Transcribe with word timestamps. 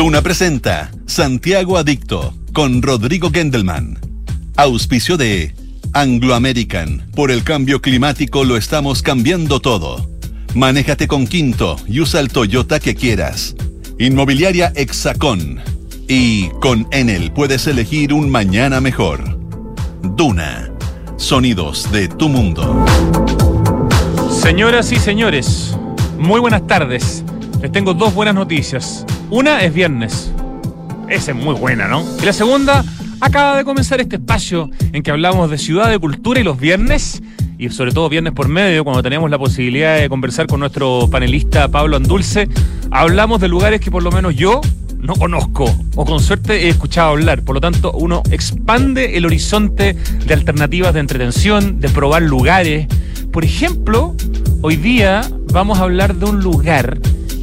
Duna 0.00 0.22
presenta 0.22 0.90
Santiago 1.04 1.76
Adicto 1.76 2.32
con 2.54 2.80
Rodrigo 2.80 3.30
Gendelman. 3.30 3.98
Auspicio 4.56 5.18
de 5.18 5.54
Anglo 5.92 6.34
American. 6.34 7.06
Por 7.14 7.30
el 7.30 7.44
cambio 7.44 7.82
climático 7.82 8.44
lo 8.44 8.56
estamos 8.56 9.02
cambiando 9.02 9.60
todo. 9.60 10.08
Manéjate 10.54 11.06
con 11.06 11.26
Quinto 11.26 11.76
y 11.86 12.00
usa 12.00 12.20
el 12.20 12.28
Toyota 12.28 12.80
que 12.80 12.94
quieras. 12.94 13.54
Inmobiliaria 13.98 14.72
Hexacón. 14.74 15.60
Y 16.08 16.48
con 16.62 16.88
Enel 16.92 17.30
puedes 17.30 17.66
elegir 17.66 18.14
un 18.14 18.30
mañana 18.30 18.80
mejor. 18.80 19.38
Duna. 20.16 20.72
Sonidos 21.18 21.92
de 21.92 22.08
tu 22.08 22.30
mundo. 22.30 22.86
Señoras 24.30 24.92
y 24.92 24.96
señores, 24.96 25.76
muy 26.18 26.40
buenas 26.40 26.66
tardes. 26.66 27.22
Les 27.60 27.70
tengo 27.70 27.92
dos 27.92 28.14
buenas 28.14 28.34
noticias. 28.34 29.04
Una 29.30 29.62
es 29.62 29.72
viernes. 29.72 30.32
Esa 31.08 31.30
es 31.30 31.36
muy 31.36 31.54
buena, 31.54 31.86
¿no? 31.86 32.04
Y 32.20 32.26
la 32.26 32.32
segunda, 32.32 32.84
acaba 33.20 33.56
de 33.56 33.64
comenzar 33.64 34.00
este 34.00 34.16
espacio 34.16 34.68
en 34.92 35.04
que 35.04 35.12
hablamos 35.12 35.48
de 35.50 35.56
ciudad, 35.56 35.88
de 35.88 36.00
cultura 36.00 36.40
y 36.40 36.42
los 36.42 36.58
viernes, 36.58 37.22
y 37.56 37.68
sobre 37.68 37.92
todo 37.92 38.08
viernes 38.08 38.32
por 38.32 38.48
medio, 38.48 38.82
cuando 38.82 39.04
tenemos 39.04 39.30
la 39.30 39.38
posibilidad 39.38 40.00
de 40.00 40.08
conversar 40.08 40.48
con 40.48 40.58
nuestro 40.58 41.08
panelista 41.08 41.68
Pablo 41.68 41.96
Andulce, 41.96 42.48
hablamos 42.90 43.40
de 43.40 43.46
lugares 43.46 43.80
que 43.80 43.92
por 43.92 44.02
lo 44.02 44.10
menos 44.10 44.34
yo 44.34 44.60
no 44.98 45.14
conozco 45.14 45.72
o 45.94 46.04
con 46.04 46.18
suerte 46.18 46.66
he 46.66 46.68
escuchado 46.68 47.10
hablar. 47.10 47.42
Por 47.42 47.54
lo 47.54 47.60
tanto, 47.60 47.92
uno 47.92 48.24
expande 48.32 49.16
el 49.16 49.26
horizonte 49.26 49.94
de 50.26 50.34
alternativas 50.34 50.92
de 50.92 51.00
entretención, 51.00 51.78
de 51.78 51.88
probar 51.88 52.22
lugares. 52.22 52.88
Por 53.32 53.44
ejemplo, 53.44 54.16
hoy 54.60 54.74
día 54.74 55.22
vamos 55.52 55.78
a 55.78 55.84
hablar 55.84 56.16
de 56.16 56.24
un 56.24 56.40
lugar 56.40 56.98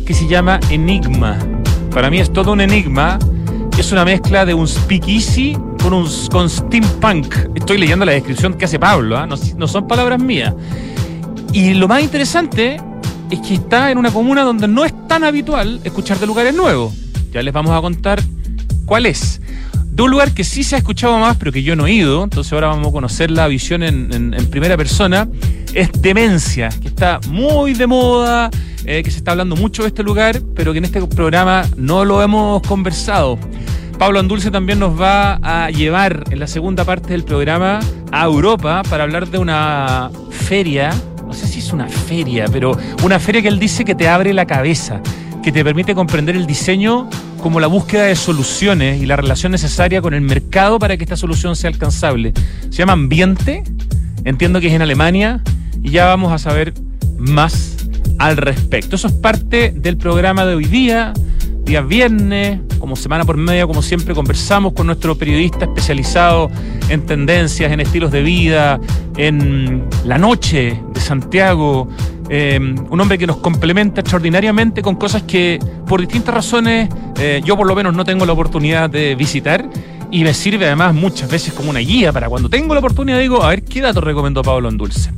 que 0.06 0.14
se 0.14 0.28
llama 0.28 0.60
Enigma. 0.70 1.57
Para 1.92 2.10
mí 2.10 2.20
es 2.20 2.32
todo 2.32 2.54
un 2.54 2.62
enigma. 2.62 3.20
Es 3.78 3.92
una 3.92 4.06
mezcla 4.06 4.46
de 4.46 4.54
un 4.54 4.68
speakeasy 4.68 5.58
con, 5.82 5.94
un, 5.94 6.50
steampunk. 6.50 7.36
Estoy 7.56 7.78
leyendo 7.78 8.06
la 8.06 8.14
descripción 8.14 8.56
que 8.56 8.66
hace 8.66 8.80
Pablo, 8.80 9.18
¿ah? 9.18 9.28
no 9.28 9.68
son 9.68 9.88
palabras 9.88 10.20
mías. 10.20 10.54
Y 11.54 11.74
lo 11.74 11.88
más 11.88 12.02
interesante 12.02 12.78
es 13.30 13.40
que 13.40 13.56
está 13.56 13.92
en 13.92 13.98
una 13.98 14.12
comuna 14.12 14.44
donde 14.44 14.68
no 14.68 14.86
es 14.86 14.94
tan 15.08 15.24
habitual 15.24 15.80
escuchar 15.84 16.20
de 16.20 16.28
lugares 16.28 16.56
nuevos. 16.56 16.94
Ya 17.32 17.42
les 17.42 17.54
vamos 17.54 17.72
a 17.72 17.82
contar 17.82 18.22
cuál 18.86 19.06
es. 19.06 19.42
De 19.98 20.04
un 20.04 20.12
lugar 20.12 20.32
que 20.32 20.44
sí 20.44 20.64
se 20.64 20.76
ha 20.76 20.78
escuchado 20.78 21.18
más, 21.18 21.38
pero 21.38 21.52
que 21.52 21.64
yo 21.64 21.76
no 21.76 21.88
he 21.88 21.92
ido, 21.92 22.24
entonces 22.24 22.54
ahora 22.54 22.68
vamos 22.68 22.90
a 22.90 22.92
conocer 22.92 23.32
la 23.32 23.48
visión 23.48 23.82
en, 23.82 24.30
primera 24.52 24.78
persona, 24.78 25.28
es 25.74 25.90
Demencia, 25.92 26.70
que 26.70 26.90
está 26.90 27.20
muy 27.30 27.74
de 27.74 27.88
moda, 27.88 28.52
eh, 28.86 29.02
que 29.02 29.10
se 29.10 29.18
está 29.18 29.32
hablando 29.32 29.56
mucho 29.56 29.82
de 29.82 29.88
este 29.88 30.04
lugar, 30.04 30.40
pero 30.54 30.72
que 30.72 30.78
en 30.78 30.86
este 30.86 31.02
programa 31.08 31.66
no 31.78 32.06
lo 32.06 32.22
hemos 32.22 32.62
conversado. 32.62 33.40
Pablo 33.98 34.20
Andulce 34.20 34.52
también 34.52 34.78
nos 34.78 35.02
va 35.02 35.40
a 35.42 35.72
llevar 35.72 36.26
en 36.30 36.42
la 36.42 36.48
segunda 36.48 36.86
parte 36.86 37.10
del 37.10 37.24
programa 37.24 37.80
a 38.12 38.24
Europa 38.24 38.84
para 38.88 39.02
hablar 39.02 39.28
de 39.28 39.40
una 39.40 40.12
feria, 40.30 40.92
no 41.26 41.34
sé 41.34 41.48
si 41.48 41.58
es 41.58 41.74
una 41.74 41.88
feria, 41.88 42.46
pero 42.52 42.78
una 43.02 43.18
feria 43.18 43.42
que 43.42 43.48
él 43.48 43.58
dice 43.58 43.84
que 43.84 43.96
te 43.96 44.08
abre 44.08 44.32
la 44.32 44.46
cabeza, 44.46 45.02
que 45.48 45.54
te 45.54 45.64
permite 45.64 45.96
comprender 45.96 46.36
el 46.36 46.46
diseño 46.46 47.10
como 47.42 47.62
la 47.62 47.68
búsqueda 47.68 48.04
de 48.04 48.18
soluciones 48.18 49.02
y 49.02 49.06
la 49.06 49.16
relación 49.16 49.54
necesaria 49.54 50.02
con 50.02 50.14
el 50.14 50.20
mercado 50.20 50.78
para 50.78 50.98
que 50.98 51.06
esta 51.06 51.16
solución 51.16 51.56
sea 51.56 51.70
alcanzable. 51.70 52.34
Se 52.70 52.80
llama 52.80 52.92
Ambiente, 52.92 53.64
entiendo 54.26 54.60
que 54.60 54.68
es 54.68 54.74
en 54.74 54.82
Alemania, 54.82 55.42
y 55.82 55.92
ya 55.92 56.06
vamos 56.08 56.34
a 56.34 56.38
saber 56.38 56.74
más 57.18 57.78
al 58.20 58.36
respecto. 58.36 58.98
Eso 58.98 59.08
es 59.08 59.14
parte 59.14 59.72
del 59.74 59.96
programa 59.96 60.46
de 60.46 60.56
hoy 60.56 60.66
día, 60.66 61.14
día 61.68 61.82
viernes, 61.82 62.62
como 62.80 62.96
semana 62.96 63.26
por 63.26 63.36
media, 63.36 63.68
como 63.68 63.82
siempre, 63.82 64.16
conversamos 64.16 64.72
con 64.72 64.88
nuestro 64.88 65.18
periodista 65.18 65.66
especializado 65.66 66.50
en 66.88 67.06
tendencias, 67.06 67.72
en 67.74 67.82
estilos 67.82 68.10
de 68.10 68.24
vida, 68.24 68.80
en 69.18 69.84
la 70.06 70.18
noche 70.18 70.82
de 70.94 71.00
Santiago, 71.02 71.90
eh, 72.30 72.58
un 72.58 73.02
hombre 73.02 73.18
que 73.18 73.28
nos 73.28 73.38
complementa 73.38 74.00
extraordinariamente 74.00 74.82
con 74.82 74.96
cosas 74.96 75.24
que 75.24 75.60
por 75.86 76.00
distintas 76.00 76.34
razones 76.34 76.90
eh, 77.20 77.42
yo 77.44 77.56
por 77.56 77.68
lo 77.68 77.76
menos 77.76 77.94
no 77.94 78.04
tengo 78.04 78.26
la 78.26 78.34
oportunidad 78.34 78.90
de 78.90 79.16
visitar 79.16 79.70
y 80.12 80.26
me 80.26 80.34
sirve 80.34 80.66
además 80.66 80.94
muchas 80.94 81.32
veces 81.32 81.54
como 81.54 81.70
una 81.70 81.80
guía 81.80 82.12
para 82.12 82.28
cuando 82.28 82.50
tengo 82.50 82.74
la 82.74 82.80
oportunidad 82.80 83.20
digo, 83.20 83.44
a 83.44 83.50
ver 83.50 83.64
qué 83.64 83.82
datos 83.82 84.04
recomendó 84.04 84.42
Pablo 84.42 84.70
en 84.70 84.78
Dulce. 84.78 85.12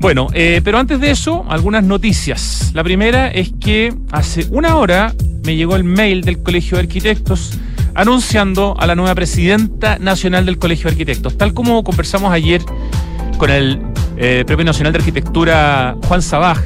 Bueno, 0.00 0.28
eh, 0.32 0.62
pero 0.64 0.78
antes 0.78 0.98
de 0.98 1.10
eso, 1.10 1.44
algunas 1.50 1.84
noticias. 1.84 2.70
La 2.72 2.82
primera 2.82 3.28
es 3.28 3.52
que 3.60 3.92
hace 4.10 4.46
una 4.50 4.76
hora 4.76 5.14
me 5.44 5.56
llegó 5.56 5.76
el 5.76 5.84
mail 5.84 6.22
del 6.22 6.42
Colegio 6.42 6.78
de 6.78 6.84
Arquitectos 6.84 7.58
anunciando 7.94 8.74
a 8.78 8.86
la 8.86 8.94
nueva 8.94 9.14
presidenta 9.14 9.98
nacional 9.98 10.46
del 10.46 10.56
Colegio 10.56 10.84
de 10.84 10.92
Arquitectos, 10.92 11.36
tal 11.36 11.52
como 11.52 11.84
conversamos 11.84 12.32
ayer 12.32 12.62
con 13.36 13.50
el 13.50 13.82
eh, 14.16 14.42
Premio 14.46 14.64
Nacional 14.64 14.94
de 14.94 15.00
Arquitectura 15.00 15.94
Juan 16.08 16.22
Sabaj. 16.22 16.60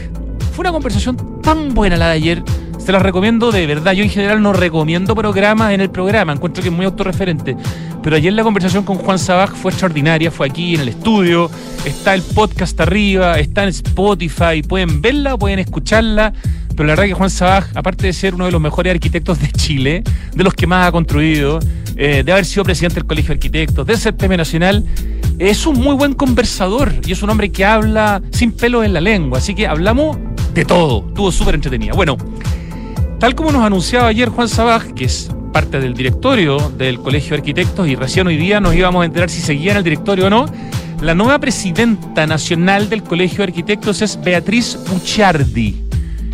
Fue 0.52 0.62
una 0.62 0.70
conversación 0.70 1.40
tan 1.42 1.74
buena 1.74 1.96
la 1.96 2.06
de 2.06 2.12
ayer. 2.12 2.42
Se 2.84 2.92
la 2.92 2.98
recomiendo 2.98 3.50
de 3.50 3.66
verdad. 3.66 3.92
Yo 3.92 4.04
en 4.04 4.10
general 4.10 4.42
no 4.42 4.52
recomiendo 4.52 5.14
programas 5.14 5.72
en 5.72 5.80
el 5.80 5.88
programa, 5.88 6.34
encuentro 6.34 6.62
que 6.62 6.68
es 6.68 6.74
muy 6.74 6.84
autorreferente. 6.84 7.56
Pero 8.02 8.16
ayer 8.16 8.30
la 8.34 8.42
conversación 8.42 8.84
con 8.84 8.98
Juan 8.98 9.18
Sabaj 9.18 9.54
fue 9.54 9.70
extraordinaria, 9.70 10.30
fue 10.30 10.48
aquí 10.48 10.74
en 10.74 10.82
el 10.82 10.88
estudio, 10.90 11.50
está 11.86 12.12
el 12.12 12.20
podcast 12.20 12.78
arriba, 12.82 13.38
está 13.38 13.62
en 13.62 13.70
Spotify, 13.70 14.62
pueden 14.68 15.00
verla, 15.00 15.38
pueden 15.38 15.60
escucharla. 15.60 16.34
Pero 16.76 16.86
la 16.86 16.92
verdad 16.92 17.04
que 17.04 17.14
Juan 17.14 17.30
Sabaj, 17.30 17.68
aparte 17.74 18.06
de 18.06 18.12
ser 18.12 18.34
uno 18.34 18.44
de 18.44 18.52
los 18.52 18.60
mejores 18.60 18.92
arquitectos 18.92 19.40
de 19.40 19.50
Chile, 19.52 20.04
de 20.34 20.44
los 20.44 20.52
que 20.52 20.66
más 20.66 20.86
ha 20.86 20.92
construido, 20.92 21.60
eh, 21.96 22.22
de 22.22 22.32
haber 22.32 22.44
sido 22.44 22.64
presidente 22.64 22.96
del 22.96 23.06
Colegio 23.06 23.28
de 23.28 23.34
Arquitectos, 23.36 23.86
de 23.86 23.96
ser 23.96 24.14
premio 24.14 24.36
nacional, 24.36 24.84
es 25.38 25.66
un 25.66 25.80
muy 25.80 25.94
buen 25.94 26.12
conversador 26.12 26.92
y 27.06 27.12
es 27.12 27.22
un 27.22 27.30
hombre 27.30 27.50
que 27.50 27.64
habla 27.64 28.20
sin 28.30 28.52
pelo 28.52 28.84
en 28.84 28.92
la 28.92 29.00
lengua. 29.00 29.38
Así 29.38 29.54
que 29.54 29.66
hablamos 29.66 30.18
de 30.52 30.66
todo. 30.66 31.06
Estuvo 31.08 31.32
súper 31.32 31.54
entretenida. 31.54 31.94
Bueno, 31.94 32.18
tal 33.24 33.34
como 33.34 33.52
nos 33.52 33.64
anunciaba 33.64 34.08
ayer 34.08 34.28
Juan 34.28 34.50
Sabaj, 34.50 34.92
que 34.92 35.06
es 35.06 35.30
parte 35.50 35.80
del 35.80 35.94
directorio 35.94 36.58
del 36.76 36.98
Colegio 36.98 37.30
de 37.30 37.36
Arquitectos 37.36 37.88
y 37.88 37.96
recién 37.96 38.26
hoy 38.26 38.36
día 38.36 38.60
nos 38.60 38.74
íbamos 38.74 39.00
a 39.00 39.06
enterar 39.06 39.30
si 39.30 39.40
seguía 39.40 39.70
en 39.70 39.78
el 39.78 39.82
directorio 39.82 40.26
o 40.26 40.28
no, 40.28 40.44
la 41.00 41.14
nueva 41.14 41.38
presidenta 41.38 42.26
nacional 42.26 42.90
del 42.90 43.02
Colegio 43.02 43.38
de 43.38 43.44
Arquitectos 43.44 44.02
es 44.02 44.22
Beatriz 44.22 44.78
Bucciardi. 44.90 45.74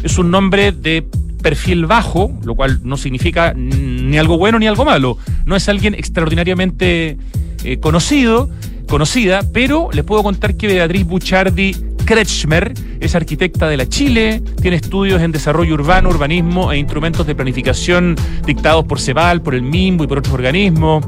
Es 0.02 0.18
un 0.18 0.32
nombre 0.32 0.72
de 0.72 1.06
perfil 1.40 1.86
bajo, 1.86 2.36
lo 2.42 2.56
cual 2.56 2.80
no 2.82 2.96
significa 2.96 3.54
ni 3.54 4.18
algo 4.18 4.36
bueno 4.36 4.58
ni 4.58 4.66
algo 4.66 4.84
malo. 4.84 5.16
No 5.46 5.54
es 5.54 5.68
alguien 5.68 5.94
extraordinariamente 5.94 7.18
eh, 7.62 7.78
conocido, 7.78 8.50
conocida, 8.88 9.44
pero 9.52 9.90
les 9.92 10.02
puedo 10.02 10.24
contar 10.24 10.56
que 10.56 10.66
Beatriz 10.66 11.06
Buchardi 11.06 11.76
Kretschmer 12.10 12.74
es 12.98 13.14
arquitecta 13.14 13.68
de 13.68 13.76
la 13.76 13.88
Chile, 13.88 14.42
tiene 14.60 14.78
estudios 14.78 15.22
en 15.22 15.30
desarrollo 15.30 15.74
urbano, 15.74 16.08
urbanismo 16.08 16.72
e 16.72 16.76
instrumentos 16.76 17.24
de 17.24 17.36
planificación 17.36 18.16
dictados 18.44 18.84
por 18.84 18.98
CEBAL, 18.98 19.42
por 19.42 19.54
el 19.54 19.62
MIMBO 19.62 20.02
y 20.02 20.06
por 20.08 20.18
otros 20.18 20.34
organismos. 20.34 21.06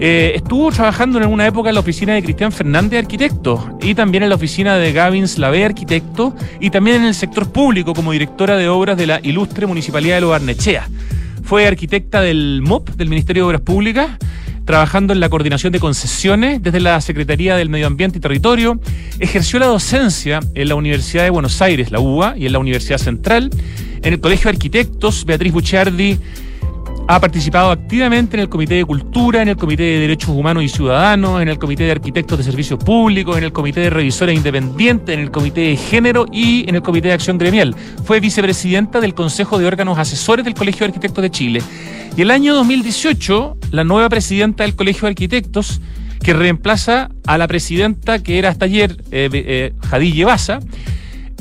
Eh, 0.00 0.32
estuvo 0.34 0.72
trabajando 0.72 1.18
en 1.18 1.22
alguna 1.22 1.46
época 1.46 1.68
en 1.68 1.76
la 1.76 1.80
oficina 1.80 2.14
de 2.14 2.24
Cristian 2.24 2.50
Fernández, 2.50 2.98
arquitecto, 2.98 3.78
y 3.80 3.94
también 3.94 4.24
en 4.24 4.28
la 4.28 4.34
oficina 4.34 4.74
de 4.74 4.92
Gavins 4.92 5.38
Lavé, 5.38 5.64
arquitecto, 5.64 6.34
y 6.58 6.70
también 6.70 6.96
en 6.96 7.04
el 7.04 7.14
sector 7.14 7.52
público 7.52 7.94
como 7.94 8.10
directora 8.10 8.56
de 8.56 8.68
obras 8.68 8.96
de 8.96 9.06
la 9.06 9.20
ilustre 9.22 9.68
Municipalidad 9.68 10.16
de 10.16 10.22
Lo 10.22 10.30
Barnechea. 10.30 10.88
Fue 11.44 11.68
arquitecta 11.68 12.22
del 12.22 12.60
MOP, 12.60 12.90
del 12.96 13.08
Ministerio 13.08 13.44
de 13.44 13.46
Obras 13.46 13.60
Públicas, 13.60 14.18
trabajando 14.70 15.12
en 15.12 15.18
la 15.18 15.28
coordinación 15.28 15.72
de 15.72 15.80
concesiones 15.80 16.62
desde 16.62 16.78
la 16.78 17.00
Secretaría 17.00 17.56
del 17.56 17.68
Medio 17.68 17.88
Ambiente 17.88 18.18
y 18.18 18.20
Territorio, 18.20 18.78
ejerció 19.18 19.58
la 19.58 19.66
docencia 19.66 20.38
en 20.54 20.68
la 20.68 20.76
Universidad 20.76 21.24
de 21.24 21.30
Buenos 21.30 21.60
Aires, 21.60 21.90
la 21.90 21.98
UBA, 21.98 22.38
y 22.38 22.46
en 22.46 22.52
la 22.52 22.60
Universidad 22.60 22.98
Central, 22.98 23.50
en 24.00 24.12
el 24.12 24.20
Colegio 24.20 24.44
de 24.44 24.50
Arquitectos, 24.50 25.24
Beatriz 25.24 25.52
Bucciardi 25.52 26.20
ha 27.12 27.18
participado 27.18 27.72
activamente 27.72 28.36
en 28.36 28.42
el 28.42 28.48
Comité 28.48 28.74
de 28.74 28.84
Cultura, 28.84 29.42
en 29.42 29.48
el 29.48 29.56
Comité 29.56 29.82
de 29.82 29.98
Derechos 29.98 30.30
Humanos 30.30 30.62
y 30.62 30.68
Ciudadanos, 30.68 31.42
en 31.42 31.48
el 31.48 31.58
Comité 31.58 31.82
de 31.82 31.90
Arquitectos 31.90 32.38
de 32.38 32.44
Servicios 32.44 32.78
Públicos, 32.78 33.36
en 33.36 33.42
el 33.42 33.52
Comité 33.52 33.80
de 33.80 33.90
Revisores 33.90 34.36
Independientes, 34.36 35.12
en 35.12 35.18
el 35.22 35.32
Comité 35.32 35.62
de 35.62 35.76
Género 35.76 36.26
y 36.30 36.68
en 36.68 36.76
el 36.76 36.82
Comité 36.82 37.08
de 37.08 37.14
Acción 37.14 37.36
Gremial. 37.36 37.74
Fue 38.04 38.20
vicepresidenta 38.20 39.00
del 39.00 39.14
Consejo 39.14 39.58
de 39.58 39.66
Órganos 39.66 39.98
Asesores 39.98 40.44
del 40.44 40.54
Colegio 40.54 40.86
de 40.86 40.90
Arquitectos 40.90 41.22
de 41.22 41.30
Chile. 41.32 41.62
Y 42.16 42.22
el 42.22 42.30
año 42.30 42.54
2018, 42.54 43.56
la 43.72 43.82
nueva 43.82 44.08
presidenta 44.08 44.62
del 44.62 44.76
Colegio 44.76 45.02
de 45.02 45.08
Arquitectos, 45.08 45.80
que 46.22 46.32
reemplaza 46.32 47.10
a 47.26 47.38
la 47.38 47.48
presidenta 47.48 48.22
que 48.22 48.38
era 48.38 48.50
hasta 48.50 48.66
ayer, 48.66 48.92
eh, 49.10 49.28
eh, 49.32 49.72
Jadille 49.88 50.26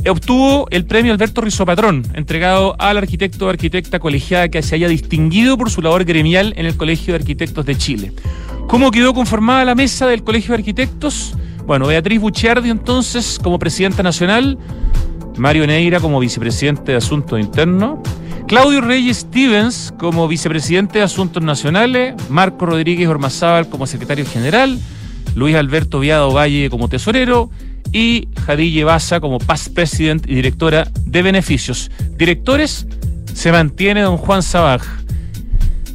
obtuvo 0.08 0.68
el 0.70 0.86
premio 0.86 1.12
Alberto 1.12 1.42
Patrón, 1.66 2.06
entregado 2.14 2.76
al 2.80 2.98
arquitecto 2.98 3.48
o 3.48 3.50
arquitecta 3.50 4.00
colegiada 4.00 4.50
que 4.50 4.62
se 4.62 4.76
haya 4.76 4.88
distinguido 4.88 5.58
por 5.58 5.70
su 5.70 5.82
labor 5.82 6.06
gremial 6.06 6.54
en 6.56 6.66
el 6.66 6.78
Colegio 6.78 7.14
de 7.14 7.20
Arquitectos 7.20 7.66
de 7.66 7.78
Chile. 7.78 8.14
¿Cómo 8.68 8.92
quedó 8.92 9.14
conformada 9.14 9.66
la 9.66 9.76
mesa 9.76 10.08
del 10.08 10.24
Colegio 10.24 10.50
de 10.50 10.60
Arquitectos? 10.60 11.34
Bueno, 11.66 11.88
Beatriz 11.88 12.22
Bucciardi 12.22 12.70
entonces 12.70 13.40
como 13.42 13.60
presidenta 13.60 14.02
nacional, 14.04 14.58
Mario 15.38 15.68
Neira 15.68 16.00
como 16.00 16.20
vicepresidente 16.20 16.92
de 16.92 16.98
Asuntos 16.98 17.40
Internos, 17.40 18.00
Claudio 18.48 18.82
Reyes 18.82 19.18
Stevens 19.18 19.94
como 20.00 20.28
vicepresidente 20.28 21.00
de 21.00 21.06
Asuntos 21.06 21.44
Nacionales, 21.44 22.16
Marco 22.30 22.66
Rodríguez 22.66 23.08
Ormazábal 23.08 23.70
como 23.70 23.86
secretario 23.86 24.26
general, 24.26 24.80
Luis 25.36 25.56
Alberto 25.56 26.00
Viado 26.00 26.32
Valle 26.32 26.70
como 26.70 26.90
tesorero 26.90 27.50
y 27.92 28.28
Jadille 28.46 28.84
Baza 28.84 29.20
como 29.20 29.40
past 29.40 29.74
president 29.74 30.26
y 30.28 30.36
directora 30.36 30.88
de 31.06 31.22
beneficios. 31.22 31.90
Directores 32.18 32.88
se 33.34 33.52
mantiene 33.52 34.02
don 34.02 34.18
Juan 34.18 34.44
Sabaj. 34.44 34.82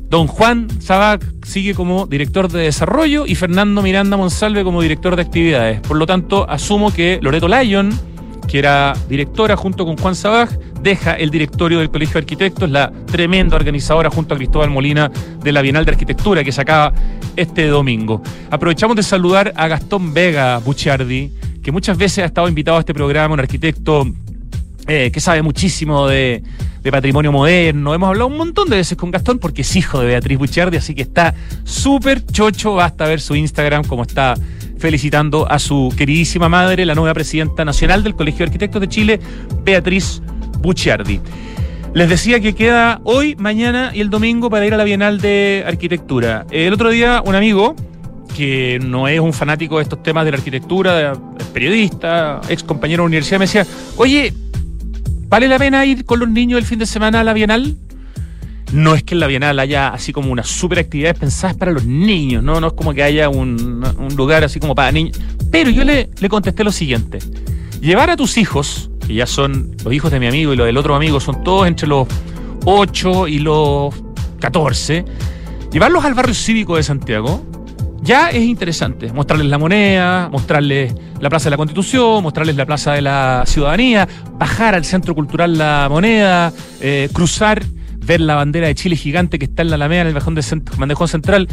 Don 0.09 0.27
Juan 0.27 0.69
Sabaj 0.81 1.21
sigue 1.45 1.75
como 1.75 2.07
director 2.07 2.51
de 2.51 2.63
desarrollo 2.63 3.27
y 3.27 3.35
Fernando 3.35 3.83
Miranda 3.83 4.17
Monsalve 4.17 4.65
como 4.65 4.83
director 4.83 5.17
de 5.17 5.23
actividades. 5.23 5.81
Por 5.81 5.97
lo 5.97 6.07
tanto, 6.07 6.49
asumo 6.49 6.93
que 6.93 7.19
Loreto 7.21 7.49
Lyon, 7.49 7.93
que 8.49 8.59
era 8.59 8.95
directora 9.09 9.57
junto 9.57 9.85
con 9.85 9.97
Juan 9.97 10.15
Sabaj, 10.15 10.51
deja 10.81 11.15
el 11.15 11.31
directorio 11.31 11.79
del 11.79 11.91
Colegio 11.91 12.15
de 12.15 12.19
Arquitectos, 12.21 12.71
la 12.71 12.93
tremenda 13.07 13.57
organizadora 13.57 14.11
junto 14.11 14.35
a 14.35 14.37
Cristóbal 14.37 14.71
Molina 14.71 15.11
de 15.43 15.53
la 15.53 15.63
Bienal 15.63 15.85
de 15.85 15.93
Arquitectura 15.93 16.45
que 16.45 16.53
se 16.53 16.61
acaba 16.61 16.93
este 17.37 17.67
domingo. 17.67 18.23
Aprovechamos 18.51 18.95
de 18.97 19.03
saludar 19.03 19.53
a 19.57 19.67
Gastón 19.67 20.15
Vega 20.15 20.59
Bucciardi, 20.59 21.33
que 21.65 21.73
muchas 21.73 21.97
veces 21.97 22.19
ha 22.19 22.27
estado 22.27 22.47
invitado 22.47 22.77
a 22.77 22.81
este 22.81 22.93
programa, 22.93 23.35
un 23.35 23.41
arquitecto 23.41 24.07
eh, 24.87 25.11
que 25.11 25.19
sabe 25.19 25.41
muchísimo 25.41 26.07
de, 26.07 26.43
patrimonio 26.93 27.33
moderno. 27.33 27.95
Hemos 27.95 28.11
hablado 28.11 28.27
un 28.27 28.37
montón 28.37 28.69
de 28.69 28.77
veces 28.77 28.99
con 28.99 29.11
Gastón 29.11 29.39
porque 29.39 29.63
es 29.63 29.75
hijo 29.75 29.99
de 29.99 30.07
Beatriz 30.07 30.39
Bucciardi, 30.39 30.77
así 30.77 30.95
que 30.95 31.01
está 31.01 31.35
súper 31.65 32.25
chocho. 32.27 32.75
Basta 32.75 33.07
ver 33.07 33.23
su 33.23 33.35
Instagram 33.35 33.85
como 33.85 34.03
está 34.03 34.35
felicitando 34.79 35.51
a 35.51 35.59
su 35.59 35.93
queridísima 35.97 36.51
madre, 36.51 36.85
la 36.85 36.95
nueva 36.95 37.15
presidenta 37.15 37.65
nacional 37.65 38.05
del 38.05 38.15
Colegio 38.15 38.41
de 38.41 38.45
Arquitectos 38.45 38.83
de 38.83 38.89
Chile, 38.89 39.21
Beatriz 39.65 40.21
Bucciardi. 40.59 41.19
Les 41.95 42.11
decía 42.11 42.41
que 42.41 42.55
queda 42.55 43.01
hoy, 43.05 43.37
mañana 43.37 43.93
y 43.95 44.03
el 44.03 44.11
domingo 44.11 44.51
para 44.51 44.67
ir 44.67 44.75
a 44.75 44.77
la 44.77 44.85
Bienal 44.85 45.19
de 45.23 45.65
Arquitectura. 45.67 46.45
El 46.51 46.75
otro 46.75 46.91
día 46.91 47.23
un 47.25 47.35
amigo 47.35 47.75
que 48.37 48.79
no 48.83 49.09
es 49.09 49.21
un 49.21 49.33
fanático 49.33 49.77
de 49.79 49.85
estos 49.85 50.03
temas 50.03 50.25
de 50.25 50.33
la 50.33 50.37
arquitectura, 50.37 51.13
es 51.39 51.47
periodista, 51.47 52.41
ex 52.49 52.63
compañero 52.63 53.03
de 53.05 53.07
universidad, 53.07 53.39
me 53.39 53.47
decía, 53.47 53.67
oye, 53.97 54.33
¿Vale 55.35 55.49
la 55.49 55.59
pena 55.59 55.85
ir 55.85 56.05
con 56.05 56.21
los 56.21 56.29
niños 56.29 56.59
el 56.59 56.65
fin 56.65 56.79
de 56.79 56.87
semana 56.87 57.19
a 57.19 57.25
la 57.25 57.33
Bienal? 57.33 57.77
No 58.73 58.95
es 58.95 59.03
que 59.03 59.15
en 59.15 59.21
la 59.21 59.27
Bienal 59.27 59.59
haya 59.59 59.89
así 59.89 60.13
como 60.13 60.31
unas 60.31 60.47
super 60.47 60.79
actividades 60.79 61.19
pensadas 61.19 61.57
para 61.57 61.73
los 61.73 61.85
niños, 61.85 62.41
no, 62.41 62.61
no 62.61 62.69
es 62.69 62.73
como 62.75 62.95
que 62.95 63.03
haya 63.03 63.29
un, 63.29 63.83
lugar 64.17 64.45
así 64.45 64.61
como 64.61 64.77
para 64.77 64.93
niños. 64.93 65.19
Pero 65.51 65.71
yo 65.71 65.83
le, 65.83 66.09
le 66.21 66.29
contesté 66.29 66.63
lo 66.63 66.71
siguiente: 66.71 67.19
llevar 67.81 68.11
a 68.11 68.17
tus 68.17 68.39
hijos, 68.39 68.91
que 69.05 69.15
ya 69.15 69.27
son 69.27 69.77
los 69.83 69.93
hijos 69.93 70.13
de 70.13 70.21
mi 70.21 70.29
amigo 70.29 70.53
y 70.53 70.57
los 70.57 70.67
del 70.67 70.77
otro 70.77 70.95
amigo, 70.95 71.19
son 71.19 71.43
todos 71.43 71.67
entre 71.67 71.89
los 71.89 72.07
8 72.65 73.27
y 73.27 73.41
los 73.41 73.93
14, 74.39 75.05
llevarlos 75.73 76.05
al 76.05 76.15
barrio 76.15 76.35
cívico 76.35 76.77
de 76.77 76.85
Santiago 76.85 77.45
ya 78.05 78.29
es 78.29 78.43
interesante 78.43 79.11
mostrarles 79.13 79.49
la 79.49 79.59
moneda, 79.59 80.29
mostrarles 80.29 80.95
la 81.21 81.31
Plaza 81.31 81.45
de 81.47 81.51
la 81.53 81.57
Constitución, 81.57 82.23
mostrarles 82.23 82.55
la 82.55 82.67
Plaza 82.67 82.93
de 82.93 83.01
la 83.01 83.45
Ciudadanía, 83.47 84.07
bajar 84.35 84.75
al 84.75 84.85
Centro 84.85 85.15
Cultural 85.15 85.57
La 85.57 85.89
Moneda, 85.91 86.53
eh, 86.81 87.09
cruzar, 87.13 87.63
ver 87.97 88.21
la 88.21 88.35
bandera 88.35 88.67
de 88.67 88.75
Chile 88.75 88.97
gigante 88.97 89.39
que 89.39 89.47
está 89.47 89.63
en 89.63 89.71
la 89.71 89.77
Alameda, 89.77 90.03
en 90.03 90.09
el 90.09 90.15
bandejón 90.77 91.09
central, 91.09 91.49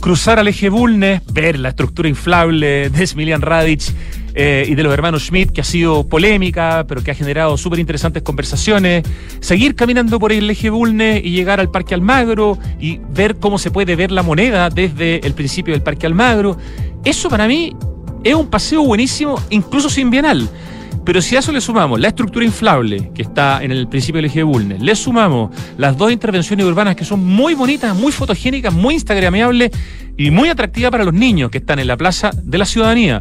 cruzar 0.00 0.40
al 0.40 0.48
eje 0.48 0.68
Bulnes, 0.68 1.22
ver 1.32 1.58
la 1.58 1.68
estructura 1.68 2.08
inflable 2.08 2.90
de 2.90 3.06
Smilian 3.06 3.40
Radic 3.40 3.82
eh, 4.34 4.64
y 4.68 4.74
de 4.74 4.82
los 4.82 4.92
hermanos 4.92 5.24
Schmidt, 5.24 5.50
que 5.50 5.60
ha 5.60 5.64
sido 5.64 6.08
polémica, 6.08 6.84
pero 6.88 7.02
que 7.02 7.10
ha 7.10 7.14
generado 7.14 7.56
súper 7.56 7.78
interesantes 7.78 8.22
conversaciones, 8.22 9.04
seguir 9.40 9.74
caminando 9.74 10.18
por 10.18 10.32
el 10.32 10.48
eje 10.50 10.70
Bulnes 10.70 11.22
y 11.24 11.30
llegar 11.30 11.60
al 11.60 11.70
Parque 11.70 11.94
Almagro 11.94 12.58
y 12.80 13.00
ver 13.10 13.36
cómo 13.36 13.58
se 13.58 13.70
puede 13.70 13.96
ver 13.96 14.10
la 14.10 14.22
moneda 14.22 14.70
desde 14.70 15.26
el 15.26 15.34
principio 15.34 15.74
del 15.74 15.82
Parque 15.82 16.06
Almagro. 16.06 16.56
Eso 17.04 17.28
para 17.28 17.46
mí 17.46 17.74
es 18.24 18.34
un 18.34 18.48
paseo 18.48 18.82
buenísimo, 18.84 19.40
incluso 19.50 19.90
sin 19.90 20.10
bienal. 20.10 20.48
Pero 21.04 21.20
si 21.20 21.34
a 21.34 21.40
eso 21.40 21.50
le 21.50 21.60
sumamos 21.60 21.98
la 21.98 22.08
estructura 22.08 22.44
inflable 22.44 23.10
que 23.14 23.22
está 23.22 23.62
en 23.62 23.72
el 23.72 23.88
principio 23.88 24.18
del 24.18 24.26
eje 24.26 24.40
de 24.40 24.44
Bulnes, 24.44 24.80
le 24.80 24.94
sumamos 24.94 25.50
las 25.76 25.96
dos 25.96 26.12
intervenciones 26.12 26.64
urbanas 26.64 26.94
que 26.94 27.04
son 27.04 27.24
muy 27.24 27.54
bonitas, 27.54 27.96
muy 27.96 28.12
fotogénicas, 28.12 28.72
muy 28.72 28.94
instagramiables 28.94 29.72
y 30.16 30.30
muy 30.30 30.48
atractivas 30.48 30.92
para 30.92 31.04
los 31.04 31.14
niños 31.14 31.50
que 31.50 31.58
están 31.58 31.80
en 31.80 31.88
la 31.88 31.96
Plaza 31.96 32.30
de 32.42 32.58
la 32.58 32.66
Ciudadanía, 32.66 33.20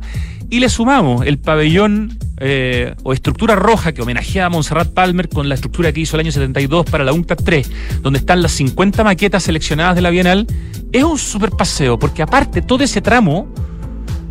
y 0.50 0.60
le 0.60 0.70
sumamos 0.70 1.26
el 1.26 1.40
pabellón 1.40 2.20
eh, 2.38 2.94
o 3.04 3.14
estructura 3.14 3.56
roja 3.56 3.94
que 3.94 4.02
homenajea 4.02 4.48
a 4.48 4.50
Montserrat 4.50 4.94
Palmer 4.94 5.30
con 5.30 5.48
la 5.48 5.56
estructura 5.56 5.94
que 5.94 6.02
hizo 6.02 6.18
el 6.18 6.22
año 6.22 6.32
72 6.32 6.86
para 6.86 7.06
la 7.06 7.14
UNCTAD 7.14 7.38
3, 7.44 7.72
donde 8.02 8.20
están 8.20 8.42
las 8.42 8.52
50 8.52 9.04
maquetas 9.04 9.44
seleccionadas 9.44 9.96
de 9.96 10.02
la 10.02 10.10
Bienal, 10.10 10.46
es 10.92 11.04
un 11.04 11.18
super 11.18 11.52
paseo, 11.52 11.98
porque 11.98 12.22
aparte 12.22 12.62
todo 12.62 12.84
ese 12.84 13.02
tramo, 13.02 13.48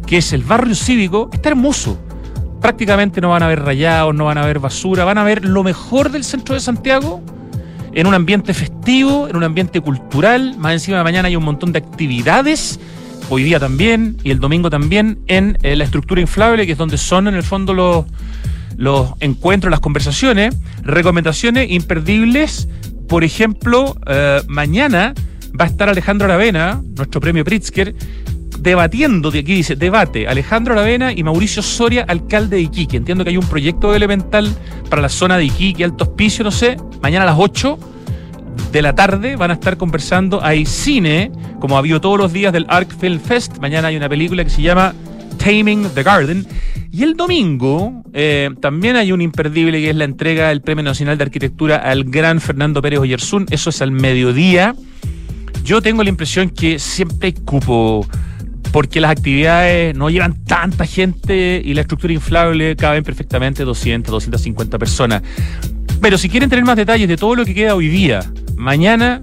que 0.06 0.18
es 0.18 0.32
el 0.34 0.42
barrio 0.42 0.74
cívico, 0.74 1.30
está 1.32 1.48
hermoso 1.48 1.98
prácticamente 2.60 3.20
no 3.20 3.30
van 3.30 3.42
a 3.42 3.48
ver 3.48 3.62
rayados, 3.62 4.14
no 4.14 4.26
van 4.26 4.38
a 4.38 4.46
ver 4.46 4.58
basura, 4.58 5.04
van 5.04 5.18
a 5.18 5.24
ver 5.24 5.44
lo 5.44 5.62
mejor 5.62 6.10
del 6.10 6.24
centro 6.24 6.54
de 6.54 6.60
Santiago 6.60 7.22
en 7.92 8.06
un 8.06 8.14
ambiente 8.14 8.54
festivo, 8.54 9.28
en 9.28 9.36
un 9.36 9.44
ambiente 9.44 9.80
cultural. 9.80 10.56
Más 10.58 10.72
encima 10.72 10.98
de 10.98 11.04
mañana 11.04 11.28
hay 11.28 11.36
un 11.36 11.44
montón 11.44 11.72
de 11.72 11.78
actividades, 11.78 12.78
hoy 13.28 13.42
día 13.42 13.58
también 13.58 14.16
y 14.22 14.30
el 14.30 14.40
domingo 14.40 14.70
también, 14.70 15.20
en 15.26 15.58
eh, 15.62 15.76
la 15.76 15.84
estructura 15.84 16.20
inflable, 16.20 16.66
que 16.66 16.72
es 16.72 16.78
donde 16.78 16.98
son 16.98 17.28
en 17.28 17.34
el 17.34 17.42
fondo 17.42 17.74
los, 17.74 18.06
los 18.76 19.12
encuentros, 19.20 19.70
las 19.70 19.80
conversaciones. 19.80 20.56
Recomendaciones 20.82 21.70
imperdibles, 21.70 22.68
por 23.08 23.24
ejemplo, 23.24 23.96
eh, 24.06 24.42
mañana 24.48 25.14
va 25.58 25.64
a 25.64 25.68
estar 25.68 25.88
Alejandro 25.88 26.26
Aravena, 26.26 26.80
nuestro 26.96 27.20
premio 27.20 27.44
Pritzker, 27.44 27.94
debatiendo, 28.60 29.28
aquí 29.30 29.42
dice, 29.42 29.76
debate, 29.76 30.28
Alejandro 30.28 30.74
Aravena 30.74 31.12
y 31.12 31.22
Mauricio 31.22 31.62
Soria, 31.62 32.04
alcalde 32.06 32.56
de 32.56 32.62
Iquique. 32.62 32.96
Entiendo 32.96 33.24
que 33.24 33.30
hay 33.30 33.36
un 33.36 33.46
proyecto 33.46 33.94
elemental 33.94 34.48
para 34.88 35.02
la 35.02 35.08
zona 35.08 35.36
de 35.36 35.44
Iquique, 35.44 35.84
Alto 35.84 36.04
Hospicio, 36.04 36.44
no 36.44 36.50
sé. 36.50 36.76
Mañana 37.00 37.24
a 37.24 37.26
las 37.26 37.36
8 37.38 37.78
de 38.72 38.82
la 38.82 38.94
tarde 38.94 39.36
van 39.36 39.50
a 39.50 39.54
estar 39.54 39.76
conversando. 39.76 40.42
Hay 40.42 40.66
cine, 40.66 41.32
como 41.58 41.76
ha 41.76 41.78
habido 41.78 42.00
todos 42.00 42.18
los 42.18 42.32
días 42.32 42.52
del 42.52 42.66
Arc 42.68 42.96
Film 42.98 43.20
Fest. 43.20 43.58
Mañana 43.58 43.88
hay 43.88 43.96
una 43.96 44.08
película 44.08 44.44
que 44.44 44.50
se 44.50 44.62
llama 44.62 44.94
Taming 45.38 45.88
the 45.94 46.02
Garden. 46.02 46.46
Y 46.92 47.02
el 47.04 47.16
domingo 47.16 48.02
eh, 48.12 48.50
también 48.60 48.96
hay 48.96 49.12
un 49.12 49.20
imperdible 49.20 49.80
que 49.80 49.90
es 49.90 49.96
la 49.96 50.04
entrega 50.04 50.48
del 50.48 50.60
Premio 50.60 50.82
Nacional 50.82 51.16
de 51.18 51.24
Arquitectura 51.24 51.76
al 51.76 52.04
gran 52.04 52.40
Fernando 52.40 52.82
Pérez 52.82 53.00
Oyersun. 53.00 53.46
Eso 53.50 53.70
es 53.70 53.80
al 53.80 53.92
mediodía. 53.92 54.74
Yo 55.64 55.80
tengo 55.82 56.02
la 56.02 56.08
impresión 56.08 56.50
que 56.50 56.78
siempre 56.78 57.28
hay 57.28 57.32
cupo 57.32 58.06
porque 58.72 59.00
las 59.00 59.10
actividades 59.10 59.94
no 59.94 60.10
llevan 60.10 60.44
tanta 60.44 60.86
gente 60.86 61.60
y 61.64 61.74
la 61.74 61.82
estructura 61.82 62.12
inflable 62.12 62.76
caben 62.76 63.04
perfectamente 63.04 63.64
200, 63.64 64.10
250 64.12 64.78
personas. 64.78 65.22
Pero 66.00 66.16
si 66.18 66.28
quieren 66.28 66.48
tener 66.48 66.64
más 66.64 66.76
detalles 66.76 67.08
de 67.08 67.16
todo 67.16 67.34
lo 67.34 67.44
que 67.44 67.54
queda 67.54 67.74
hoy 67.74 67.88
día, 67.88 68.20
mañana 68.56 69.20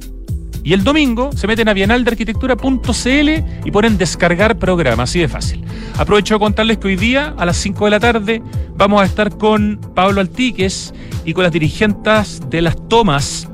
y 0.64 0.74
el 0.74 0.84
domingo, 0.84 1.32
se 1.32 1.48
meten 1.48 1.70
a 1.70 1.74
bienaldearquitectura.cl 1.74 3.30
y 3.66 3.72
ponen 3.72 3.98
descargar 3.98 4.60
programa, 4.60 5.04
así 5.04 5.20
de 5.20 5.30
fácil. 5.30 5.64
Aprovecho 5.98 6.36
de 6.36 6.40
contarles 6.40 6.78
que 6.78 6.88
hoy 6.90 6.96
día, 6.98 7.34
a 7.38 7.46
las 7.46 7.58
5 7.58 7.86
de 7.86 7.92
la 7.92 8.00
tarde, 8.00 8.42
vamos 8.76 9.02
a 9.02 9.06
estar 9.06 9.36
con 9.38 9.80
Pablo 9.96 10.20
Altiques 10.20 10.94
y 11.24 11.34
con 11.34 11.44
las 11.44 11.54
dirigentes 11.54 12.42
de 12.50 12.62
las 12.62 12.76
tomas 12.90 13.48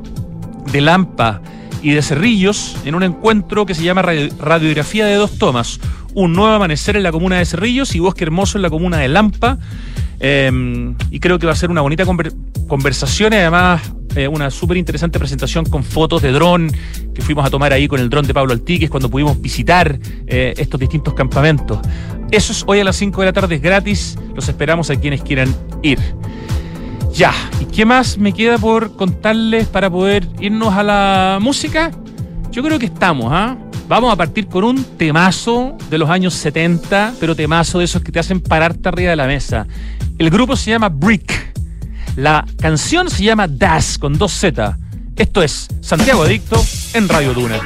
de 0.71 0.81
Lampa 0.81 1.41
y 1.83 1.91
de 1.91 2.01
Cerrillos 2.01 2.77
en 2.85 2.95
un 2.95 3.03
encuentro 3.03 3.65
que 3.65 3.75
se 3.75 3.83
llama 3.83 4.01
Radiografía 4.01 5.05
de 5.05 5.15
dos 5.15 5.37
tomas. 5.37 5.79
Un 6.15 6.33
nuevo 6.33 6.53
amanecer 6.53 6.95
en 6.95 7.03
la 7.03 7.11
comuna 7.11 7.37
de 7.37 7.45
Cerrillos 7.45 7.93
y 7.93 7.99
Bosque 7.99 8.23
Hermoso 8.23 8.57
en 8.57 8.61
la 8.61 8.69
comuna 8.69 8.97
de 8.97 9.09
Lampa. 9.09 9.59
Em, 10.19 10.95
y 11.11 11.19
creo 11.19 11.37
que 11.37 11.45
va 11.45 11.51
a 11.51 11.55
ser 11.55 11.69
una 11.69 11.81
bonita 11.81 12.05
conversación 12.67 13.33
y 13.33 13.35
además 13.35 13.81
eh, 14.15 14.27
una 14.27 14.49
súper 14.49 14.77
interesante 14.77 15.19
presentación 15.19 15.65
con 15.65 15.83
fotos 15.83 16.21
de 16.21 16.31
dron 16.31 16.71
que 17.13 17.21
fuimos 17.21 17.45
a 17.45 17.49
tomar 17.49 17.73
ahí 17.73 17.87
con 17.87 17.99
el 17.99 18.09
dron 18.09 18.25
de 18.25 18.33
Pablo 18.33 18.53
Altiques 18.53 18.89
cuando 18.89 19.09
pudimos 19.09 19.41
visitar 19.41 19.99
eh, 20.27 20.53
estos 20.55 20.79
distintos 20.79 21.13
campamentos. 21.13 21.79
Eso 22.31 22.53
es 22.53 22.63
hoy 22.65 22.79
a 22.79 22.83
las 22.85 22.95
5 22.95 23.21
de 23.21 23.25
la 23.27 23.33
tarde, 23.33 23.55
es 23.55 23.61
gratis. 23.61 24.17
Los 24.33 24.47
esperamos 24.47 24.89
a 24.89 24.95
quienes 24.95 25.21
quieran 25.21 25.53
ir. 25.81 25.99
Ya, 27.13 27.32
¿y 27.60 27.65
qué 27.65 27.86
más 27.86 28.17
me 28.17 28.34
queda 28.34 28.58
por 28.58 28.96
contarles 28.96 29.67
para 29.67 29.88
poder 29.88 30.27
irnos 30.39 30.74
a 30.74 30.82
la 30.82 31.38
música? 31.39 31.91
Yo 32.51 32.63
creo 32.63 32.79
que 32.79 32.88
estamos, 32.88 33.32
¿ah? 33.32 33.55
Vamos 33.88 34.12
a 34.12 34.15
partir 34.15 34.48
con 34.48 34.63
un 34.63 34.84
temazo 34.84 35.77
de 35.91 36.00
los 36.00 36.10
años 36.10 36.34
70, 36.34 37.13
pero 37.20 37.36
temazo 37.36 37.77
de 37.77 37.86
esos 37.86 38.01
que 38.01 38.12
te 38.12 38.20
hacen 38.20 38.41
pararte 38.41 38.89
arriba 38.89 39.12
de 39.12 39.15
la 39.15 39.27
mesa. 39.27 39.67
El 40.17 40.32
grupo 40.32 40.55
se 40.55 40.72
llama 40.72 40.89
Brick. 40.89 41.53
La 42.15 42.46
canción 42.60 43.10
se 43.12 43.24
llama 43.24 43.48
Das 43.48 44.00
con 44.00 44.17
dos 44.17 44.32
Z. 44.34 44.77
Esto 45.15 45.43
es 45.43 45.67
Santiago 45.82 46.24
Adicto 46.24 46.63
en 46.96 47.08
Radio 47.08 47.36
Duna. 47.36 47.60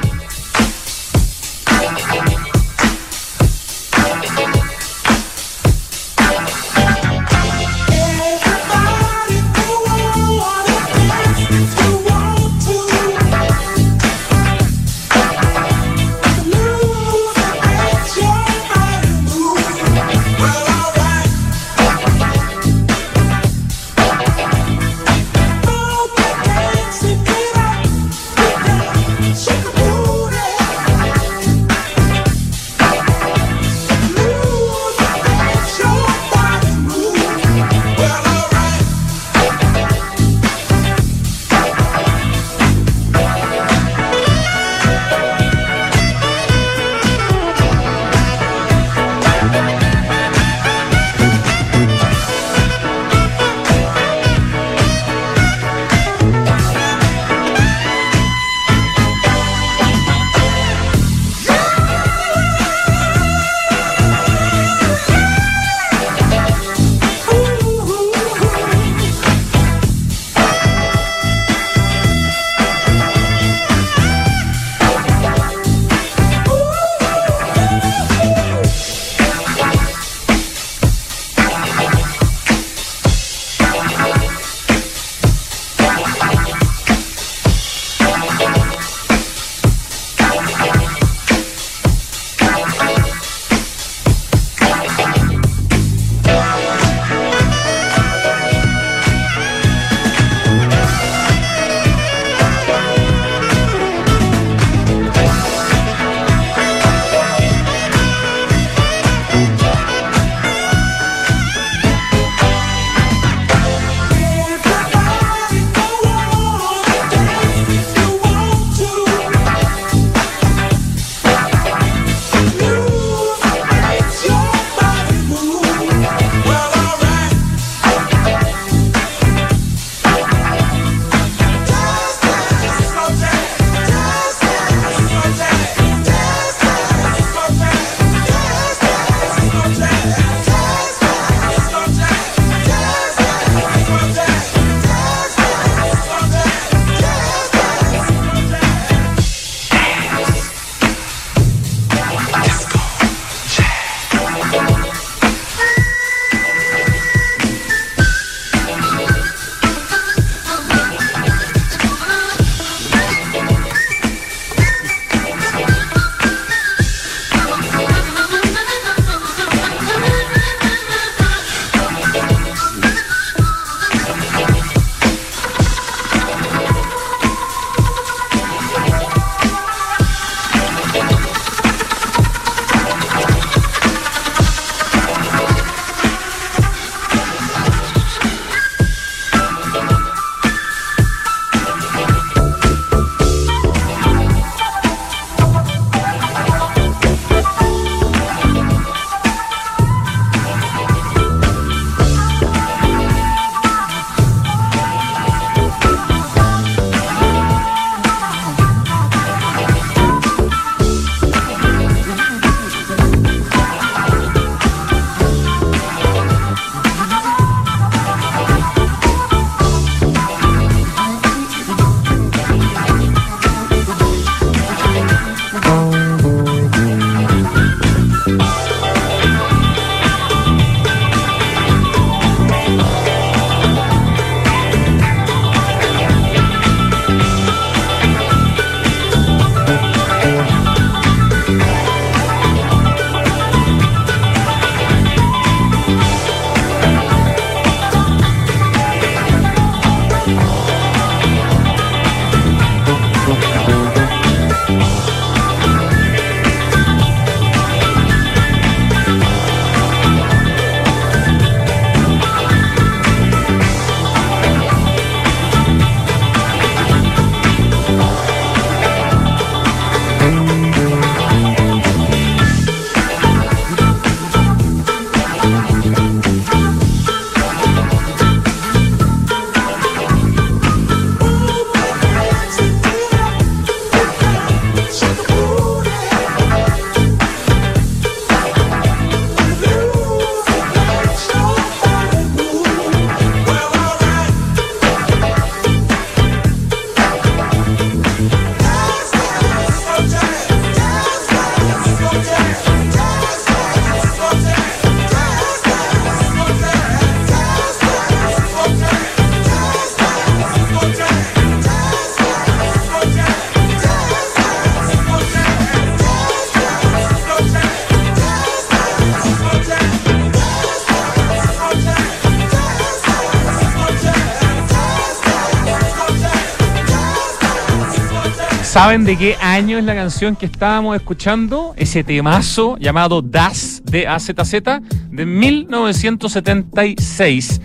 ¿Saben 328.78 329.02
de 329.04 329.18
qué 329.18 329.34
año 329.40 329.76
es 329.76 329.84
la 329.84 329.96
canción 329.96 330.36
que 330.36 330.46
estábamos 330.46 330.94
escuchando? 330.94 331.74
Ese 331.76 332.04
temazo 332.04 332.76
llamado 332.78 333.22
Das, 333.22 333.82
de 333.84 334.06
Z 334.20 334.82
de 335.10 335.26
1976, 335.26 337.60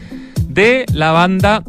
de 0.48 0.88
la 0.92 1.12
banda 1.12 1.64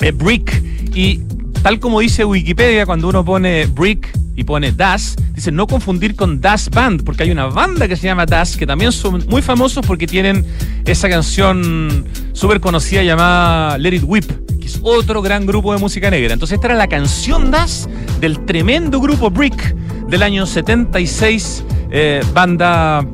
eh, 0.00 0.12
Brick. 0.12 0.62
Y 0.94 1.18
tal 1.64 1.80
como 1.80 1.98
dice 1.98 2.24
Wikipedia, 2.24 2.86
cuando 2.86 3.08
uno 3.08 3.24
pone 3.24 3.66
Brick 3.66 4.16
y 4.36 4.44
pone 4.44 4.70
Das, 4.70 5.16
dice 5.34 5.50
no 5.50 5.66
confundir 5.66 6.14
con 6.14 6.40
Das 6.40 6.70
Band, 6.70 7.02
porque 7.02 7.24
hay 7.24 7.32
una 7.32 7.46
banda 7.46 7.88
que 7.88 7.96
se 7.96 8.06
llama 8.06 8.24
Das, 8.24 8.56
que 8.56 8.68
también 8.68 8.92
son 8.92 9.26
muy 9.26 9.42
famosos 9.42 9.84
porque 9.84 10.06
tienen 10.06 10.46
esa 10.84 11.08
canción 11.08 12.04
súper 12.34 12.60
conocida 12.60 13.02
llamada 13.02 13.78
Let 13.78 13.96
It 13.96 14.04
Whip, 14.06 14.30
que 14.60 14.66
es 14.66 14.78
otro 14.80 15.22
gran 15.22 15.44
grupo 15.44 15.72
de 15.72 15.80
música 15.80 16.08
negra. 16.08 16.34
Entonces 16.34 16.54
esta 16.54 16.68
era 16.68 16.76
la 16.76 16.86
canción 16.86 17.50
Das 17.50 17.88
del 18.20 18.44
tremendo 18.44 19.00
grupo 19.00 19.30
Brick 19.30 19.74
del 20.08 20.22
año 20.22 20.46
76, 20.46 21.64
eh, 21.90 22.22
banda 22.32 23.04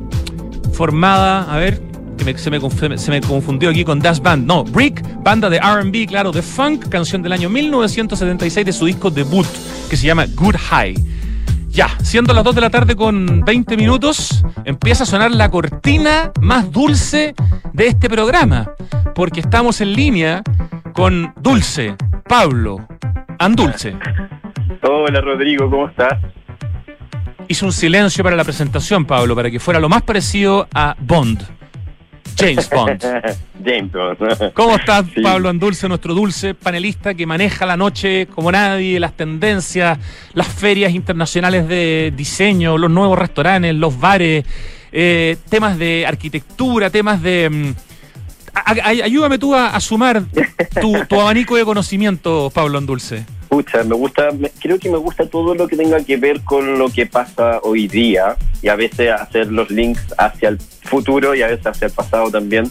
formada, 0.73 1.51
a 1.51 1.57
ver, 1.57 1.81
que 2.17 2.37
se, 2.37 2.51
me, 2.51 2.59
se, 2.97 3.11
me, 3.11 3.21
confundió 3.21 3.69
aquí 3.69 3.85
con 3.85 3.99
Das 3.99 4.21
Band. 4.21 4.45
No, 4.45 4.63
Brick, 4.63 5.01
banda 5.23 5.49
de 5.49 5.59
RB, 5.59 6.07
claro, 6.07 6.31
de 6.31 6.41
funk, 6.41 6.89
canción 6.89 7.21
del 7.21 7.31
año 7.31 7.49
1976 7.49 8.65
de 8.65 8.73
su 8.73 8.85
disco 8.85 9.09
debut, 9.09 9.47
que 9.89 9.95
se 9.95 10.07
llama 10.07 10.25
Good 10.35 10.55
High. 10.57 10.95
Ya, 11.69 11.89
siendo 12.03 12.33
las 12.33 12.43
2 12.43 12.55
de 12.55 12.61
la 12.61 12.69
tarde 12.69 12.95
con 12.95 13.41
20 13.45 13.77
minutos, 13.77 14.43
empieza 14.65 15.03
a 15.03 15.05
sonar 15.05 15.31
la 15.31 15.49
cortina 15.49 16.31
más 16.41 16.71
dulce 16.71 17.33
de 17.71 17.87
este 17.87 18.09
programa, 18.09 18.71
porque 19.15 19.39
estamos 19.39 19.79
en 19.79 19.93
línea 19.93 20.41
con 20.93 21.33
Dulce, 21.39 21.95
Pablo, 22.27 22.87
Andulce. 23.39 23.95
Hola 24.81 25.21
Rodrigo, 25.21 25.69
¿cómo 25.69 25.87
estás? 25.87 26.19
Hizo 27.47 27.65
un 27.65 27.71
silencio 27.71 28.23
para 28.23 28.35
la 28.35 28.43
presentación, 28.43 29.05
Pablo, 29.05 29.35
para 29.35 29.49
que 29.49 29.59
fuera 29.59 29.79
lo 29.79 29.89
más 29.89 30.01
parecido 30.03 30.67
a 30.73 30.95
Bond. 30.99 31.41
James 32.37 32.69
Bond. 32.69 33.01
James 33.65 33.91
Bond. 33.91 34.53
¿Cómo 34.53 34.75
estás, 34.75 35.05
Pablo 35.23 35.49
Andulce, 35.49 35.87
nuestro 35.87 36.13
dulce 36.13 36.53
panelista 36.53 37.13
que 37.13 37.25
maneja 37.25 37.65
la 37.65 37.77
noche 37.77 38.27
como 38.27 38.51
nadie, 38.51 38.99
las 38.99 39.13
tendencias, 39.13 39.97
las 40.33 40.47
ferias 40.47 40.93
internacionales 40.93 41.67
de 41.67 42.13
diseño, 42.15 42.77
los 42.77 42.91
nuevos 42.91 43.17
restaurantes, 43.17 43.73
los 43.73 43.99
bares, 43.99 44.45
eh, 44.91 45.37
temas 45.49 45.77
de 45.77 46.05
arquitectura, 46.05 46.89
temas 46.89 47.21
de... 47.21 47.49
Mm, 47.49 47.73
ayúdame 48.83 49.37
tú 49.37 49.55
a, 49.55 49.79
sumar 49.79 50.23
tu, 50.81 51.05
tu 51.07 51.21
abanico 51.21 51.55
de 51.55 51.63
conocimiento, 51.63 52.51
Pablo 52.53 52.77
Andulce. 52.77 53.36
Escucha, 53.49 53.81
me 53.85 53.95
gusta, 53.95 54.27
creo 54.59 54.77
que 54.77 54.89
me 54.89 54.97
gusta 54.97 55.25
todo 55.25 55.55
lo 55.55 55.69
que 55.69 55.77
tenga 55.77 56.03
que 56.03 56.17
ver 56.17 56.41
con 56.41 56.77
lo 56.77 56.89
que 56.89 57.05
pasa 57.05 57.61
hoy 57.63 57.87
día 57.87 58.35
y 58.61 58.67
a 58.67 58.75
veces 58.75 59.09
hacer 59.09 59.49
los 59.53 59.69
links 59.69 60.01
hacia 60.17 60.49
el 60.49 60.59
futuro 60.59 61.33
y 61.33 61.43
a 61.43 61.47
veces 61.47 61.65
hacia 61.65 61.87
el 61.87 61.93
pasado 61.93 62.29
también. 62.29 62.69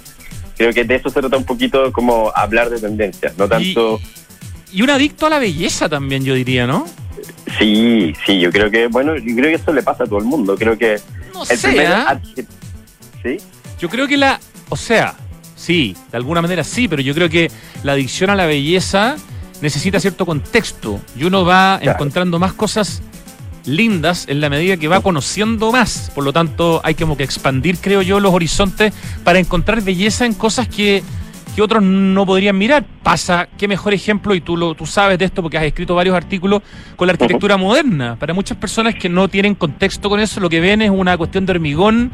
Creo 0.54 0.74
que 0.74 0.84
de 0.84 0.96
eso 0.96 1.08
se 1.08 1.18
trata 1.18 1.38
un 1.38 1.44
poquito 1.44 1.90
como 1.92 2.30
hablar 2.34 2.68
de 2.68 2.78
tendencias, 2.78 3.38
no 3.38 3.48
tanto... 3.48 3.98
Y, 4.70 4.82
un 4.82 4.90
adicto 4.90 5.24
a 5.24 5.30
la 5.30 5.38
belleza 5.38 5.88
también, 5.88 6.22
yo 6.26 6.34
diría, 6.34 6.66
¿no? 6.66 6.86
Sí, 7.58 8.12
sí, 8.26 8.38
yo 8.38 8.52
creo 8.52 8.70
que, 8.70 8.88
bueno, 8.88 9.16
yo 9.16 9.34
creo 9.34 9.48
que 9.48 9.54
eso 9.54 9.72
le 9.72 9.82
pasa 9.82 10.04
a 10.04 10.06
todo 10.06 10.18
el 10.18 10.26
mundo. 10.26 10.56
Creo 10.58 10.76
que... 10.76 11.00
No 11.32 11.46
sé, 11.46 11.86
¿ah? 11.86 12.20
¿Sí? 13.22 13.38
Yo 13.78 13.88
creo 13.88 14.06
que 14.06 14.18
la... 14.18 14.38
O 14.68 14.76
sea, 14.76 15.14
sí, 15.54 15.96
de 16.10 16.18
alguna 16.18 16.42
manera 16.42 16.62
sí, 16.64 16.86
pero 16.86 17.00
yo 17.00 17.14
creo 17.14 17.30
que 17.30 17.50
la 17.82 17.92
adicción 17.92 18.28
a 18.28 18.34
la 18.34 18.44
belleza 18.44 19.16
necesita 19.60 20.00
cierto 20.00 20.26
contexto 20.26 21.00
y 21.16 21.24
uno 21.24 21.44
va 21.44 21.78
encontrando 21.82 22.38
más 22.38 22.52
cosas 22.52 23.02
lindas 23.66 24.26
en 24.28 24.40
la 24.40 24.48
medida 24.48 24.76
que 24.76 24.88
va 24.88 25.00
conociendo 25.00 25.72
más. 25.72 26.10
Por 26.14 26.24
lo 26.24 26.32
tanto, 26.32 26.80
hay 26.84 26.94
como 26.94 27.16
que 27.16 27.24
expandir, 27.24 27.78
creo 27.78 28.02
yo, 28.02 28.20
los 28.20 28.32
horizontes 28.32 28.92
para 29.24 29.38
encontrar 29.38 29.82
belleza 29.82 30.24
en 30.24 30.34
cosas 30.34 30.68
que, 30.68 31.02
que 31.54 31.62
otros 31.62 31.82
no 31.82 32.24
podrían 32.24 32.56
mirar. 32.56 32.86
Pasa, 33.02 33.48
qué 33.58 33.68
mejor 33.68 33.94
ejemplo, 33.94 34.34
y 34.34 34.40
tú, 34.40 34.56
lo, 34.56 34.74
tú 34.74 34.86
sabes 34.86 35.18
de 35.18 35.24
esto 35.24 35.42
porque 35.42 35.58
has 35.58 35.64
escrito 35.64 35.94
varios 35.94 36.16
artículos, 36.16 36.62
con 36.96 37.08
la 37.08 37.12
arquitectura 37.12 37.56
moderna. 37.56 38.16
Para 38.16 38.34
muchas 38.34 38.56
personas 38.56 38.94
que 38.94 39.08
no 39.08 39.28
tienen 39.28 39.54
contexto 39.54 40.08
con 40.08 40.20
eso, 40.20 40.40
lo 40.40 40.48
que 40.48 40.60
ven 40.60 40.82
es 40.82 40.90
una 40.90 41.16
cuestión 41.16 41.46
de 41.46 41.52
hormigón 41.52 42.12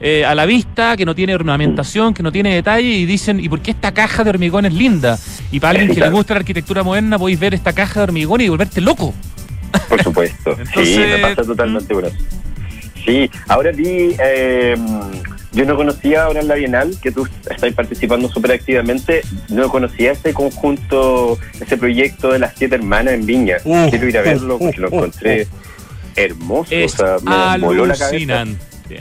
eh, 0.00 0.24
a 0.24 0.34
la 0.34 0.46
vista, 0.46 0.96
que 0.96 1.04
no 1.04 1.14
tiene 1.14 1.34
ornamentación, 1.34 2.14
que 2.14 2.22
no 2.22 2.32
tiene 2.32 2.54
detalle, 2.54 2.88
y 2.88 3.06
dicen, 3.06 3.40
¿y 3.40 3.48
por 3.48 3.60
qué 3.60 3.70
esta 3.70 3.92
caja 3.92 4.24
de 4.24 4.30
hormigón 4.30 4.66
es 4.66 4.74
linda? 4.74 5.18
Y 5.50 5.60
para 5.60 5.78
alguien 5.78 5.94
que 5.94 6.00
le 6.00 6.10
gusta 6.10 6.34
la 6.34 6.40
arquitectura 6.40 6.82
moderna, 6.82 7.18
podéis 7.18 7.38
ver 7.38 7.54
esta 7.54 7.72
caja 7.72 8.00
de 8.00 8.04
hormigón 8.04 8.40
y 8.40 8.48
volverte 8.48 8.80
loco. 8.80 9.14
Por 9.88 10.02
supuesto. 10.02 10.56
sí, 10.74 10.98
me 10.98 11.18
pasa 11.18 11.42
totalmente 11.42 11.94
por 11.94 12.10
Sí, 13.04 13.30
ahora 13.48 13.70
vi, 13.70 14.16
eh, 14.18 14.74
yo 15.52 15.64
no 15.66 15.76
conocía 15.76 16.24
ahora 16.24 16.40
en 16.40 16.48
la 16.48 16.54
Bienal, 16.54 16.96
que 17.02 17.12
tú 17.12 17.28
estás 17.48 17.72
participando 17.74 18.28
súper 18.28 18.52
activamente, 18.52 19.22
no 19.48 19.68
conocía 19.68 20.12
este 20.12 20.32
conjunto, 20.32 21.38
ese 21.60 21.76
proyecto 21.76 22.32
de 22.32 22.38
las 22.38 22.54
siete 22.56 22.76
hermanas 22.76 23.14
en 23.14 23.26
Viña. 23.26 23.58
Uh, 23.64 23.90
Quiero 23.90 24.08
ir 24.08 24.18
a 24.18 24.22
verlo 24.22 24.58
porque 24.58 24.80
lo 24.80 24.88
uh, 24.88 24.92
uh, 24.92 24.96
encontré 24.96 25.46
hermoso. 26.16 26.74
o 26.84 26.88
sea, 26.88 27.16
me 27.58 27.66
voló 27.66 27.86
la 27.86 27.96
cabeza 27.96 28.46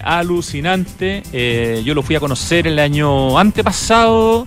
alucinante. 0.04 1.24
Eh, 1.32 1.82
yo 1.86 1.94
lo 1.94 2.02
fui 2.02 2.16
a 2.16 2.20
conocer 2.20 2.68
el 2.68 2.80
año 2.80 3.38
antepasado 3.38 4.46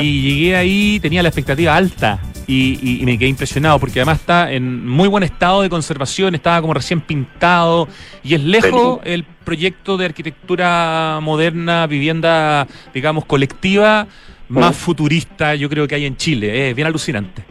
y 0.00 0.22
llegué 0.22 0.56
ahí, 0.56 1.00
tenía 1.00 1.22
la 1.22 1.28
expectativa 1.28 1.76
alta 1.76 2.20
y, 2.46 3.02
me 3.04 3.18
quedé 3.18 3.28
impresionado 3.28 3.78
porque 3.78 4.00
además 4.00 4.20
está 4.20 4.50
en 4.50 4.86
muy 4.86 5.08
buen 5.08 5.22
estado 5.22 5.62
de 5.62 5.68
conservación, 5.68 6.34
estaba 6.34 6.60
como 6.60 6.72
recién 6.72 7.00
pintado 7.00 7.88
y 8.24 8.34
es 8.34 8.42
lejos 8.42 9.00
el 9.04 9.24
proyecto 9.24 9.96
de 9.96 10.06
arquitectura 10.06 11.18
moderna, 11.22 11.86
vivienda, 11.86 12.66
digamos, 12.94 13.26
colectiva 13.26 14.06
más 14.48 14.76
futurista 14.76 15.54
yo 15.54 15.68
creo 15.68 15.86
que 15.86 15.94
hay 15.94 16.06
en 16.06 16.16
Chile. 16.16 16.70
Es 16.70 16.74
bien 16.74 16.88
alucinante. 16.88 17.42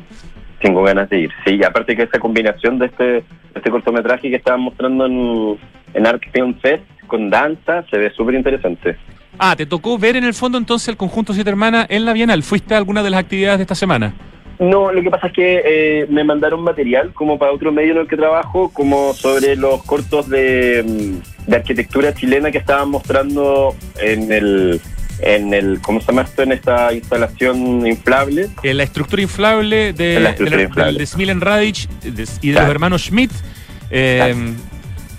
Tengo 0.59 0.81
ganas 0.83 1.09
de 1.09 1.21
ir. 1.21 1.31
Sí, 1.45 1.63
aparte 1.63 1.95
que 1.95 2.03
esa 2.03 2.19
combinación 2.19 2.79
de 2.79 2.87
este, 2.87 3.23
este 3.53 3.69
cortometraje 3.69 4.29
que 4.29 4.37
estaban 4.37 4.61
mostrando 4.61 5.05
en, 5.05 5.59
en 5.93 6.07
Art 6.07 6.23
Film 6.33 6.55
Fest 6.59 6.83
con 7.08 7.30
danza, 7.30 7.84
se 7.89 7.98
ve 7.98 8.12
súper 8.12 8.36
interesante. 8.36 8.98
Ah, 9.39 9.56
¿te 9.56 9.65
tocó 9.65 9.98
ver 9.98 10.15
en 10.15 10.24
el 10.24 10.34
fondo 10.34 10.58
entonces 10.58 10.88
el 10.89 10.98
conjunto 10.98 11.34
Siete 11.34 11.50
Hermanas 11.50 11.88
en 11.89 12.06
la 12.06 12.13
Bienal? 12.13 12.43
¿Fuiste 12.43 12.74
a 12.74 12.78
alguna 12.78 13.04
de 13.04 13.10
las 13.10 13.20
actividades 13.20 13.60
de 13.60 13.63
esta 13.63 13.76
semana? 13.76 14.13
No, 14.60 14.91
lo 14.91 15.04
que 15.04 15.12
pasa 15.12 15.28
es 15.28 15.34
que 15.34 15.62
eh, 15.63 16.08
me 16.10 16.24
mandaron 16.24 16.62
material 16.62 17.13
como 17.13 17.38
para 17.38 17.52
otro 17.52 17.72
medio 17.72 17.91
en 17.91 18.00
el 18.00 18.08
que 18.08 18.17
trabajo, 18.17 18.72
como 18.74 19.13
sobre 19.13 19.56
los 19.56 19.84
cortos 19.84 20.28
de, 20.30 20.84
mm, 21.48 21.54
arquitectura 21.54 22.13
chilena 22.13 22.50
que 22.50 22.58
estaban 22.58 22.89
mostrando 22.89 23.76
en 24.02 24.32
el, 24.32 24.82
en 25.20 25.54
el, 25.54 25.80
¿cómo 25.82 26.02
se 26.02 26.08
llama 26.08 26.24
esto? 26.24 26.41
En 26.41 26.54
esta 26.54 26.91
instalación 26.91 27.86
inflable. 27.86 28.48
En 28.63 28.78
la 28.78 28.84
estructura 28.84 29.22
inflable 29.22 29.93
de, 29.93 30.20
la 30.20 30.34
de, 30.34 30.93
de 30.98 31.06
Smilen 31.06 31.39
Radic 31.39 31.88
y 32.41 32.50
de 32.50 32.60
los 32.60 32.70
hermanos 32.70 33.04
Schmidt. 33.04 33.32
Eh, 33.91 34.34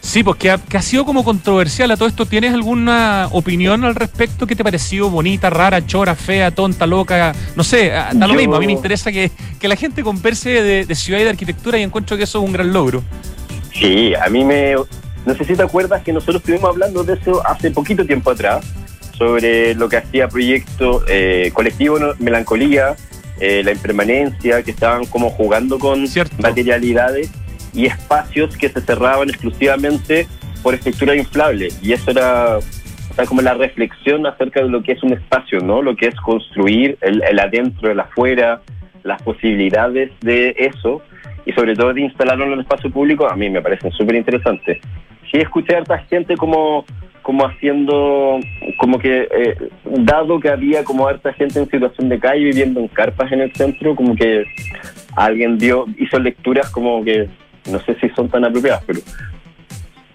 Sí, 0.08 0.22
pues 0.22 0.38
que 0.38 0.50
ha, 0.50 0.82
sido 0.82 1.04
como 1.04 1.22
controversial 1.22 1.90
a 1.90 1.96
todo 1.98 2.08
esto. 2.08 2.24
¿Tienes 2.24 2.54
alguna 2.54 3.28
opinión 3.30 3.84
al 3.84 3.94
respecto? 3.94 4.46
¿Qué 4.46 4.56
te 4.56 4.64
pareció 4.64 5.10
bonita, 5.10 5.50
rara, 5.50 5.84
chora, 5.84 6.14
fea, 6.14 6.50
tonta, 6.50 6.86
loca? 6.86 7.34
No 7.54 7.62
sé, 7.62 7.90
da 7.90 8.26
lo 8.26 8.32
mismo. 8.32 8.56
A 8.56 8.58
mí 8.58 8.64
me 8.64 8.72
interesa 8.72 9.12
que, 9.12 9.30
la 9.60 9.76
gente 9.76 10.02
converse 10.02 10.62
de, 10.62 10.94
ciudad 10.94 11.20
y 11.20 11.24
de 11.24 11.28
arquitectura 11.28 11.78
y 11.78 11.82
encuentro 11.82 12.16
que 12.16 12.22
eso 12.22 12.38
es 12.38 12.44
un 12.46 12.54
gran 12.54 12.72
logro. 12.72 13.02
Sí, 13.74 14.14
a 14.14 14.30
mí 14.30 14.44
me... 14.44 14.76
No 15.26 15.34
sé 15.36 15.44
si 15.44 15.54
te 15.54 15.62
acuerdas 15.62 16.02
que 16.02 16.14
nosotros 16.14 16.36
estuvimos 16.36 16.70
hablando 16.70 17.04
de 17.04 17.12
eso 17.12 17.46
hace 17.46 17.70
poquito 17.70 18.06
tiempo 18.06 18.30
atrás, 18.30 18.64
sobre 19.12 19.74
lo 19.74 19.90
que 19.90 19.98
hacía 19.98 20.26
Proyecto 20.26 21.04
eh, 21.06 21.50
Colectivo 21.52 21.98
Melancolía, 22.18 22.96
eh, 23.40 23.60
la 23.62 23.72
impermanencia, 23.72 24.62
que 24.62 24.70
estaban 24.70 25.04
como 25.04 25.28
jugando 25.28 25.78
con 25.78 26.06
materialidades 26.38 27.30
y 27.72 27.86
espacios 27.86 28.56
que 28.56 28.68
se 28.68 28.80
cerraban 28.80 29.28
exclusivamente 29.28 30.26
por 30.62 30.74
estructura 30.74 31.14
inflable. 31.16 31.68
Y 31.82 31.92
eso 31.92 32.10
era 32.10 32.58
como 33.26 33.42
la 33.42 33.54
reflexión 33.54 34.26
acerca 34.26 34.62
de 34.62 34.68
lo 34.68 34.82
que 34.82 34.92
es 34.92 35.02
un 35.02 35.12
espacio, 35.12 35.60
¿no? 35.60 35.82
Lo 35.82 35.96
que 35.96 36.06
es 36.06 36.14
construir 36.16 36.96
el, 37.00 37.22
el 37.22 37.38
adentro, 37.40 37.90
el 37.90 37.98
afuera, 37.98 38.60
las 39.02 39.20
posibilidades 39.22 40.12
de 40.20 40.54
eso 40.56 41.02
y 41.48 41.52
sobre 41.52 41.74
todo 41.74 41.94
de 41.94 42.02
instalarlo 42.02 42.44
en 42.44 42.52
el 42.52 42.60
espacio 42.60 42.90
público, 42.90 43.26
a 43.26 43.34
mí 43.34 43.48
me 43.48 43.62
parecen 43.62 43.90
súper 43.92 44.16
interesantes. 44.16 44.78
Sí 45.30 45.38
escuché 45.38 45.74
a 45.74 45.78
harta 45.78 45.98
gente 45.98 46.36
como, 46.36 46.84
como 47.22 47.46
haciendo, 47.46 48.38
como 48.76 48.98
que, 48.98 49.26
eh, 49.30 49.56
dado 49.84 50.38
que 50.40 50.50
había 50.50 50.84
como 50.84 51.08
harta 51.08 51.32
gente 51.32 51.58
en 51.58 51.70
situación 51.70 52.10
de 52.10 52.18
calle 52.18 52.44
viviendo 52.44 52.80
en 52.80 52.88
carpas 52.88 53.32
en 53.32 53.40
el 53.40 53.52
centro, 53.54 53.96
como 53.96 54.14
que 54.14 54.44
alguien 55.16 55.56
dio, 55.58 55.86
hizo 55.98 56.18
lecturas 56.18 56.70
como 56.70 57.02
que 57.02 57.28
no 57.70 57.80
sé 57.80 57.96
si 58.00 58.08
son 58.10 58.28
tan 58.28 58.44
apropiadas, 58.44 58.82
pero 58.86 59.00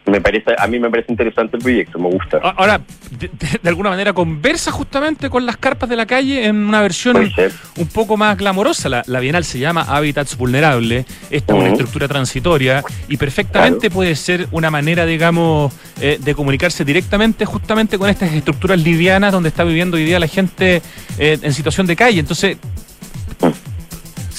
me 0.06 0.20
parece, 0.20 0.54
a 0.58 0.68
mí 0.68 0.80
me 0.80 0.89
parece 0.89 1.12
interesante 1.12 1.58
el 1.58 1.63
proyecto, 1.63 1.98
me 1.98 2.10
gusta. 2.10 2.38
Ahora, 2.38 2.82
de, 3.18 3.30
de, 3.62 3.70
alguna 3.70 3.89
manera 3.89 4.12
conversa 4.12 4.70
justamente 4.72 5.30
con 5.30 5.46
las 5.46 5.56
carpas 5.56 5.89
de 5.89 5.96
la 5.96 6.06
calle 6.06 6.46
en 6.46 6.58
una 6.58 6.82
versión 6.82 7.32
un 7.78 7.88
poco 7.88 8.18
más 8.18 8.38
glamorosa. 8.38 8.89
La, 8.89 9.04
la, 9.06 9.20
Bienal 9.22 9.46
se 9.46 9.60
llama 9.60 9.84
Hábitats 9.84 10.38
Vulnerables, 10.38 11.06
esta 11.30 11.54
es 11.54 11.60
una 11.60 11.70
estructura 11.70 12.08
transitoria 12.08 12.84
y 13.08 13.16
perfectamente 13.16 13.89
puede 13.89 14.16
ser 14.16 14.48
una 14.52 14.70
manera, 14.70 15.06
digamos, 15.06 15.74
eh, 16.02 16.20
de 16.22 16.36
comunicarse 16.36 16.84
directamente 16.84 17.46
justamente 17.46 17.98
con 17.98 18.10
estas 18.10 18.34
estructuras 18.34 18.80
livianas 18.82 19.32
donde 19.32 19.50
está 19.50 19.63
viviendo 19.63 19.96
hoy 19.96 20.04
día 20.04 20.20
la 20.20 20.28
gente 20.28 20.82
eh, 21.18 21.39
en 21.42 21.54
situación 21.54 21.88
de 21.88 21.96
calle. 21.96 22.20
Entonces, 22.20 22.58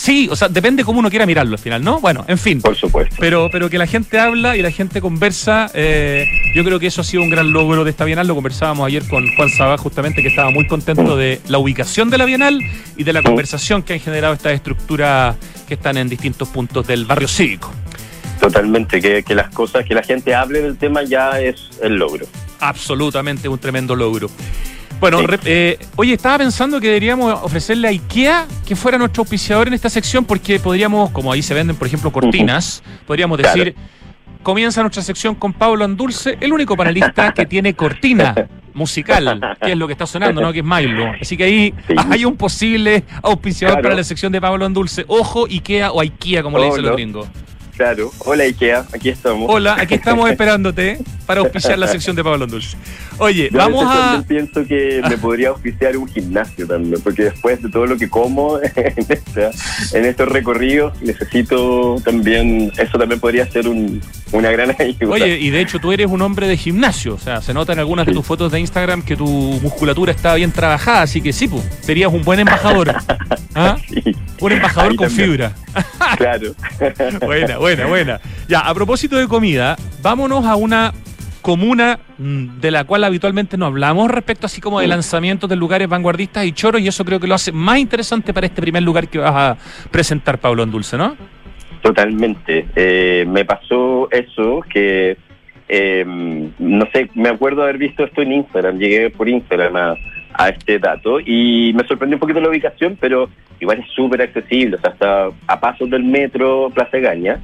Sí, 0.04 0.28
o 0.30 0.36
sea, 0.36 0.50
depende 0.50 0.84
cómo 0.84 0.98
uno 0.98 1.08
quiera 1.08 1.24
mirarlo 1.24 1.54
al 1.54 1.58
final, 1.58 1.82
¿no? 1.82 1.98
Bueno, 1.98 2.26
en 2.28 2.36
fin. 2.36 2.60
Por 2.60 2.76
supuesto. 2.76 3.16
Pero, 3.18 3.48
pero 3.50 3.70
que 3.70 3.78
la 3.78 3.86
gente 3.86 4.18
habla 4.18 4.54
y 4.54 4.60
la 4.60 4.70
gente 4.70 5.00
conversa, 5.00 5.70
eh, 5.72 6.26
yo 6.54 6.62
creo 6.62 6.78
que 6.78 6.88
eso 6.88 7.00
ha 7.00 7.04
sido 7.04 7.22
un 7.22 7.30
gran 7.30 7.52
logro 7.54 7.84
de 7.84 7.90
esta 7.90 8.04
Bienal. 8.04 8.26
Lo 8.26 8.34
conversábamos 8.34 8.86
ayer 8.86 9.02
con 9.08 9.26
Juan 9.34 9.48
Sabá, 9.48 9.78
justamente, 9.78 10.20
que 10.20 10.28
estaba 10.28 10.50
muy 10.50 10.66
contento 10.66 11.16
de 11.16 11.40
la 11.48 11.56
ubicación 11.56 12.10
de 12.10 12.18
la 12.18 12.26
Bienal 12.26 12.60
y 12.98 13.04
de 13.04 13.14
la 13.14 13.22
conversación 13.22 13.82
que 13.82 13.94
han 13.94 14.00
generado 14.00 14.34
estas 14.34 14.52
estructuras 14.52 15.36
que 15.66 15.72
están 15.72 15.96
en 15.96 16.10
distintos 16.10 16.50
puntos 16.50 16.86
del 16.86 17.06
barrio 17.06 17.26
cívico. 17.26 17.72
Totalmente, 18.38 19.00
que, 19.00 19.22
que 19.22 19.34
las 19.34 19.48
cosas, 19.54 19.86
que 19.86 19.94
la 19.94 20.02
gente 20.02 20.34
hable 20.34 20.60
del 20.60 20.76
tema 20.76 21.02
ya 21.04 21.40
es 21.40 21.70
el 21.82 21.94
logro. 21.94 22.26
Absolutamente 22.60 23.48
un 23.48 23.58
tremendo 23.58 23.96
logro. 23.96 24.28
Bueno, 25.04 25.20
eh, 25.44 25.78
oye, 25.96 26.14
estaba 26.14 26.38
pensando 26.38 26.80
que 26.80 26.86
deberíamos 26.86 27.38
ofrecerle 27.42 27.88
a 27.88 27.90
IKEA 27.90 28.46
que 28.66 28.74
fuera 28.74 28.96
nuestro 28.96 29.20
auspiciador 29.20 29.68
en 29.68 29.74
esta 29.74 29.90
sección 29.90 30.24
porque 30.24 30.58
podríamos, 30.58 31.10
como 31.10 31.30
ahí 31.30 31.42
se 31.42 31.52
venden, 31.52 31.76
por 31.76 31.86
ejemplo, 31.86 32.10
cortinas, 32.10 32.82
podríamos 33.06 33.36
decir, 33.36 33.74
comienza 34.42 34.80
nuestra 34.80 35.02
sección 35.02 35.34
con 35.34 35.52
Pablo 35.52 35.84
Andulce, 35.84 36.38
el 36.40 36.54
único 36.54 36.74
panelista 36.74 37.34
que 37.34 37.44
tiene 37.44 37.74
cortina 37.74 38.34
musical, 38.72 39.58
que 39.60 39.72
es 39.72 39.76
lo 39.76 39.86
que 39.86 39.92
está 39.92 40.06
sonando, 40.06 40.40
¿no? 40.40 40.54
Que 40.54 40.60
es 40.60 40.64
Milo. 40.64 41.12
Así 41.20 41.36
que 41.36 41.44
ahí 41.44 41.74
hay 42.10 42.24
un 42.24 42.38
posible 42.38 43.04
auspiciador 43.22 43.82
para 43.82 43.94
la 43.94 44.04
sección 44.04 44.32
de 44.32 44.40
Pablo 44.40 44.64
Andulce. 44.64 45.04
Ojo, 45.08 45.44
IKEA 45.44 45.92
o 45.92 46.00
IKEA, 46.00 46.42
como 46.42 46.56
le 46.58 46.64
dicen 46.64 46.82
los 46.82 46.92
gringos. 46.94 47.28
Claro. 47.76 48.12
Hola 48.20 48.44
Ikea, 48.44 48.86
aquí 48.92 49.08
estamos. 49.08 49.50
Hola, 49.50 49.76
aquí 49.78 49.94
estamos 49.94 50.30
esperándote 50.30 50.98
para 51.26 51.40
auspiciar 51.40 51.78
la 51.78 51.88
sección 51.88 52.14
de 52.14 52.22
Pablo 52.22 52.46
Dulce. 52.46 52.76
Oye, 53.18 53.48
vamos 53.52 53.84
a... 53.88 54.22
pienso 54.26 54.64
que 54.64 55.02
me 55.08 55.18
podría 55.18 55.48
auspiciar 55.48 55.96
un 55.96 56.08
gimnasio 56.08 56.66
también, 56.66 57.00
porque 57.02 57.24
después 57.24 57.60
de 57.62 57.68
todo 57.70 57.86
lo 57.86 57.96
que 57.96 58.08
como 58.08 58.58
en, 58.62 60.04
estos 60.04 60.28
recorridos, 60.28 61.00
necesito 61.02 61.96
también, 62.04 62.72
eso 62.78 62.98
también 62.98 63.20
podría 63.20 63.46
ser 63.50 63.66
una 64.34 64.50
gran 64.50 64.70
ayuda. 64.78 65.12
Oye, 65.12 65.38
y 65.38 65.50
de 65.50 65.60
hecho 65.60 65.78
tú 65.78 65.92
eres 65.92 66.08
un 66.08 66.20
hombre 66.22 66.46
de 66.46 66.56
gimnasio, 66.56 67.14
o 67.14 67.18
sea, 67.18 67.40
se 67.40 67.54
nota 67.54 67.72
en 67.72 67.78
algunas 67.78 68.06
de 68.06 68.12
tus 68.12 68.26
fotos 68.26 68.52
de 68.52 68.60
Instagram 68.60 69.02
que 69.02 69.16
tu 69.16 69.26
musculatura 69.26 70.12
está 70.12 70.34
bien 70.34 70.52
trabajada, 70.52 71.02
así 71.02 71.20
que 71.20 71.32
sí, 71.32 71.48
pues, 71.48 71.64
serías 71.80 72.12
un 72.12 72.22
buen 72.22 72.40
embajador. 72.40 72.94
¿Ah? 73.54 73.76
Un 74.40 74.52
embajador 74.52 74.96
con 74.96 75.08
fibra. 75.10 75.52
claro. 76.16 76.54
buena, 77.24 77.56
buena, 77.58 77.86
buena. 77.86 78.20
Ya, 78.48 78.60
a 78.60 78.74
propósito 78.74 79.16
de 79.16 79.28
comida, 79.28 79.76
vámonos 80.02 80.44
a 80.44 80.56
una 80.56 80.92
comuna 81.40 82.00
mm, 82.18 82.58
de 82.60 82.70
la 82.70 82.84
cual 82.84 83.04
habitualmente 83.04 83.56
no 83.56 83.66
hablamos 83.66 84.10
respecto 84.10 84.46
así 84.46 84.60
como 84.60 84.80
de 84.80 84.88
lanzamientos 84.88 85.48
de 85.48 85.56
lugares 85.56 85.88
vanguardistas 85.88 86.46
y 86.46 86.52
choros 86.52 86.80
y 86.80 86.88
eso 86.88 87.04
creo 87.04 87.20
que 87.20 87.26
lo 87.26 87.34
hace 87.34 87.52
más 87.52 87.78
interesante 87.78 88.32
para 88.32 88.46
este 88.46 88.62
primer 88.62 88.82
lugar 88.82 89.08
que 89.08 89.18
vas 89.18 89.34
a 89.34 89.56
presentar, 89.90 90.40
Pablo 90.40 90.62
Andulce, 90.62 90.96
¿no? 90.96 91.16
Totalmente. 91.84 92.64
Eh, 92.76 93.26
me 93.28 93.44
pasó 93.44 94.08
eso 94.10 94.62
que, 94.72 95.18
eh, 95.68 96.02
no 96.58 96.88
sé, 96.90 97.10
me 97.14 97.28
acuerdo 97.28 97.62
haber 97.62 97.76
visto 97.76 98.04
esto 98.04 98.22
en 98.22 98.32
Instagram, 98.32 98.78
llegué 98.78 99.10
por 99.10 99.28
Instagram 99.28 99.76
a, 100.32 100.48
este 100.48 100.78
dato 100.78 101.20
y 101.20 101.74
me 101.74 101.86
sorprendió 101.86 102.16
un 102.16 102.20
poquito 102.20 102.40
la 102.40 102.48
ubicación, 102.48 102.96
pero 102.98 103.28
igual 103.60 103.80
es 103.80 103.86
súper 103.94 104.22
accesible, 104.22 104.76
o 104.76 104.80
sea, 104.80 104.92
está 104.92 105.28
a 105.46 105.60
pasos 105.60 105.90
del 105.90 106.04
metro 106.04 106.70
Plaza 106.74 106.96
Gaña. 106.98 107.38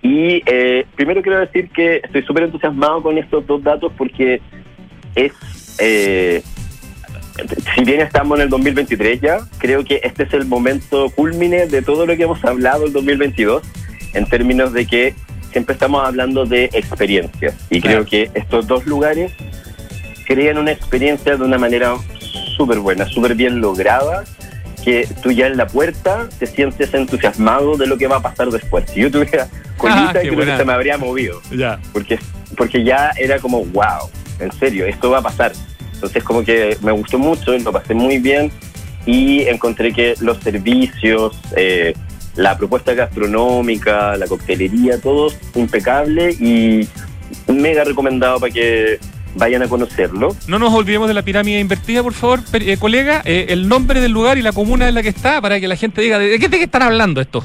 Y 0.00 0.42
eh, 0.46 0.86
primero 0.94 1.20
quiero 1.20 1.40
decir 1.40 1.68
que 1.68 2.00
estoy 2.02 2.22
súper 2.22 2.44
entusiasmado 2.44 3.02
con 3.02 3.18
estos 3.18 3.46
dos 3.46 3.62
datos 3.62 3.92
porque 3.98 4.40
es, 5.14 5.32
eh, 5.80 6.42
si 7.74 7.84
bien 7.84 8.00
estamos 8.00 8.38
en 8.38 8.44
el 8.44 8.48
2023 8.50 9.20
ya, 9.20 9.38
creo 9.58 9.84
que 9.84 10.00
este 10.02 10.24
es 10.24 10.32
el 10.32 10.46
momento 10.46 11.10
culmine 11.10 11.66
de 11.66 11.82
todo 11.82 12.06
lo 12.06 12.16
que 12.16 12.24
hemos 12.24 12.44
hablado 12.44 12.86
el 12.86 12.92
2022 12.92 13.62
en 14.14 14.26
términos 14.26 14.72
de 14.72 14.86
que 14.86 15.14
siempre 15.52 15.74
estamos 15.74 16.06
hablando 16.06 16.44
de 16.44 16.64
experiencias 16.72 17.54
y 17.70 17.80
creo 17.80 18.04
que 18.04 18.30
estos 18.34 18.66
dos 18.66 18.86
lugares 18.86 19.32
crean 20.26 20.58
una 20.58 20.72
experiencia 20.72 21.36
de 21.36 21.44
una 21.44 21.58
manera 21.58 21.94
súper 22.56 22.78
buena, 22.80 23.06
súper 23.06 23.34
bien 23.34 23.60
lograda 23.60 24.24
que 24.86 25.08
tú 25.20 25.32
ya 25.32 25.48
en 25.48 25.56
la 25.56 25.66
puerta 25.66 26.28
te 26.38 26.46
sientes 26.46 26.94
entusiasmado 26.94 27.76
de 27.76 27.88
lo 27.88 27.98
que 27.98 28.06
va 28.06 28.18
a 28.18 28.22
pasar 28.22 28.50
después. 28.50 28.84
Si 28.88 29.00
yo 29.00 29.10
tuviera 29.10 29.48
colita, 29.76 30.10
ah, 30.10 30.12
creo 30.12 30.36
que 30.36 30.56
se 30.56 30.64
me 30.64 30.72
habría 30.72 30.96
movido. 30.96 31.40
Ya. 31.50 31.80
Porque, 31.92 32.20
porque 32.56 32.84
ya 32.84 33.10
era 33.18 33.40
como, 33.40 33.64
wow, 33.64 34.08
en 34.38 34.52
serio, 34.52 34.86
esto 34.86 35.10
va 35.10 35.18
a 35.18 35.22
pasar. 35.22 35.52
Entonces 35.96 36.22
como 36.22 36.44
que 36.44 36.76
me 36.82 36.92
gustó 36.92 37.18
mucho, 37.18 37.56
lo 37.58 37.72
pasé 37.72 37.94
muy 37.94 38.18
bien 38.18 38.52
y 39.06 39.42
encontré 39.42 39.92
que 39.92 40.14
los 40.20 40.38
servicios, 40.38 41.38
eh, 41.56 41.94
la 42.36 42.56
propuesta 42.56 42.94
gastronómica, 42.94 44.16
la 44.16 44.26
coctelería, 44.26 45.00
todo 45.00 45.32
impecable 45.54 46.32
y 46.32 46.86
mega 47.50 47.84
recomendado 47.84 48.40
para 48.40 48.52
que 48.52 48.98
vayan 49.36 49.62
a 49.62 49.68
conocerlo. 49.68 50.34
No 50.48 50.58
nos 50.58 50.72
olvidemos 50.72 51.08
de 51.08 51.14
la 51.14 51.22
pirámide 51.22 51.60
invertida, 51.60 52.02
por 52.02 52.14
favor, 52.14 52.40
eh, 52.52 52.76
colega, 52.78 53.22
eh, 53.24 53.46
el 53.50 53.68
nombre 53.68 54.00
del 54.00 54.12
lugar 54.12 54.38
y 54.38 54.42
la 54.42 54.52
comuna 54.52 54.88
en 54.88 54.94
la 54.94 55.02
que 55.02 55.10
está, 55.10 55.40
para 55.40 55.60
que 55.60 55.68
la 55.68 55.76
gente 55.76 56.00
diga, 56.00 56.18
¿de 56.18 56.38
qué, 56.38 56.62
están 56.62 56.82
hablando 56.82 57.20
esto? 57.20 57.44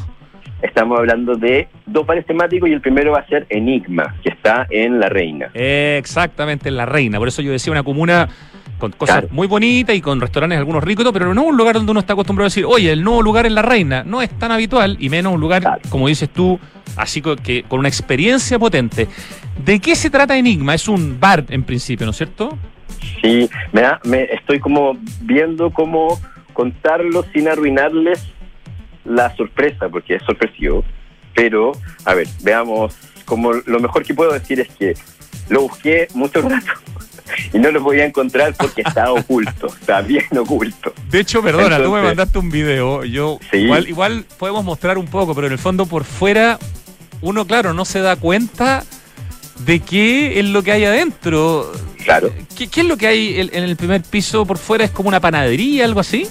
Estamos 0.61 0.99
hablando 0.99 1.35
de 1.35 1.67
dos 1.85 2.05
bares 2.05 2.25
temáticos 2.25 2.69
y 2.69 2.73
el 2.73 2.81
primero 2.81 3.11
va 3.11 3.19
a 3.19 3.27
ser 3.27 3.45
Enigma, 3.49 4.15
que 4.23 4.29
está 4.29 4.67
en 4.69 4.99
La 4.99 5.09
Reina. 5.09 5.49
exactamente, 5.53 6.69
en 6.69 6.77
La 6.77 6.85
Reina. 6.85 7.17
Por 7.17 7.27
eso 7.27 7.41
yo 7.41 7.51
decía 7.51 7.71
una 7.71 7.83
comuna 7.83 8.29
con 8.77 8.91
cosas 8.93 9.31
muy 9.31 9.47
bonitas 9.47 9.95
y 9.95 10.01
con 10.01 10.19
restaurantes 10.19 10.57
algunos 10.57 10.83
ricos, 10.83 11.07
pero 11.13 11.33
no 11.33 11.43
un 11.43 11.55
lugar 11.55 11.75
donde 11.75 11.91
uno 11.91 11.99
está 11.99 12.13
acostumbrado 12.13 12.45
a 12.45 12.49
decir, 12.49 12.65
oye, 12.65 12.91
el 12.91 13.03
nuevo 13.03 13.21
lugar 13.21 13.45
en 13.45 13.53
La 13.53 13.61
Reina 13.61 14.03
no 14.03 14.21
es 14.23 14.29
tan 14.39 14.51
habitual 14.51 14.97
y 14.99 15.09
menos 15.09 15.33
un 15.33 15.39
lugar, 15.39 15.81
como 15.89 16.07
dices 16.07 16.29
tú, 16.29 16.59
así 16.97 17.21
que 17.21 17.63
con 17.63 17.79
una 17.79 17.87
experiencia 17.89 18.57
potente. 18.57 19.07
¿De 19.63 19.79
qué 19.79 19.95
se 19.95 20.09
trata 20.09 20.35
Enigma? 20.35 20.73
Es 20.73 20.87
un 20.87 21.19
bar 21.19 21.45
en 21.49 21.63
principio, 21.63 22.05
¿no 22.05 22.11
es 22.11 22.17
cierto? 22.17 22.57
Sí, 23.21 23.47
me, 23.71 23.83
me 24.05 24.23
estoy 24.23 24.59
como 24.59 24.97
viendo 25.21 25.69
cómo 25.69 26.19
contarlo 26.53 27.23
sin 27.33 27.47
arruinarles 27.47 28.33
la 29.05 29.35
sorpresa, 29.35 29.89
porque 29.89 30.15
es 30.15 30.23
sorpresivo. 30.23 30.83
Pero, 31.33 31.71
a 32.05 32.13
ver, 32.13 32.27
veamos, 32.43 32.95
como 33.25 33.53
lo 33.53 33.79
mejor 33.79 34.03
que 34.03 34.13
puedo 34.13 34.33
decir 34.33 34.59
es 34.59 34.69
que 34.69 34.93
lo 35.49 35.61
busqué 35.61 36.07
mucho 36.13 36.41
rato 36.41 36.71
y 37.53 37.59
no 37.59 37.71
lo 37.71 37.83
podía 37.83 38.05
encontrar 38.05 38.53
porque 38.57 38.81
está 38.81 39.11
oculto, 39.13 39.67
está 39.67 40.01
bien 40.01 40.25
oculto. 40.37 40.93
De 41.09 41.19
hecho, 41.19 41.41
perdona, 41.41 41.81
tú 41.81 41.91
me 41.91 42.01
mandaste 42.01 42.37
un 42.39 42.49
video, 42.49 43.03
yo 43.05 43.39
igual, 43.53 43.87
igual 43.87 44.25
podemos 44.37 44.63
mostrar 44.63 44.97
un 44.97 45.07
poco, 45.07 45.33
pero 45.33 45.47
en 45.47 45.53
el 45.53 45.59
fondo 45.59 45.85
por 45.85 46.03
fuera 46.03 46.59
uno, 47.21 47.45
claro, 47.45 47.73
no 47.73 47.85
se 47.85 47.99
da 47.99 48.15
cuenta 48.15 48.83
de 49.65 49.79
qué 49.79 50.39
es 50.39 50.45
lo 50.45 50.63
que 50.63 50.71
hay 50.71 50.85
adentro. 50.85 51.71
Claro. 52.03 52.33
¿Qué, 52.57 52.67
es 52.81 52.85
lo 52.85 52.97
que 52.97 53.07
hay 53.07 53.39
en 53.39 53.63
el 53.63 53.75
primer 53.75 54.01
piso 54.01 54.45
por 54.45 54.57
fuera? 54.57 54.83
¿Es 54.83 54.91
como 54.91 55.09
una 55.09 55.19
panadería, 55.19 55.85
algo 55.85 55.99
así? 55.99 56.27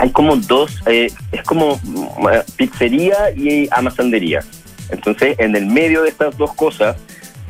Hay 0.00 0.10
como 0.12 0.34
dos, 0.34 0.80
eh, 0.86 1.08
es 1.30 1.42
como 1.42 1.74
eh, 2.32 2.42
pizzería 2.56 3.32
y 3.36 3.68
amasandería. 3.70 4.42
Entonces, 4.88 5.36
en 5.38 5.54
el 5.54 5.66
medio 5.66 6.02
de 6.02 6.08
estas 6.08 6.38
dos 6.38 6.54
cosas 6.54 6.96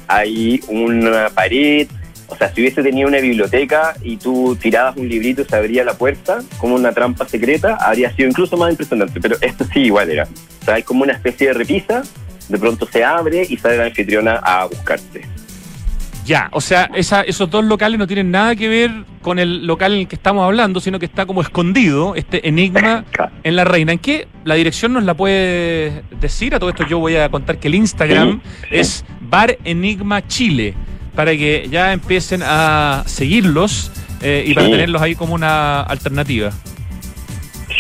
hay 0.08 0.60
una 0.66 1.28
pared, 1.28 1.86
o 2.26 2.36
sea, 2.36 2.52
si 2.52 2.60
hubiese 2.60 2.82
tenido 2.82 3.06
una 3.06 3.18
biblioteca 3.18 3.94
y 4.02 4.16
tú 4.16 4.58
tirabas 4.60 4.96
un 4.96 5.08
librito 5.08 5.42
y 5.42 5.44
se 5.44 5.54
abría 5.54 5.84
la 5.84 5.94
puerta, 5.94 6.40
como 6.58 6.74
una 6.74 6.92
trampa 6.92 7.28
secreta, 7.28 7.76
habría 7.76 8.10
sido 8.16 8.28
incluso 8.28 8.56
más 8.56 8.72
impresionante. 8.72 9.20
Pero 9.20 9.36
esto 9.40 9.64
sí 9.72 9.82
igual 9.82 10.10
era. 10.10 10.24
O 10.24 10.64
sea, 10.64 10.74
hay 10.74 10.82
como 10.82 11.04
una 11.04 11.12
especie 11.12 11.46
de 11.46 11.52
repisa, 11.52 12.02
de 12.48 12.58
pronto 12.58 12.84
se 12.90 13.04
abre 13.04 13.46
y 13.48 13.58
sale 13.58 13.76
la 13.76 13.84
anfitriona 13.84 14.40
a 14.42 14.64
buscarte. 14.64 15.22
Ya, 16.30 16.48
o 16.52 16.60
sea, 16.60 16.88
esos 16.94 17.50
dos 17.50 17.64
locales 17.64 17.98
no 17.98 18.06
tienen 18.06 18.30
nada 18.30 18.54
que 18.54 18.68
ver 18.68 18.92
con 19.20 19.40
el 19.40 19.66
local 19.66 19.94
en 19.94 19.98
el 19.98 20.06
que 20.06 20.14
estamos 20.14 20.44
hablando, 20.44 20.78
sino 20.78 21.00
que 21.00 21.06
está 21.06 21.26
como 21.26 21.42
escondido, 21.42 22.14
este 22.14 22.46
enigma 22.48 23.04
en 23.42 23.56
la 23.56 23.64
reina. 23.64 23.90
¿En 23.90 23.98
qué? 23.98 24.28
La 24.44 24.54
dirección 24.54 24.92
nos 24.92 25.02
la 25.02 25.14
puede 25.14 26.04
decir. 26.20 26.54
A 26.54 26.60
todo 26.60 26.70
esto 26.70 26.86
yo 26.86 27.00
voy 27.00 27.16
a 27.16 27.28
contar 27.30 27.58
que 27.58 27.66
el 27.66 27.74
Instagram 27.74 28.42
es 28.70 29.04
Bar 29.22 29.58
Enigma 29.64 30.24
Chile 30.24 30.76
para 31.16 31.32
que 31.32 31.66
ya 31.68 31.92
empiecen 31.92 32.42
a 32.44 33.02
seguirlos 33.06 33.90
eh, 34.22 34.44
y 34.46 34.54
para 34.54 34.70
tenerlos 34.70 35.02
ahí 35.02 35.16
como 35.16 35.34
una 35.34 35.80
alternativa. 35.80 36.52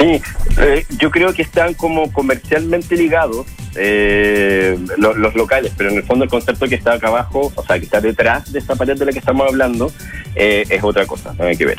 Sí, 0.00 0.22
eh, 0.58 0.86
yo 0.98 1.10
creo 1.10 1.32
que 1.34 1.42
están 1.42 1.74
como 1.74 2.10
comercialmente 2.12 2.96
ligados 2.96 3.46
eh, 3.76 4.78
lo- 4.96 5.14
los, 5.14 5.34
locales, 5.34 5.72
pero 5.76 5.90
en 5.90 5.96
el 5.98 6.02
fondo 6.04 6.24
el 6.24 6.30
concepto 6.30 6.66
que 6.66 6.74
está 6.74 6.94
acá 6.94 7.08
abajo, 7.08 7.52
o 7.54 7.62
sea, 7.64 7.78
que 7.78 7.84
está 7.84 8.00
detrás 8.00 8.50
de 8.52 8.58
esta 8.58 8.74
pared 8.76 8.96
de 8.98 9.04
la 9.04 9.12
que 9.12 9.18
estamos 9.18 9.46
hablando, 9.46 9.92
eh, 10.34 10.64
es 10.70 10.82
otra 10.82 11.06
cosa, 11.06 11.34
no 11.38 11.44
hay 11.44 11.56
que 11.56 11.66
ver. 11.66 11.76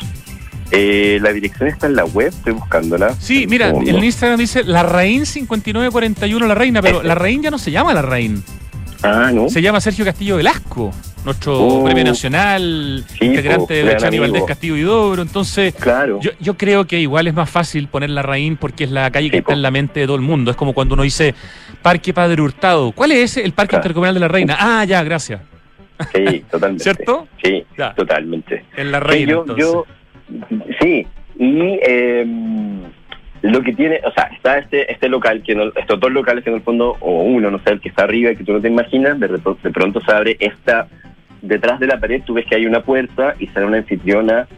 Eh, 0.70 1.18
la 1.20 1.32
dirección 1.34 1.68
está 1.68 1.86
en 1.86 1.96
la 1.96 2.04
web, 2.06 2.28
estoy 2.28 2.54
buscándola. 2.54 3.14
Sí, 3.18 3.46
mira, 3.46 3.68
en 3.70 4.02
Instagram 4.02 4.38
dice 4.38 4.64
La 4.64 4.82
Rein 4.84 5.26
5941 5.26 6.46
La 6.46 6.54
Reina, 6.54 6.80
pero 6.80 7.02
La 7.02 7.14
Rein 7.14 7.42
ya 7.42 7.50
no 7.50 7.58
se 7.58 7.70
llama 7.70 7.92
La 7.92 8.00
Rein. 8.02 8.42
Ah, 9.02 9.30
¿no? 9.34 9.50
Se 9.50 9.60
llama 9.60 9.80
Sergio 9.80 10.04
Castillo 10.04 10.36
Velasco, 10.36 10.92
nuestro 11.24 11.56
Oh. 11.58 11.84
premio 11.84 12.04
nacional, 12.04 13.04
Sí, 13.06 13.26
integrante 13.26 13.80
po, 13.82 13.88
de 14.00 14.06
amigo. 14.06 14.22
Valdés 14.22 14.42
Castillo 14.44 14.76
y 14.76 14.82
Dobro. 14.82 15.22
Entonces, 15.22 15.74
Claro. 15.74 16.18
yo, 16.20 16.30
yo 16.40 16.54
creo 16.56 16.86
que 16.86 16.98
igual 17.00 17.26
es 17.28 17.34
más 17.34 17.48
fácil 17.50 17.88
poner 17.88 18.10
La 18.10 18.22
Rein 18.22 18.56
porque 18.56 18.84
es 18.84 18.90
la 18.90 19.10
calle 19.10 19.30
que 19.30 19.38
está 19.38 19.48
po. 19.48 19.52
en 19.52 19.62
la 19.62 19.70
mente 19.70 20.00
de 20.00 20.06
todo 20.06 20.16
el 20.16 20.22
mundo. 20.22 20.50
Es 20.50 20.56
como 20.56 20.72
cuando 20.72 20.94
uno 20.94 21.02
dice 21.04 21.34
Parque 21.82 22.12
Padre 22.12 22.42
Hurtado. 22.42 22.92
¿Cuál 22.92 23.12
es 23.12 23.18
ese? 23.32 23.44
El 23.44 23.52
Parque 23.52 23.70
Claro. 23.70 23.82
Intercomunal 23.82 24.14
de 24.14 24.20
la 24.20 24.28
Reina. 24.28 24.56
Ah, 24.58 24.84
ya, 24.84 25.02
gracias. 25.04 25.40
Sí, 26.14 26.44
totalmente. 26.50 26.82
¿Cierto? 26.82 27.28
Sí, 27.42 27.64
Ya. 27.78 27.94
totalmente. 27.94 28.64
En 28.76 28.90
La 28.90 28.98
Sí, 29.00 29.04
Reina. 29.06 29.30
yo, 29.32 29.40
entonces. 29.42 29.64
yo, 29.64 29.86
sí, 30.80 31.06
y 31.38 31.78
eh, 31.86 32.26
lo 33.42 33.62
que 33.62 33.72
tiene, 33.72 34.00
o 34.04 34.12
sea, 34.12 34.24
está 34.34 34.58
este 34.58 34.90
este 34.92 35.08
local, 35.08 35.42
que 35.44 35.54
no- 35.54 35.72
estos 35.76 35.98
dos 36.00 36.10
locales 36.12 36.42
que 36.44 36.50
en 36.50 36.56
el 36.56 36.62
fondo, 36.62 36.96
o 37.00 37.22
uno, 37.22 37.50
no 37.50 37.58
sé, 37.64 37.70
el 37.70 37.80
que 37.80 37.88
está 37.88 38.04
arriba 38.04 38.30
y 38.32 38.36
que 38.36 38.44
tú 38.44 38.52
no 38.52 38.60
te 38.60 38.68
imaginas, 38.68 39.18
de, 39.20 39.28
de 39.28 39.70
pronto 39.70 40.00
se 40.00 40.12
abre 40.12 40.36
esta, 40.40 40.86
detrás 41.42 41.80
de 41.80 41.86
la 41.86 42.00
pared 42.00 42.22
tú 42.24 42.34
ves 42.34 42.46
que 42.46 42.54
hay 42.54 42.66
una 42.66 42.82
puerta 42.82 43.34
y 43.38 43.48
sale 43.48 43.66
una 43.66 43.78
anfitriona, 43.78 44.48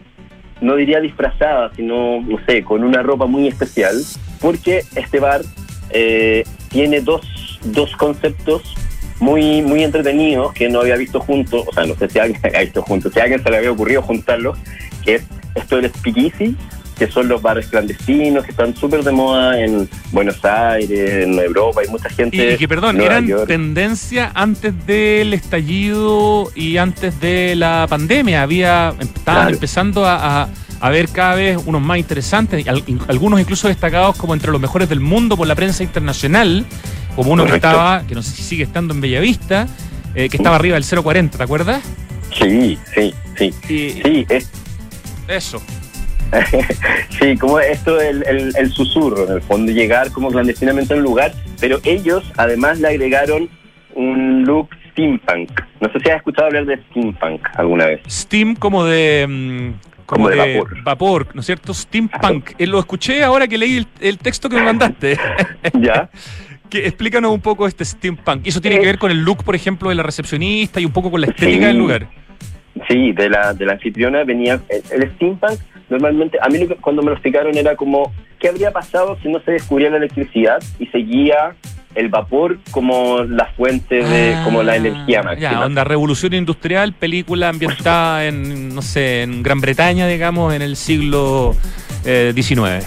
no 0.61 0.77
diría 0.77 1.01
disfrazada, 1.01 1.73
sino, 1.75 2.21
no 2.21 2.39
sé, 2.47 2.63
con 2.63 2.85
una 2.85 3.03
ropa 3.03 3.27
muy 3.27 3.49
especial, 3.49 3.97
porque 4.41 4.83
este 4.95 5.19
bar 5.19 5.43
eh, 5.91 6.45
tiene 6.69 7.01
dos, 7.01 7.59
dos 7.65 7.97
conceptos 7.97 8.75
muy 9.21 9.63
muy 9.63 9.85
entretenidos 9.85 10.53
que 10.53 10.69
no 10.69 10.81
había 10.81 10.97
visto 10.97 11.21
juntos, 11.21 11.65
o 11.67 11.73
sea, 11.73 11.87
no 11.87 11.95
sé 11.95 12.09
si 12.09 12.19
alguien 12.19 12.41
ha 12.57 12.61
visto 12.61 12.83
juntos, 12.83 13.13
si 13.13 13.21
a 13.21 13.25
alguien 13.25 13.43
se 13.43 13.51
le 13.51 13.57
había 13.57 13.73
ocurrido 13.73 14.03
juntarlos, 14.03 14.59
que 15.05 15.17
es 15.17 15.27
esto 15.55 15.77
del 15.77 15.91
speakeasy, 15.91 16.57
que 16.99 17.11
son 17.11 17.29
los 17.29 17.43
bares 17.43 17.67
clandestinos 17.67 18.45
que 18.45 18.51
están 18.53 18.77
súper 18.77 19.03
de 19.03 19.11
moda 19.13 19.59
en 19.61 19.89
Buenos 20.13 20.45
Aires, 20.45 21.25
en 21.25 21.39
Europa, 21.39 21.81
hay 21.81 21.89
mucha 21.89 22.09
gente. 22.09 22.55
Y, 22.55 22.57
que, 22.57 22.69
perdón, 22.69 22.97
Nueva 22.97 23.13
eran 23.15 23.27
York. 23.27 23.47
tendencia 23.49 24.31
antes 24.35 24.75
del 24.87 25.35
estallido 25.35 26.51
y 26.55 26.77
antes 26.77 27.21
de 27.21 27.55
la 27.57 27.87
pandemia. 27.89 28.43
Había, 28.43 28.91
estaban 29.01 29.15
Claro. 29.43 29.51
empezando 29.51 30.07
a, 30.07 30.43
a- 30.43 30.49
a 30.81 30.91
ver 30.91 31.09
cada 31.09 31.35
vez 31.35 31.59
unos 31.65 31.81
más 31.81 31.99
interesantes, 31.99 32.67
algunos 33.09 33.41
incluso 33.41 33.69
destacados 33.69 34.17
como 34.17 34.35
entre 34.35 34.53
los 34.53 34.61
mejores 34.61 34.89
del 34.89 35.01
mundo 35.01 35.37
por 35.37 35.47
la 35.47 35.55
prensa 35.55 35.83
internacional, 35.83 36.67
como 37.17 37.33
uno 37.33 37.47
que 37.47 37.55
estaba, 37.57 38.03
que 38.07 38.15
no 38.15 38.23
sé 38.23 38.33
si 38.33 38.43
sigue 38.43 38.65
estando 38.65 38.93
en 38.93 39.01
Bellavista, 39.01 39.67
eh, 40.15 40.29
que 40.29 40.37
estaba 40.37 40.57
arriba 40.57 40.75
del 40.79 40.85
040, 41.03 41.39
¿te 41.39 41.43
acuerdas? 41.45 41.83
Sí, 42.39 42.79
sí, 42.95 43.15
sí. 43.39 43.55
Y 43.69 44.03
Sí, 44.03 44.27
es, 44.29 44.51
eso. 45.29 45.63
sí, 47.21 47.37
como 47.37 47.61
esto 47.61 48.01
el, 48.01 48.27
el, 48.27 48.53
el 48.57 48.71
susurro, 48.71 49.27
en 49.27 49.33
el 49.35 49.43
fondo, 49.43 49.73
llegar 49.73 50.11
como 50.13 50.31
clandestinamente 50.31 50.95
a 50.95 50.97
un 50.97 51.03
lugar, 51.03 51.33
pero 51.61 51.79
ellos 51.85 52.25
además 52.37 52.81
le 52.81 52.89
agregaron 52.89 53.49
un 53.95 54.45
look 54.45 54.69
steampunk. 54.91 55.51
No 55.81 55.93
sé 55.93 56.01
si 56.01 56.11
has 56.11 56.17
escuchado 56.19 56.47
hablar 56.49 56.67
de 56.67 56.77
steampunk 56.91 57.41
alguna 57.57 57.87
vez. 57.87 58.01
Steam 58.09 58.55
como 58.57 58.85
de... 58.85 59.27
mm, 59.29 59.73
como, 60.07 60.25
Como 60.25 60.29
de 60.29 60.37
de, 60.37 60.55
vapor. 60.59 60.83
vapor. 60.83 61.27
¿no 61.35 61.41
es 61.41 61.47
cierto? 61.47 61.73
Steampunk. 61.73 62.51
Eh, 62.59 62.67
lo 62.67 62.79
escuché 62.79 63.23
ahora 63.25 63.49
que 63.49 63.57
leí 63.57 63.79
el, 63.79 63.87
el 64.01 64.19
texto 64.19 64.49
que 64.51 64.57
me 64.57 64.63
mandaste. 64.63 65.19
¿Ya? 65.81 66.11
Que, 66.71 66.87
explícanos 66.89 67.31
un 67.31 67.41
poco 67.43 67.69
este 67.69 67.85
steampunk. 67.85 68.47
Y 68.47 68.49
eso 68.49 68.61
tiene 68.61 68.81
que 68.81 68.87
ver 68.87 68.99
con 68.99 69.11
el 69.11 69.19
look, 69.19 69.45
por 69.45 69.55
ejemplo, 69.55 69.91
de 69.91 69.95
la 69.95 70.03
recepcionista 70.03 70.81
y 70.81 70.87
un 70.87 70.93
poco 70.93 71.11
con 71.11 71.21
la 71.21 71.27
estética 71.29 71.53
Sí. 71.59 71.65
del 71.67 71.77
lugar. 71.77 72.09
Sí, 72.89 73.13
de 73.13 73.31
la, 73.31 73.55
de 73.55 73.65
la 73.67 73.73
anfitriona 73.73 74.25
venía 74.25 74.61
el, 74.69 75.11
steampunk. 75.15 75.59
Normalmente, 75.89 76.39
a 76.41 76.49
mí 76.49 76.59
lo 76.59 76.69
que- 76.69 76.77
cuando 76.77 77.03
me 77.03 77.09
lo 77.09 77.15
explicaron 77.15 77.57
era 77.57 77.77
como, 77.77 78.13
¿qué 78.39 78.49
habría 78.49 78.71
pasado 78.73 79.17
si 79.23 79.29
no 79.29 79.41
se 79.41 79.53
descubría 79.53 79.91
la 79.91 79.99
electricidad 79.99 80.63
y 80.79 80.87
seguía 80.87 81.55
el 81.95 82.09
vapor 82.09 82.59
como 82.73 83.23
la 83.23 83.47
fuente 83.57 83.97
de, 84.05 84.37
como 84.45 84.63
la 84.65 84.77
energía 84.77 85.21
Ah, 85.25 85.35
Ya, 85.39 85.51
máxima? 85.51 85.67
onda 85.67 85.85
revolución 85.85 86.35
industrial, 86.35 86.93
película 86.93 87.49
ambientada 87.51 88.27
en, 88.27 88.75
no 88.75 88.83
sé, 88.83 89.23
en 89.23 89.43
Gran 89.43 89.61
Bretaña, 89.61 90.09
digamos, 90.09 90.53
en 90.55 90.63
el 90.63 90.75
siglo 90.77 91.55
eh, 92.05 92.33
XIX. 92.35 92.85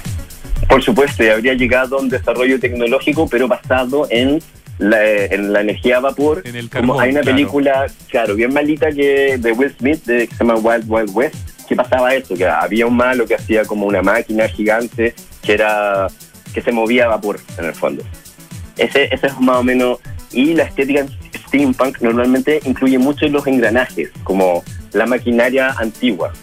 Por 0.68 0.84
supuesto, 0.84 1.24
y 1.24 1.28
habría 1.30 1.54
llegado 1.54 1.98
a 1.98 2.02
un 2.02 2.10
desarrollo 2.10 2.60
tecnológico, 2.60 3.30
pero 3.30 3.48
basado 3.48 4.08
en 4.10 4.40
la, 4.78 5.26
en 5.26 5.54
la 5.54 5.62
energía 5.62 5.98
a 5.98 6.00
vapor. 6.02 6.42
En 6.46 6.56
el 6.56 6.70
Como 6.70 6.94
carbón, 6.94 7.04
hay 7.04 7.12
una 7.12 7.22
claro. 7.22 7.36
película, 7.36 7.88
claro, 8.10 8.36
bien 8.36 8.54
malita 8.54 8.92
que 8.92 9.38
de 9.38 9.52
Will 9.52 9.76
Smith, 9.78 10.04
de, 10.06 10.28
que 10.28 10.36
se 10.36 10.44
llama 10.44 10.56
Wild 10.56 10.86
Wild 10.88 11.12
West, 11.14 11.36
que 11.68 11.76
pasaba 11.76 12.14
eso, 12.14 12.36
que 12.36 12.46
había 12.46 12.86
un 12.86 12.96
malo 12.96 13.26
que 13.26 13.36
hacía 13.36 13.66
como 13.66 13.86
una 13.86 14.02
máquina 14.02 14.48
gigante 14.48 15.14
que 15.42 15.54
era 15.54 16.08
que 16.54 16.62
se 16.62 16.72
movía 16.72 17.06
a 17.06 17.10
vapor 17.10 17.40
en 17.58 17.66
el 17.66 17.74
fondo. 17.74 18.04
Ese, 18.78 19.14
ese 19.14 19.28
es 19.28 19.40
más 19.40 19.58
o 19.58 19.64
menos. 19.64 20.00
Y 20.32 20.54
la 20.54 20.64
estética 20.64 21.06
steampunk 21.48 22.02
normalmente 22.02 22.60
incluye 22.66 22.98
mucho 22.98 23.28
los 23.28 23.48
engranajes, 23.48 24.12
como 24.24 24.64
la 24.94 25.06
maquinaria 25.06 25.72
antigua. 25.78 26.34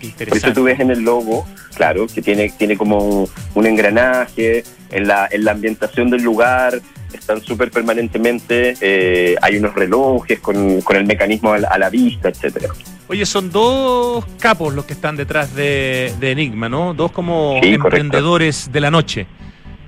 Qué 0.00 0.26
Por 0.26 0.36
eso 0.36 0.52
tú 0.52 0.64
ves 0.64 0.80
en 0.80 0.90
el 0.90 1.02
logo, 1.02 1.46
claro, 1.74 2.06
que 2.08 2.20
tiene, 2.20 2.50
tiene 2.50 2.76
como 2.76 2.98
un, 2.98 3.28
un 3.54 3.66
engranaje, 3.66 4.64
en 4.92 5.08
la, 5.08 5.28
en 5.30 5.44
la 5.44 5.52
ambientación 5.52 6.10
del 6.10 6.22
lugar, 6.22 6.80
están 7.18 7.40
súper 7.42 7.70
permanentemente, 7.70 8.74
eh, 8.80 9.36
hay 9.42 9.56
unos 9.56 9.74
relojes 9.74 10.40
con, 10.40 10.80
con 10.82 10.96
el 10.96 11.04
mecanismo 11.06 11.52
a 11.52 11.58
la, 11.58 11.68
a 11.68 11.78
la 11.78 11.90
vista, 11.90 12.28
etcétera. 12.28 12.68
Oye, 13.08 13.26
son 13.26 13.50
dos 13.50 14.24
capos 14.40 14.74
los 14.74 14.84
que 14.84 14.92
están 14.94 15.16
detrás 15.16 15.54
de, 15.54 16.12
de 16.18 16.30
Enigma, 16.32 16.68
¿no? 16.68 16.94
Dos 16.94 17.12
como 17.12 17.54
Sí, 17.62 17.76
correcto. 17.76 17.86
emprendedores 17.88 18.70
de 18.72 18.80
la 18.80 18.90
noche. 18.90 19.26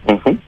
Ujú. 0.06 0.38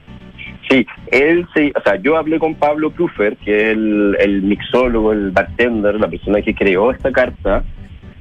Sí, 0.69 0.85
él 1.11 1.47
sí, 1.55 1.71
o 1.75 1.81
sea, 1.81 1.95
yo 2.01 2.17
hablé 2.17 2.39
con 2.39 2.53
Pablo 2.55 2.91
Prufer, 2.91 3.37
que 3.37 3.55
es 3.71 3.77
el, 3.77 4.17
el 4.19 4.41
mixólogo, 4.41 5.13
el 5.13 5.31
bartender, 5.31 5.95
la 5.95 6.09
persona 6.09 6.41
que 6.41 6.53
creó 6.53 6.91
esta 6.91 7.09
carta, 7.11 7.63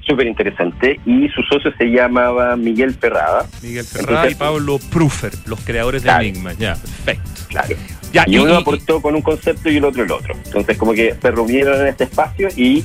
súper 0.07 0.29
interesante, 0.29 1.01
y 1.05 1.29
su 1.31 1.43
socio 1.43 1.73
se 1.77 1.87
llamaba 1.87 2.55
Miguel 2.57 2.95
Ferrada, 2.95 3.47
Miguel 3.65 3.85
Ferrada 3.85 4.11
Entonces- 4.29 4.33
y 4.33 4.35
Pablo 4.37 4.79
Prufer, 4.93 5.33
los 5.47 5.59
creadores 5.63 6.05
de 6.05 6.07
Claro. 6.07 6.23
Enigma. 6.23 6.53
Ya, 6.53 6.77
perfecto. 6.77 7.31
claro. 7.49 7.75
Ya, 8.13 8.25
Y 8.27 8.37
y- 8.37 8.39
uno 8.39 8.57
aportó 8.57 9.01
con 9.03 9.15
un 9.15 9.23
concepto 9.23 9.69
y 9.71 9.77
el 9.77 9.85
otro 9.85 10.03
el 10.05 10.11
otro. 10.13 10.35
Entonces, 10.45 10.77
como 10.77 10.93
que 10.95 11.15
se 11.21 11.31
reunieron 11.31 11.81
en 11.81 11.87
este 11.89 12.05
espacio 12.05 12.49
y 12.57 12.85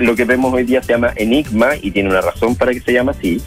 lo 0.00 0.14
que 0.14 0.24
vemos 0.24 0.52
hoy 0.54 0.64
día 0.64 0.82
se 0.82 0.92
llama 0.92 1.12
Enigma 1.16 1.70
y 1.80 1.90
tiene 1.90 2.08
una 2.10 2.20
razón 2.20 2.54
para 2.56 2.72
que 2.72 2.80
se 2.80 2.92
llame 2.92 3.10
así. 3.10 3.42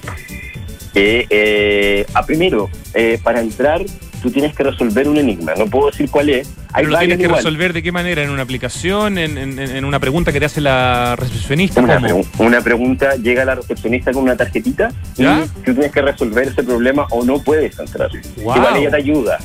Que, 0.94 1.26
eh, 1.30 2.06
a 2.14 2.24
primero, 2.26 2.70
eh, 2.94 3.20
para 3.24 3.42
entrar, 3.42 3.82
tú 4.22 4.30
tienes 4.30 4.54
que 4.56 4.64
resolver 4.64 5.08
un 5.08 5.18
enigma. 5.18 5.54
No 5.58 5.66
puedo 5.66 5.90
decir 5.90 6.08
cuál 6.10 6.30
es. 6.30 6.48
Hay 6.72 6.84
Pero 6.86 6.90
lo 6.92 7.00
tienes 7.00 7.18
que 7.18 7.24
igual. 7.24 7.38
resolver 7.38 7.74
de 7.74 7.82
qué 7.84 7.92
manera, 7.92 8.22
en 8.24 8.30
una 8.30 8.44
aplicación, 8.44 9.18
en, 9.18 9.38
en- 9.40 9.58
en 9.60 9.86
una 9.86 10.00
pregunta 10.00 10.32
que 10.32 10.40
te 10.40 10.46
hace 10.46 10.62
la 10.62 11.16
recepcionista. 11.16 11.82
Una, 11.82 12.00
una 12.38 12.62
pregunta, 12.62 13.16
llega 13.16 13.44
la 13.46 13.56
recepcionista 13.56 14.12
con 14.12 14.24
una 14.24 14.36
tarjetita 14.38 14.92
¿Ya? 15.18 15.44
y 15.46 15.48
tú 15.64 15.74
tienes 15.74 15.92
que 15.92 16.02
resolver 16.04 16.48
ese 16.48 16.62
problema 16.64 17.08
o 17.10 17.24
no 17.26 17.40
puedes 17.40 17.78
entrar. 17.80 18.10
Wow. 18.44 18.56
Igual 18.58 18.76
ella 18.78 18.90
te 18.92 18.98
ayuda. 18.98 19.40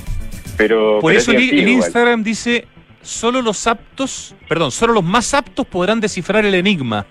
Pero, 0.58 0.98
Por 1.00 1.10
pero 1.12 1.20
eso 1.20 1.32
es 1.32 1.52
el. 1.52 1.68
Instagram 1.68 2.22
dice, 2.22 2.66
solo 3.00 3.40
los 3.40 3.66
aptos, 3.66 4.34
perdón, 4.48 4.70
solo 4.70 4.92
los 4.92 5.04
más 5.04 5.32
aptos 5.32 5.64
podrán 5.66 6.00
descifrar 6.00 6.44
el 6.44 6.54
enigma. 6.54 7.06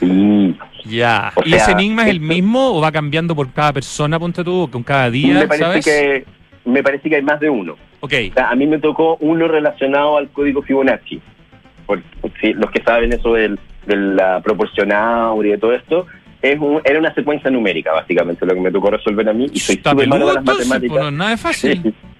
Sí. 0.00 0.56
Ya. 0.86 1.32
O 1.34 1.42
¿Y 1.44 1.50
sea, 1.50 1.58
ese 1.58 1.72
enigma 1.72 2.02
es 2.04 2.08
el 2.10 2.20
mismo 2.20 2.76
o 2.76 2.80
va 2.80 2.92
cambiando 2.92 3.34
por 3.34 3.50
cada 3.52 3.72
persona, 3.72 4.18
ponte 4.18 4.44
tú, 4.44 4.68
con 4.70 4.82
cada 4.82 5.10
día, 5.10 5.34
me 5.40 5.46
parece 5.48 5.64
sabes? 5.64 5.84
que 5.84 6.24
me 6.64 6.82
parece 6.82 7.08
que 7.08 7.16
hay 7.16 7.22
más 7.22 7.40
de 7.40 7.50
uno. 7.50 7.76
Ok. 8.00 8.12
O 8.30 8.34
sea, 8.34 8.50
a 8.50 8.54
mí 8.54 8.66
me 8.66 8.78
tocó 8.78 9.16
uno 9.20 9.48
relacionado 9.48 10.16
al 10.18 10.28
código 10.30 10.62
Fibonacci. 10.62 11.20
Por, 11.86 12.02
sí, 12.40 12.52
los 12.54 12.70
que 12.70 12.82
saben 12.82 13.12
eso 13.12 13.32
del, 13.34 13.58
de 13.86 13.96
la 13.96 14.40
proporcional 14.42 15.34
y 15.44 15.48
de 15.50 15.58
todo 15.58 15.72
esto, 15.74 16.06
es 16.42 16.58
un- 16.58 16.80
era 16.84 16.98
una 16.98 17.12
secuencia 17.14 17.50
numérica, 17.50 17.92
básicamente, 17.92 18.44
lo 18.46 18.54
que 18.54 18.60
me 18.60 18.70
tocó 18.70 18.90
resolver 18.90 19.26
a 19.28 19.32
mí. 19.32 19.46
Y 19.52 19.58
soy 19.60 19.76
súper 19.82 20.06
malo 20.08 20.32
las 20.32 20.44
pues, 20.44 20.58
matemáticas. 20.68 20.98
no 21.02 21.08
es 21.08 21.14
nada 21.14 21.30
de 21.30 21.36
fácil. 21.38 21.94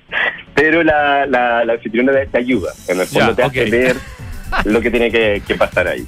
Pero 0.54 0.82
la, 0.82 1.26
la, 1.26 1.64
la 1.64 1.72
anfitriona 1.74 2.12
te 2.30 2.38
ayuda. 2.38 2.72
En 2.88 3.00
el 3.00 3.06
fondo 3.06 3.30
Ya, 3.30 3.36
te 3.36 3.42
hace 3.42 3.70
ver 3.70 3.96
lo 4.64 4.80
que 4.80 4.90
tiene 4.90 5.10
que, 5.10 5.42
que 5.46 5.54
pasar 5.54 5.88
ahí. 5.88 6.06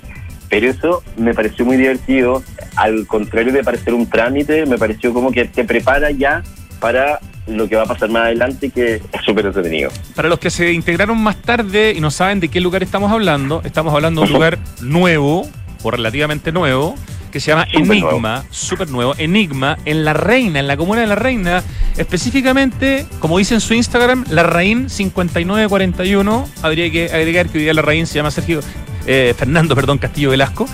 Pero 0.49 0.69
eso 0.69 1.03
me 1.17 1.35
pareció 1.35 1.65
muy 1.65 1.77
divertido. 1.77 2.43
Al 2.77 3.07
contrario 3.07 3.53
de 3.53 3.65
parecer 3.65 3.95
un 3.95 4.09
trámite, 4.09 4.67
me 4.67 4.79
pareció 4.79 5.13
como 5.13 5.33
que 5.33 5.47
te 5.47 5.65
prepara 5.65 6.11
ya 6.11 6.43
para 6.79 7.21
lo 7.47 7.69
que 7.69 7.77
va 7.77 7.83
a 7.83 7.87
pasar 7.87 8.11
más 8.11 8.25
adelante, 8.25 8.71
que 8.71 8.97
es 8.97 9.03
súper 9.25 9.47
entretenido. 9.47 9.91
Para 10.15 10.29
los 10.29 10.39
que 10.39 10.51
se 10.51 10.73
integraron 10.73 11.19
más 11.19 11.41
tarde 11.43 11.93
y 11.97 12.01
no 12.01 12.11
saben 12.11 12.41
de 12.41 12.49
qué 12.49 12.61
lugar 12.61 12.83
estamos 12.83 13.11
hablando, 13.11 13.63
estamos 13.65 13.95
hablando 13.95 14.21
de 14.23 14.27
un 14.29 14.33
lugar 14.35 14.59
nuevo, 14.81 15.49
o 15.83 15.91
relativamente 15.91 16.53
nuevo, 16.53 16.97
que 17.37 17.41
se 17.41 17.51
llama 17.51 17.67
Enigma, 17.71 18.47
súper 18.51 18.89
nuevo, 18.89 19.15
Enigma, 19.19 19.77
en 19.85 20.07
La 20.07 20.15
Reina, 20.15 20.59
en 20.59 20.67
la 20.67 20.79
comuna 20.79 21.03
de 21.03 21.07
La 21.07 21.17
Reina, 21.17 21.63
específicamente, 21.99 23.05
como 23.19 23.37
dice 23.37 23.53
en 23.53 23.61
su 23.61 23.75
Instagram, 23.75 24.25
La 24.31 24.43
Rein 24.43 24.89
5941. 24.89 26.49
Habría 26.63 26.91
que 26.91 27.11
agregar 27.13 27.51
que 27.51 27.59
hoy 27.59 27.65
día 27.65 27.75
La 27.75 27.83
Rein 27.83 28.07
se 28.07 28.15
llama 28.15 28.31
Sergio, 28.31 28.61
eh, 29.07 29.35
Fernando, 29.37 29.75
perdón, 29.75 29.99
Castillo 29.99 30.31
Velasco. 30.31 30.67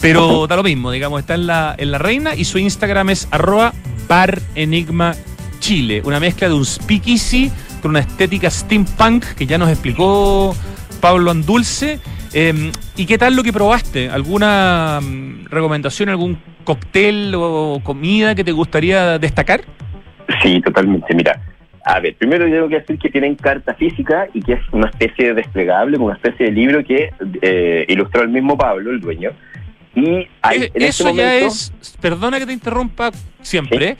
Pero 0.00 0.48
da 0.48 0.56
lo 0.56 0.64
mismo, 0.64 0.90
digamos, 0.90 1.20
está 1.20 1.36
en 1.36 1.46
la, 1.46 1.76
en 1.78 1.92
la 1.92 1.98
Reina 1.98 2.34
y 2.34 2.44
su 2.44 2.58
Instagram 2.58 3.10
es 3.10 3.28
arroba 3.30 3.72
bar 4.08 4.42
enigma 4.56 5.14
Chile, 5.60 6.02
una 6.04 6.18
mezcla 6.18 6.48
de 6.48 6.54
un 6.54 6.66
speakeasy 6.66 7.52
con 7.80 7.92
una 7.92 8.00
estética 8.00 8.50
steampunk 8.50 9.24
que 9.36 9.46
ya 9.46 9.56
nos 9.56 9.70
explicó 9.70 10.56
Pablo 11.00 11.30
Andulce. 11.30 12.00
Eh, 12.34 12.72
¿Y 12.96 13.06
qué 13.06 13.18
tal 13.18 13.36
lo 13.36 13.42
que 13.42 13.52
probaste? 13.52 14.10
¿Alguna 14.10 15.00
mm, 15.00 15.46
recomendación, 15.46 16.08
algún 16.08 16.38
cóctel 16.64 17.32
o 17.34 17.80
comida 17.82 18.34
que 18.34 18.44
te 18.44 18.52
gustaría 18.52 19.18
destacar? 19.18 19.62
Sí, 20.42 20.60
totalmente. 20.60 21.14
Mira, 21.14 21.40
a 21.84 22.00
ver, 22.00 22.14
primero 22.16 22.44
tengo 22.44 22.68
que 22.68 22.80
decir 22.80 22.98
que 22.98 23.08
tienen 23.08 23.34
carta 23.34 23.74
física 23.74 24.26
y 24.34 24.42
que 24.42 24.54
es 24.54 24.60
una 24.72 24.90
especie 24.90 25.28
de 25.28 25.34
desplegable, 25.34 25.96
una 25.96 26.14
especie 26.14 26.46
de 26.46 26.52
libro 26.52 26.84
que 26.84 27.10
eh, 27.40 27.86
ilustró 27.88 28.22
el 28.22 28.28
mismo 28.28 28.58
Pablo, 28.58 28.90
el 28.90 29.00
dueño, 29.00 29.30
y 29.94 30.10
eh, 30.10 30.30
este 30.42 30.86
eso 30.86 31.10
ya 31.14 31.36
es, 31.36 31.72
perdona 32.00 32.38
que 32.38 32.46
te 32.46 32.52
interrumpa 32.52 33.10
siempre, 33.42 33.96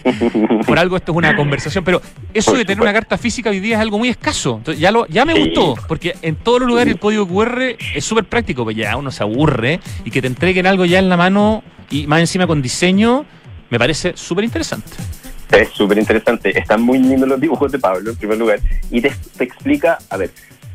por 0.66 0.78
algo 0.78 0.96
esto 0.96 1.12
es 1.12 1.18
una 1.18 1.34
conversación, 1.36 1.84
pero 1.84 2.00
eso 2.32 2.54
de 2.54 2.64
tener 2.64 2.82
una 2.82 2.92
carta 2.92 3.18
física 3.18 3.50
hoy 3.50 3.60
día 3.60 3.76
es 3.76 3.80
algo 3.80 3.98
muy 3.98 4.08
escaso. 4.08 4.56
Entonces, 4.58 4.80
ya 4.80 4.90
lo, 4.90 5.06
ya 5.06 5.24
me 5.24 5.34
gustó, 5.34 5.74
porque 5.88 6.14
en 6.22 6.36
todos 6.36 6.60
los 6.60 6.68
lugares 6.68 6.94
el 6.94 7.00
código 7.00 7.26
QR 7.26 7.76
es 7.94 8.04
súper 8.04 8.24
práctico, 8.24 8.64
pues 8.64 8.76
ya 8.76 8.96
uno 8.96 9.10
se 9.10 9.22
aburre 9.22 9.80
y 10.04 10.10
que 10.10 10.20
te 10.20 10.26
entreguen 10.26 10.66
algo 10.66 10.84
ya 10.84 10.98
en 10.98 11.08
la 11.08 11.16
mano 11.16 11.62
y 11.90 12.06
más 12.06 12.20
encima 12.20 12.46
con 12.46 12.62
diseño, 12.62 13.24
me 13.70 13.78
parece 13.78 14.12
súper 14.16 14.44
interesante. 14.44 14.90
Es 15.50 15.68
súper 15.70 15.98
interesante. 15.98 16.58
Están 16.58 16.82
muy 16.82 16.98
lindos 16.98 17.28
los 17.28 17.40
dibujos 17.40 17.70
de 17.70 17.78
Pablo, 17.78 18.10
en 18.10 18.16
primer 18.16 18.38
lugar. 18.38 18.60
Y 18.90 19.02
te, 19.02 19.12
te 19.36 19.44
explica, 19.44 19.98
a 20.08 20.16
ver, 20.16 20.30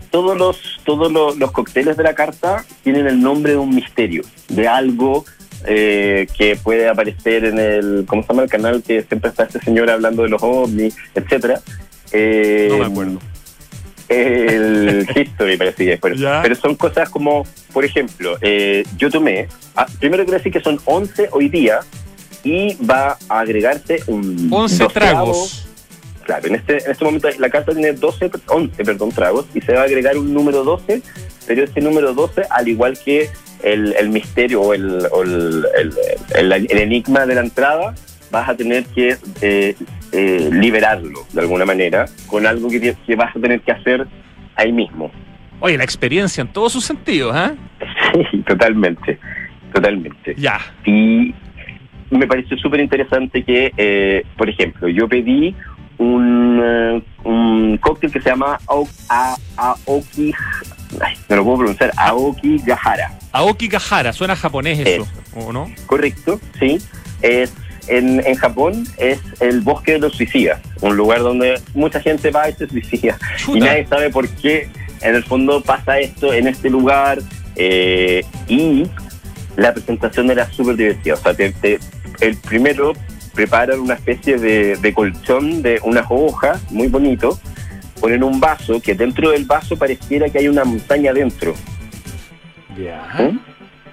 todos 0.10 0.38
los 0.38 0.80
todos 0.84 1.12
los, 1.12 1.52
cócteles 1.52 1.98
de 1.98 2.04
la 2.04 2.14
carta 2.14 2.66
tienen 2.84 3.08
el 3.08 3.22
nombre 3.22 3.54
de 3.54 3.58
un 3.58 3.74
misterio, 3.74 4.24
de 4.48 4.68
algo 4.68 5.26
eh, 5.66 6.28
que 6.38 6.56
puede 6.56 6.88
aparecer 6.88 7.46
en 7.46 7.60
el, 7.60 8.06
¿cómo 8.08 8.22
se 8.22 8.30
llama 8.30 8.44
el 8.44 8.50
canal 8.50 8.84
que 8.84 9.04
siempre 9.04 9.30
está 9.30 9.44
este 9.44 9.60
señor 9.60 9.90
hablando 9.90 10.24
de 10.24 10.30
los 10.30 10.42
ovnis, 10.42 10.96
etcétera? 11.16 11.62
Eh, 12.12 12.68
no 12.72 12.78
me 12.78 12.86
acuerdo. 12.86 13.20
El 14.08 15.06
History 15.16 15.58
parece 15.58 16.00
pero, 16.02 16.16
pero 16.42 16.56
son 16.56 16.76
cosas 16.76 17.10
como, 17.10 17.46
por 17.74 17.84
ejemplo, 17.84 18.38
eh, 18.42 18.86
yo 18.98 19.10
tomé, 19.10 19.48
ah, 19.76 19.86
primero 20.00 20.24
quiero 20.24 20.38
decir 20.38 20.54
que 20.54 20.62
son 20.62 20.80
11 20.86 21.30
hoy 21.32 21.50
día 21.50 21.80
y 22.44 22.76
va 22.76 23.18
a 23.28 23.40
agregarse 23.40 24.00
un... 24.08 24.48
11 24.50 24.88
tragos 24.88 25.67
Claro, 26.28 26.46
en 26.48 26.56
este, 26.56 26.84
en 26.84 26.92
este 26.92 27.06
momento 27.06 27.30
la 27.40 27.50
carta 27.50 27.72
tiene 27.72 27.94
12, 27.94 28.32
11 28.48 28.84
perdón, 28.84 29.12
tragos 29.14 29.46
y 29.56 29.62
se 29.62 29.74
va 29.74 29.80
a 29.80 29.84
agregar 29.86 30.18
un 30.18 30.34
número 30.34 30.66
12, 30.66 31.02
pero 31.48 31.64
ese 31.64 31.80
número 31.80 32.14
12, 32.14 32.42
al 32.50 32.68
igual 32.68 33.00
que 33.04 33.30
el, 33.64 33.96
el 33.98 34.10
misterio 34.10 34.62
o, 34.62 34.74
el, 34.74 35.08
el, 35.16 35.94
el, 36.36 36.78
enigma 36.78 37.26
de 37.26 37.36
la 37.36 37.40
entrada, 37.40 37.96
vas 38.30 38.50
a 38.50 38.58
tener 38.58 38.84
que 38.88 39.16
eh, 39.42 39.76
eh, 40.12 40.50
liberarlo 40.52 41.22
de 41.32 41.40
alguna 41.40 41.64
manera 41.64 42.08
con 42.26 42.46
algo 42.46 42.70
que, 42.70 42.94
que, 42.94 43.16
vas 43.16 43.34
a 43.34 43.40
tener 43.40 43.62
que 43.62 43.72
hacer 43.72 44.06
ahí 44.56 44.74
mismo. 44.74 45.10
Oye, 45.62 45.78
la 45.78 45.86
experiencia 45.86 46.42
en 46.42 46.50
todos 46.50 46.74
sus 46.74 46.84
sentidos, 46.84 47.34
¿ah? 47.34 47.56
Sí, 48.32 48.40
totalmente, 48.40 49.18
totalmente. 49.74 50.36
Ya. 50.36 50.60
Y 50.86 51.34
me 52.10 52.28
pareció 52.28 52.58
súper 52.58 52.82
interesante 52.82 53.44
que, 53.44 53.72
eh, 53.78 54.24
por 54.36 54.50
ejemplo, 54.50 54.90
yo 54.90 55.08
pedí 55.08 55.56
un, 56.16 56.62
eh, 56.64 57.04
un 57.24 57.78
cóctel 57.78 58.12
que 58.12 58.22
se 58.22 58.30
llama 58.30 58.60
Aoki, 59.58 60.34
no 61.30 61.36
lo 61.36 61.44
puedo 61.44 61.58
pronunciar, 61.58 61.92
Aoki 61.98 62.58
Gahara. 62.66 63.12
Aoki 63.32 63.68
Gahara, 63.68 64.14
suena 64.14 64.36
japonés 64.36 64.80
eso, 64.80 65.08
¿o 65.36 65.52
no? 65.52 65.70
Correcto, 65.86 66.40
sí. 66.60 66.78
Es 67.22 67.54
en, 67.88 68.26
en, 68.26 68.36
Japón 68.36 68.86
es 68.98 69.20
el 69.40 69.62
bosque 69.62 69.94
de 69.94 70.00
los 70.00 70.16
suicidas, 70.16 70.60
un 70.82 70.98
lugar 70.98 71.22
donde 71.22 71.60
mucha 71.74 72.00
gente 72.00 72.32
va 72.32 72.50
y 72.50 72.54
se 72.54 72.68
suicida. 72.68 73.18
Y 73.48 73.60
nadie 73.60 73.88
sabe 73.88 74.10
por 74.10 74.28
qué 74.28 74.70
en 75.02 75.16
el 75.16 75.24
fondo 75.24 75.62
pasa 75.62 76.00
esto 76.00 76.34
en 76.34 76.48
este 76.48 76.70
lugar. 76.70 77.20
Eh, 77.56 78.24
y 78.48 78.86
la 79.56 79.74
presentación 79.74 80.30
era 80.30 80.52
súper 80.52 80.76
divertida. 80.76 81.16
O 81.16 81.18
sea, 81.18 81.34
el 82.20 82.38
primero 82.38 82.94
preparan 83.38 83.80
una 83.80 83.94
especie 83.94 84.40
de, 84.40 84.94
colchón 84.96 85.62
de 85.62 85.80
unas 85.84 86.08
hojas, 86.10 86.72
muy 86.72 86.88
bonito, 86.88 87.38
ponen 88.02 88.24
un 88.24 88.40
vaso, 88.40 88.82
que 88.82 88.96
dentro 88.96 89.30
del 89.30 89.46
vaso 89.46 89.78
pareciera 89.78 90.28
que 90.28 90.40
hay 90.40 90.48
una 90.48 90.66
montaña 90.66 91.14
dentro. 91.14 91.54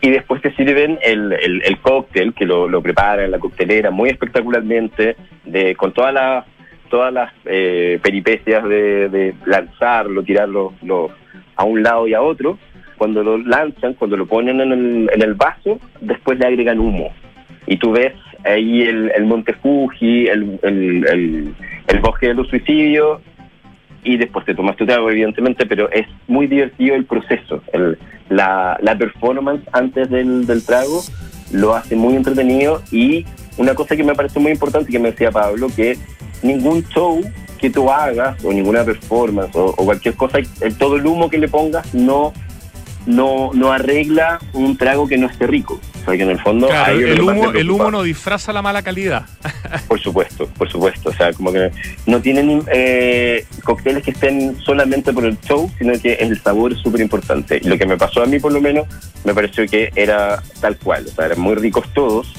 Y 0.00 0.11
después 0.11 0.40
te 0.40 0.54
sirven 0.54 0.98
el, 1.02 1.30
el, 1.33 1.78
cóctel, 1.80 2.33
que 2.33 2.46
lo, 2.46 2.68
lo, 2.68 2.80
preparan 2.80 3.26
en 3.26 3.33
la 3.33 3.38
coctelera 3.38 3.90
muy 3.90 4.09
espectacularmente, 4.09 5.16
de, 5.44 5.74
con 5.76 5.92
todas 5.92 6.14
las 6.14 6.46
todas 6.88 7.12
las 7.12 7.33
eh, 7.44 7.98
peripecias 8.02 8.62
de, 8.64 9.35
lanzarlo, 9.44 10.22
tirarlo 10.22 10.72
a 11.57 11.64
un 11.64 11.83
lado 11.83 12.07
y 12.07 12.14
a 12.14 12.22
otro. 12.22 12.59
Cuando 12.96 13.22
lo 13.22 13.37
lanzan, 13.37 13.94
cuando 13.94 14.16
lo 14.16 14.26
ponen 14.26 14.61
en 14.61 14.72
el, 14.72 15.11
en 15.12 15.22
el 15.22 15.35
vaso, 15.35 15.80
después 16.00 16.38
le 16.38 16.46
agregan 16.46 16.78
humo. 16.78 17.12
Y 17.66 17.77
tú 17.79 17.92
ves 17.92 18.14
ahí 18.44 18.83
el, 18.83 19.11
el 19.14 19.24
Monte 19.24 19.55
Fuji, 19.55 20.27
el, 20.27 20.59
el, 20.62 21.55
el, 21.88 21.98
bosque 22.00 22.29
de 22.29 22.35
los 22.35 22.48
suicidios, 22.48 23.20
y 24.03 24.16
después 24.18 24.44
te 24.44 24.55
tomas 24.55 24.77
tu 24.77 24.85
trago, 24.85 25.11
evidentemente, 25.11 25.64
pero 25.66 25.90
es 25.90 26.07
muy 26.27 26.46
divertido 26.46 26.94
el 26.94 27.07
proceso. 27.07 27.62
La, 28.29 28.79
la 28.83 28.98
performance 28.98 29.62
antes 29.72 30.11
del, 30.11 30.46
del 30.46 30.64
trago 30.64 31.03
lo 31.53 31.74
hace 31.74 31.96
muy 31.96 32.16
entretenido 32.16 32.83
y 32.90 33.24
una 33.57 33.74
cosa 33.74 33.96
que 33.96 34.05
me 34.05 34.14
parece 34.14 34.40
muy 34.40 34.53
importante 34.53 34.90
que 34.90 34.98
me 34.98 35.11
decía 35.11 35.31
Pablo, 35.31 35.68
que 35.74 35.96
ningún 36.42 36.87
show 36.88 37.20
que 37.59 37.70
tú 37.70 37.90
hagas 37.90 38.44
o 38.44 38.53
ninguna 38.53 38.85
performance 38.85 39.55
o, 39.57 39.66
o 39.66 39.85
cualquier 39.85 40.14
cosa, 40.16 40.38
el, 40.38 40.77
todo 40.77 40.96
el 40.96 41.07
humo 41.07 41.31
que 41.31 41.38
le 41.38 41.48
pongas 41.48 41.94
no 41.94 42.33
no, 43.07 43.50
no 43.53 43.72
arregla 43.72 44.38
un 44.53 44.77
trago 44.77 45.07
que 45.07 45.18
no 45.18 45.27
esté 45.27 45.46
rico. 45.46 45.81
O 46.05 46.07
sea, 46.07 46.19
que 46.19 46.23
en 46.23 46.31
el 46.31 46.40
fondo... 46.40 46.69
el, 46.88 47.21
humo, 47.21 47.51
el 47.53 47.71
humo 47.71 47.90
no 47.90 48.03
disfraza 48.03 48.53
la 48.53 48.61
mala 48.61 48.83
calidad. 48.83 49.25
por 49.88 49.99
supuesto, 49.99 50.47
por 50.49 50.71
supuesto. 50.71 51.09
O 51.09 51.12
sea, 51.14 51.33
como 51.33 51.51
que 51.51 51.71
no 52.05 52.21
tienen 52.21 52.62
eh, 52.71 53.47
cócteles 53.62 54.03
que 54.03 54.11
estén 54.11 54.59
solamente 54.61 55.14
por 55.14 55.25
el 55.25 55.40
show, 55.40 55.71
sino 55.79 55.99
que 55.99 56.12
el 56.14 56.38
sabor 56.43 56.73
es 56.73 56.81
súper 56.81 57.01
importante. 57.01 57.61
Lo 57.64 57.79
que 57.79 57.87
me 57.87 57.97
pasó 57.97 58.23
a 58.23 58.27
mí, 58.27 58.38
por 58.38 58.53
lo 58.53 58.61
menos, 58.61 58.87
me 59.25 59.33
pareció 59.33 59.67
que 59.67 59.90
era 59.97 60.43
tal 60.61 60.77
cual. 60.77 61.07
O 61.07 61.11
sea, 61.11 61.27
eran 61.27 61.40
muy 61.40 61.55
ricos 61.55 61.90
todos. 61.95 62.35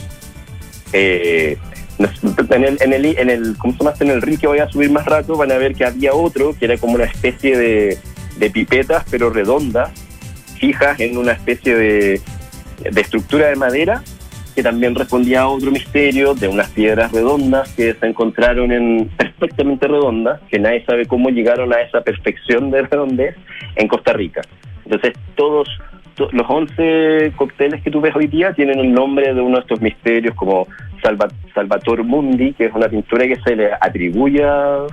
Eh, 0.94 1.58
en 1.98 2.64
el, 2.64 2.78
en 2.82 2.94
el, 2.94 3.06
en 3.18 3.30
el, 3.32 3.58
¿cómo 3.58 3.74
se 3.74 3.80
llama? 3.80 3.96
En 4.00 4.12
el 4.12 4.22
río 4.22 4.38
que 4.38 4.48
voy 4.48 4.60
a 4.60 4.70
subir 4.70 4.92
más 4.92 5.06
rato 5.06 5.36
van 5.38 5.52
a 5.52 5.58
ver 5.58 5.74
que 5.74 5.86
había 5.86 6.14
otro 6.14 6.56
que 6.58 6.66
era 6.66 6.78
como 6.78 6.96
una 6.96 7.06
especie 7.06 7.58
de, 7.58 7.98
de 8.38 8.50
pipetas, 8.52 9.06
pero 9.10 9.30
redondas, 9.30 9.92
fijas 10.60 11.00
en 11.00 11.18
una 11.18 11.32
especie 11.32 11.76
de, 12.92 13.02
estructura 13.02 13.48
de 13.48 13.56
madera 13.56 14.02
que 14.56 14.64
también 14.64 14.96
respondía 14.96 15.42
a 15.42 15.48
otro 15.48 15.70
misterio 15.70 16.34
de 16.34 16.48
unas 16.48 16.70
piedras 16.70 17.12
redondas 17.12 17.74
que 17.74 17.94
se 17.94 18.06
encontraron 18.08 18.72
en 18.72 19.10
perfectamente 19.18 19.86
redondas, 19.86 20.40
que 20.50 20.60
nadie 20.60 20.86
sabe 20.86 21.06
cómo 21.06 21.30
llegaron 21.30 21.74
a 21.74 21.82
esa 21.82 22.02
perfección 22.02 22.72
de 22.72 22.84
redondez 22.84 23.36
en 23.76 23.88
Costa 23.90 24.14
Rica. 24.14 24.42
Entonces, 24.86 25.14
todos 25.36 25.68
los 26.18 26.50
11 26.50 27.34
cócteles 27.36 27.84
que 27.84 27.92
tú 27.92 28.00
ves 28.00 28.16
hoy 28.16 28.28
día 28.28 28.54
tienen 28.54 28.80
el 28.80 28.94
nombre 28.94 29.34
de 29.34 29.42
uno 29.42 29.58
de 29.58 29.62
estos 29.62 29.82
misterios 29.82 30.34
como 30.36 30.68
Salvator 31.54 32.04
Mundi, 32.04 32.54
que 32.54 32.66
es 32.66 32.74
una 32.74 32.88
pintura 32.88 33.28
que 33.28 33.36
se 33.42 33.56
le 33.56 33.72
atribuye 33.74 34.44
a, 34.44 34.88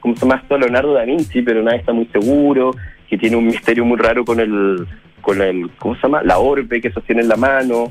¿cómo 0.00 0.14
se 0.14 0.22
llama 0.22 0.40
esto? 0.42 0.56
Leonardo 0.56 0.94
da 0.94 1.04
Vinci, 1.04 1.42
pero 1.42 1.62
nadie 1.62 1.80
está 1.80 1.92
muy 1.92 2.06
seguro 2.06 2.74
que 3.08 3.18
tiene 3.18 3.36
un 3.36 3.46
misterio 3.46 3.84
muy 3.84 3.98
raro 3.98 4.24
con 4.24 4.40
el, 4.40 4.86
con 5.20 5.40
el, 5.42 5.70
¿cómo 5.78 5.94
se 5.96 6.02
llama? 6.02 6.22
La 6.22 6.38
orbe 6.38 6.80
que 6.80 6.90
sostiene 6.90 7.22
en 7.22 7.28
la 7.28 7.36
mano. 7.36 7.90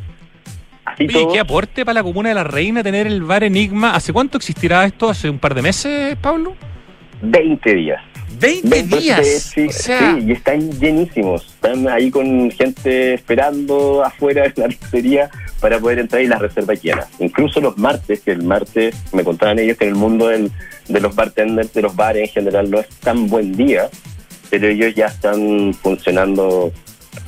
Así 0.86 1.08
¿qué 1.08 1.40
aporte 1.40 1.86
para 1.86 1.96
la 1.96 2.04
Comuna 2.04 2.30
de 2.30 2.36
la 2.36 2.44
Reina 2.44 2.84
tener 2.84 3.08
el 3.08 3.22
bar 3.22 3.44
Enigma? 3.44 3.94
¿Hace 3.94 4.12
cuánto 4.12 4.38
existirá 4.38 4.86
esto? 4.86 5.10
¿Hace 5.10 5.30
un 5.30 5.38
par 5.38 5.54
de 5.54 5.62
meses, 5.62 6.16
Pablo? 6.18 6.56
20 7.22 7.76
días. 7.76 8.02
20, 8.40 8.84
días. 8.84 9.54
Sí, 9.54 9.68
y 10.26 10.32
están 10.32 10.72
llenísimos. 10.80 11.46
Están 11.46 11.88
ahí 11.90 12.10
con 12.10 12.50
gente 12.52 13.16
esperando 13.16 14.04
afuera 14.04 14.44
de 14.44 14.54
la 14.62 14.68
pizzería 14.70 15.30
para 15.60 15.78
poder 15.80 16.00
entrar 16.00 16.22
y 16.22 16.28
las 16.28 16.40
reservas 16.40 16.82
llenas. 16.82 17.10
Incluso 17.20 17.60
los 17.60 17.78
martes, 17.78 18.22
que 18.22 18.32
el 18.32 18.44
martes 18.44 18.96
me 19.12 19.24
contaban 19.24 19.60
ellos 19.60 19.78
que 19.78 19.86
en 19.86 19.92
el 19.92 19.96
mundo 19.96 20.30
del, 20.30 20.52
de 20.88 21.02
los 21.02 21.14
bartenders, 21.14 21.74
de 21.74 21.82
los 21.82 21.96
bares 21.96 22.30
en 22.30 22.34
general, 22.34 22.72
no 22.72 22.80
es 22.80 22.88
tan 23.02 23.28
buen 23.28 23.52
día 23.52 23.90
pero 24.50 24.68
ellos 24.68 24.94
ya 24.96 25.08
están 25.08 25.74
funcionando 25.74 26.72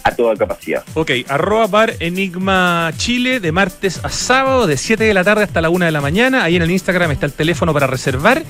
a 0.03 0.11
toda 0.15 0.35
capacidad. 0.35 0.83
Ok, 0.93 1.11
arroba 1.27 1.67
bar 1.67 1.93
Enigma 1.99 2.91
Chile 2.97 3.39
de 3.39 3.51
martes 3.51 3.99
a 4.03 4.09
sábado, 4.09 4.67
de 4.67 4.77
7 4.77 5.03
de 5.03 5.13
la 5.13 5.23
tarde 5.23 5.43
hasta 5.43 5.61
la 5.61 5.69
1 5.69 5.85
de 5.85 5.91
la 5.91 6.01
mañana. 6.01 6.43
Ahí 6.43 6.55
en 6.55 6.61
el 6.61 6.71
Instagram 6.71 7.11
está 7.11 7.25
el 7.25 7.33
teléfono 7.33 7.73
para 7.73 7.87
reservar. 7.87 8.43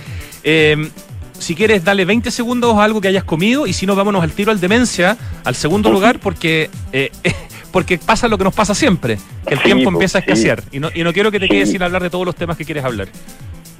Eh, 0.44 0.90
si 1.38 1.56
quieres, 1.56 1.84
dale 1.84 2.06
20 2.06 2.30
segundos 2.32 2.76
a 2.78 2.84
algo 2.84 3.02
que 3.02 3.08
hayas 3.08 3.24
comido 3.24 3.66
y 3.68 3.74
si 3.74 3.86
no, 3.86 3.96
vámonos 3.96 4.22
al 4.24 4.32
tiro 4.32 4.52
al 4.52 4.60
demencia, 4.60 5.18
al 5.44 5.56
segundo 5.56 5.92
lugar, 5.92 6.20
porque 6.20 6.70
eh, 6.94 7.12
porque 7.72 7.98
pasa 7.98 8.28
lo 8.28 8.38
que 8.38 8.44
nos 8.44 8.54
pasa 8.54 8.76
siempre, 8.76 9.18
que 9.48 9.54
el 9.56 9.60
Sí, 9.60 9.66
tiempo 9.66 9.86
pues, 9.86 9.94
empieza 9.96 10.18
a 10.20 10.22
sí. 10.22 10.28
escasear. 10.30 10.64
Y 10.72 10.80
no, 10.80 10.90
y 10.94 11.04
no 11.04 11.12
quiero 11.14 11.32
que 11.32 11.40
te 11.40 11.46
Sí. 11.48 11.52
quedes 11.54 11.72
sin 11.72 11.82
hablar 11.82 12.04
de 12.04 12.10
todos 12.10 12.26
los 12.26 12.36
temas 12.36 12.58
que 12.58 12.66
quieres 12.66 12.84
hablar. 12.86 13.08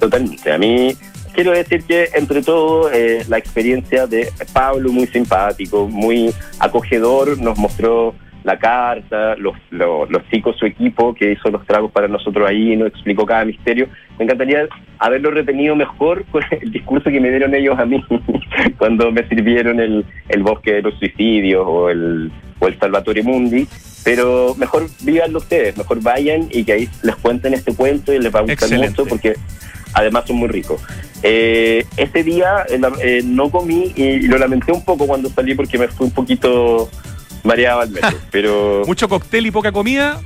Totalmente. 0.02 0.50
A 0.50 0.58
mí 0.58 0.96
quiero 1.32 1.52
decir 1.52 1.84
que 1.84 2.08
entre 2.14 2.42
todo 2.42 2.90
eh, 2.90 3.22
la 3.28 3.38
experiencia 3.38 4.08
de 4.08 4.28
Pablo 4.52 4.90
muy 4.90 5.06
simpático, 5.06 5.86
muy 5.86 6.34
acogedor, 6.58 7.38
nos 7.40 7.56
mostró 7.56 8.12
la 8.42 8.58
carta, 8.58 9.36
los, 9.36 9.54
los, 9.70 10.10
los 10.10 10.28
chicos, 10.28 10.56
su 10.58 10.66
equipo 10.66 11.14
que 11.14 11.30
hizo 11.30 11.50
los 11.50 11.64
tragos 11.68 11.92
para 11.92 12.08
nosotros 12.08 12.48
ahí, 12.48 12.76
nos 12.76 12.88
explicó 12.88 13.24
cada 13.24 13.44
misterio. 13.44 13.86
Me 14.18 14.24
encantaría 14.24 14.66
haberlo 14.98 15.30
retenido 15.30 15.76
mejor 15.76 16.24
con 16.32 16.42
el 16.50 16.72
discurso 16.72 17.08
que 17.08 17.20
me 17.20 17.30
dieron 17.30 17.54
ellos 17.54 17.78
a 17.78 17.86
mí 17.86 18.04
cuando 18.78 19.12
me 19.12 19.28
sirvieron 19.28 19.78
el, 19.78 20.04
el 20.30 20.42
bosque 20.42 20.72
de 20.72 20.82
los 20.82 20.98
suicidios 20.98 21.64
o 21.64 21.90
el, 21.90 22.32
o 22.58 22.66
el 22.66 22.76
Salvatore 22.76 23.22
Mundi. 23.22 23.68
Pero 24.04 24.56
mejor 24.58 24.88
vívanlo 25.04 25.38
ustedes, 25.38 25.78
mejor 25.78 26.02
vayan 26.02 26.48
y 26.50 26.64
que 26.64 26.72
ahí 26.72 26.88
les 27.04 27.14
cuenten 27.14 27.54
este 27.54 27.72
cuento 27.72 28.12
y 28.12 28.18
les 28.18 28.34
va 28.34 28.40
a 28.40 28.42
gustar 28.42 28.68
Excelente. 28.68 28.88
mucho 28.88 29.06
porque 29.06 29.34
además 29.92 30.24
son 30.26 30.36
muy 30.36 30.48
ricos. 30.48 30.80
Eh, 31.22 31.86
ese 31.96 32.22
día 32.24 32.66
eh, 32.68 32.80
eh, 33.00 33.22
no 33.24 33.50
comí 33.50 33.92
y 33.94 34.22
lo 34.22 34.38
lamenté 34.38 34.72
un 34.72 34.84
poco 34.84 35.06
cuando 35.06 35.30
salí 35.30 35.54
porque 35.54 35.78
me 35.78 35.88
fui 35.88 36.06
un 36.06 36.12
poquito 36.12 36.90
mareado 37.44 37.80
al 37.80 37.90
metro. 37.90 38.18
pero 38.30 38.82
Mucho 38.86 39.08
cóctel 39.08 39.46
y 39.46 39.50
poca 39.50 39.72
comida. 39.72 40.20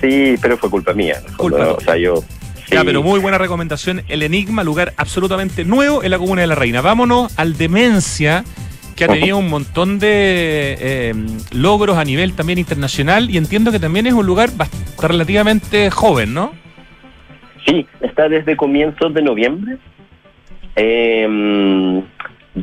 sí, 0.00 0.34
pero 0.40 0.58
fue 0.58 0.70
culpa 0.70 0.92
mía. 0.92 1.22
Culpa 1.36 1.58
¿no? 1.58 1.72
O 1.74 1.80
sea, 1.80 1.96
yo. 1.96 2.22
Ya, 2.70 2.80
sí. 2.80 2.86
pero 2.86 3.02
muy 3.02 3.20
buena 3.20 3.38
recomendación. 3.38 4.02
El 4.08 4.22
Enigma, 4.22 4.64
lugar 4.64 4.94
absolutamente 4.96 5.64
nuevo 5.64 6.02
en 6.02 6.10
la 6.10 6.18
Comuna 6.18 6.40
de 6.40 6.46
la 6.46 6.54
Reina. 6.54 6.80
Vámonos 6.80 7.32
al 7.38 7.56
Demencia, 7.56 8.44
que 8.94 9.04
ha 9.04 9.08
tenido 9.08 9.38
un 9.38 9.48
montón 9.48 9.98
de 9.98 10.76
eh, 10.80 11.14
logros 11.52 11.98
a 11.98 12.04
nivel 12.04 12.34
también 12.34 12.58
internacional 12.58 13.30
y 13.30 13.36
entiendo 13.36 13.72
que 13.72 13.78
también 13.78 14.06
es 14.06 14.14
un 14.14 14.26
lugar 14.26 14.50
relativamente 14.98 15.90
joven, 15.90 16.32
¿no? 16.34 16.52
Sí, 17.66 17.86
está 18.00 18.28
desde 18.28 18.56
comienzos 18.56 19.12
de 19.14 19.22
noviembre. 19.22 19.76
Eh, 20.76 22.02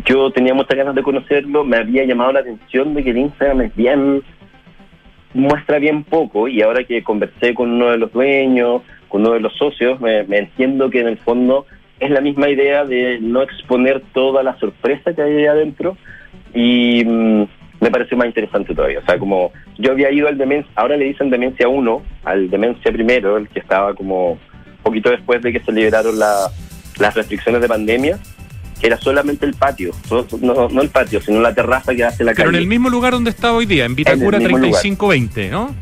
yo 0.06 0.32
tenía 0.32 0.54
muchas 0.54 0.78
ganas 0.78 0.96
de 0.96 1.04
conocerlo, 1.04 1.66
me 1.66 1.78
había 1.78 2.06
llamado 2.06 2.32
la 2.32 2.40
atención 2.40 2.94
de 2.94 3.04
que 3.04 3.10
el 3.10 3.18
Instagram 3.18 3.62
es 3.62 3.76
bien, 3.76 4.24
muestra 5.34 5.80
bien 5.80 6.04
poco 6.04 6.48
y 6.48 6.62
ahora 6.62 6.84
que 6.86 7.04
conversé 7.04 7.54
con 7.54 7.72
uno 7.72 7.90
de 7.90 7.98
los 7.98 8.12
dueños, 8.12 8.84
con 9.10 9.22
uno 9.22 9.34
de 9.34 9.42
los 9.42 9.54
socios, 9.58 10.00
me, 10.00 10.20
entiendo 10.20 10.90
que 10.90 11.02
en 11.02 11.08
el 11.08 11.18
fondo 11.18 11.66
es 12.00 12.10
la 12.10 12.22
misma 12.22 12.50
idea 12.50 12.86
de 12.86 13.20
no 13.20 13.42
exponer 13.42 14.02
toda 14.14 14.44
la 14.44 14.58
sorpresa 14.60 15.14
que 15.14 15.22
hay 15.22 15.38
ahí 15.38 15.46
adentro 15.46 15.98
y 16.54 17.04
mm, 17.06 17.44
me 17.82 17.92
pareció 17.92 18.16
más 18.16 18.28
interesante 18.28 18.74
todavía. 18.74 19.00
O 19.00 19.06
sea, 19.06 19.20
como 19.20 19.52
yo 19.78 19.92
había 19.92 20.10
ido 20.12 20.30
al 20.30 20.38
Demencia, 20.38 20.72
ahora 20.76 20.96
le 20.96 21.06
dicen 21.06 21.30
Demencia 21.30 21.68
1, 21.68 22.02
al 22.24 22.50
Demencia 22.50 22.92
primero, 22.94 23.36
el 23.36 23.50
que 23.50 23.60
estaba 23.60 23.94
como 23.94 24.38
poquito 24.82 25.10
después 25.10 25.42
de 25.42 25.52
que 25.54 25.60
se 25.60 25.72
liberaron 25.72 26.18
la- 26.20 26.50
las 27.00 27.14
restricciones 27.16 27.62
de 27.62 27.68
pandemia, 27.68 28.20
que 28.80 28.88
era 28.88 28.98
solamente 28.98 29.46
el 29.46 29.54
patio, 29.54 29.92
no, 30.42 30.70
no 30.70 30.82
el 30.82 30.90
patio, 30.90 31.22
sino 31.22 31.40
la 31.40 31.54
terraza 31.54 31.94
que 31.96 32.04
hace 32.04 32.24
la 32.24 32.34
Pero 32.34 32.50
en 32.50 32.54
calle. 32.54 32.64
el 32.64 32.68
mismo 32.70 32.90
lugar 32.90 33.14
donde 33.14 33.30
está 33.30 33.54
hoy 33.54 33.66
día, 33.66 33.86
en 33.86 33.96
Vitacura 33.96 34.40
mismo 34.40 34.58
lugar. 34.58 34.82
3520, 34.82 35.50
¿no? 35.50 35.76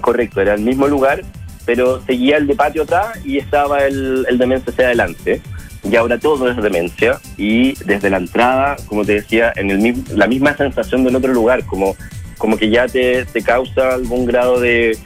Correcto, 0.00 0.40
era 0.40 0.54
el 0.54 0.60
mismo 0.62 0.88
lugar, 0.88 1.22
pero 1.64 2.02
seguía 2.04 2.36
el 2.38 2.46
de 2.48 2.54
patio 2.56 2.82
atrás 2.82 3.18
y 3.24 3.38
estaba 3.38 3.84
el, 3.84 4.26
el 4.28 4.38
demencia 4.38 4.72
hacia 4.72 4.86
adelante. 4.86 5.40
Y 5.88 5.96
ahora 5.96 6.18
todo 6.18 6.48
es 6.48 6.56
demencia 6.62 7.18
y 7.36 7.74
desde 7.84 8.08
la 8.10 8.16
entrada, 8.18 8.76
como 8.86 9.04
te 9.04 9.14
decía, 9.14 9.52
en 9.56 9.70
el 9.70 9.78
mismo, 9.78 10.02
la 10.14 10.26
misma 10.28 10.56
sensación 10.56 11.02
del 11.04 11.16
otro 11.16 11.32
lugar, 11.32 11.64
como, 11.66 11.96
como 12.38 12.56
que 12.56 12.70
ya 12.70 12.86
te, 12.86 13.24
te 13.24 13.42
causa 13.42 13.94
algún 13.94 14.24
grado 14.24 14.60
de 14.60 14.96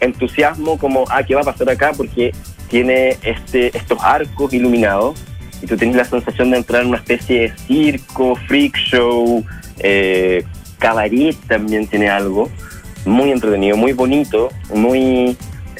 entusiasmo, 0.00 0.78
como, 0.78 1.04
ah, 1.10 1.22
¿qué 1.22 1.34
va 1.34 1.40
a 1.42 1.44
pasar 1.44 1.68
acá? 1.70 1.92
Porque 1.96 2.32
tiene 2.68 3.16
este, 3.22 3.76
estos 3.76 3.98
arcos 4.02 4.52
iluminados 4.52 5.18
y 5.62 5.66
tú 5.66 5.76
tienes 5.76 5.96
la 5.96 6.04
sensación 6.04 6.50
de 6.50 6.58
entrar 6.58 6.82
en 6.82 6.88
una 6.88 6.98
especie 6.98 7.40
de 7.42 7.52
circo, 7.66 8.36
freak 8.46 8.76
show, 8.76 9.44
eh, 9.78 10.44
cabaret 10.78 11.36
también 11.48 11.86
tiene 11.86 12.08
algo 12.08 12.50
muy 13.04 13.30
entretenido, 13.30 13.76
muy 13.76 13.92
bonito, 13.92 14.50
muy... 14.74 15.36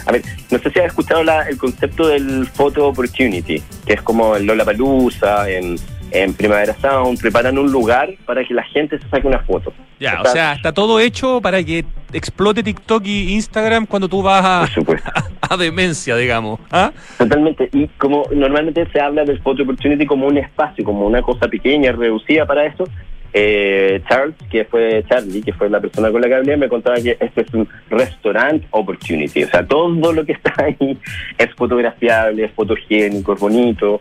A 0.06 0.12
ver, 0.12 0.22
no 0.50 0.58
sé 0.60 0.70
si 0.70 0.78
has 0.78 0.86
escuchado 0.86 1.24
la- 1.24 1.42
el 1.48 1.56
concepto 1.58 2.06
del 2.06 2.46
photo 2.46 2.86
opportunity, 2.88 3.60
que 3.84 3.94
es 3.94 4.02
como 4.02 4.36
el 4.36 4.44
Lollapalooza, 4.46 5.50
en, 5.50 5.76
en 6.10 6.34
Primavera 6.34 6.74
Sound, 6.80 7.20
preparan 7.20 7.58
un 7.58 7.70
lugar 7.70 8.10
para 8.24 8.44
que 8.44 8.54
la 8.54 8.62
gente 8.64 8.98
se 8.98 9.08
saque 9.08 9.26
una 9.26 9.40
foto. 9.40 9.72
Ya, 9.98 10.14
o 10.14 10.16
Está- 10.18 10.30
sea, 10.30 10.52
está 10.52 10.72
todo 10.72 11.00
hecho 11.00 11.40
para 11.40 11.62
que 11.64 11.84
explote 12.12 12.62
TikTok 12.62 13.02
y 13.06 13.34
Instagram 13.34 13.86
cuando 13.86 14.08
tú 14.08 14.22
vas 14.22 14.44
a, 14.44 14.66
supuesto. 14.72 15.10
a 15.40 15.56
demencia, 15.56 16.16
digamos. 16.16 16.60
¿Ah? 16.70 16.92
Totalmente. 17.18 17.68
Y 17.72 17.88
como 17.98 18.24
normalmente 18.34 18.86
se 18.92 19.00
habla 19.00 19.24
del 19.24 19.40
photo 19.40 19.62
opportunity 19.62 20.06
como 20.06 20.26
un 20.26 20.38
espacio, 20.38 20.84
como 20.84 21.06
una 21.06 21.22
cosa 21.22 21.48
pequeña, 21.48 21.92
reducida 21.92 22.46
para 22.46 22.66
eso, 22.66 22.84
eh, 23.32 24.00
Charles, 24.08 24.34
que 24.50 24.64
fue 24.64 25.04
Charlie, 25.08 25.42
que 25.42 25.52
fue 25.52 25.68
la 25.68 25.78
persona 25.80 26.10
con 26.10 26.22
la 26.22 26.28
que 26.28 26.34
hablé, 26.36 26.56
me 26.56 26.68
contaba 26.70 26.96
que 26.96 27.18
este 27.20 27.42
es 27.42 27.52
un 27.52 27.68
restaurant 27.90 28.64
opportunity. 28.70 29.44
O 29.44 29.48
sea, 29.48 29.66
todo 29.66 30.12
lo 30.12 30.24
que 30.24 30.32
está 30.32 30.54
ahí 30.58 30.96
es 31.36 31.54
fotografiable, 31.54 32.44
es 32.44 32.52
fotogénico, 32.52 33.34
es 33.34 33.40
bonito, 33.40 34.00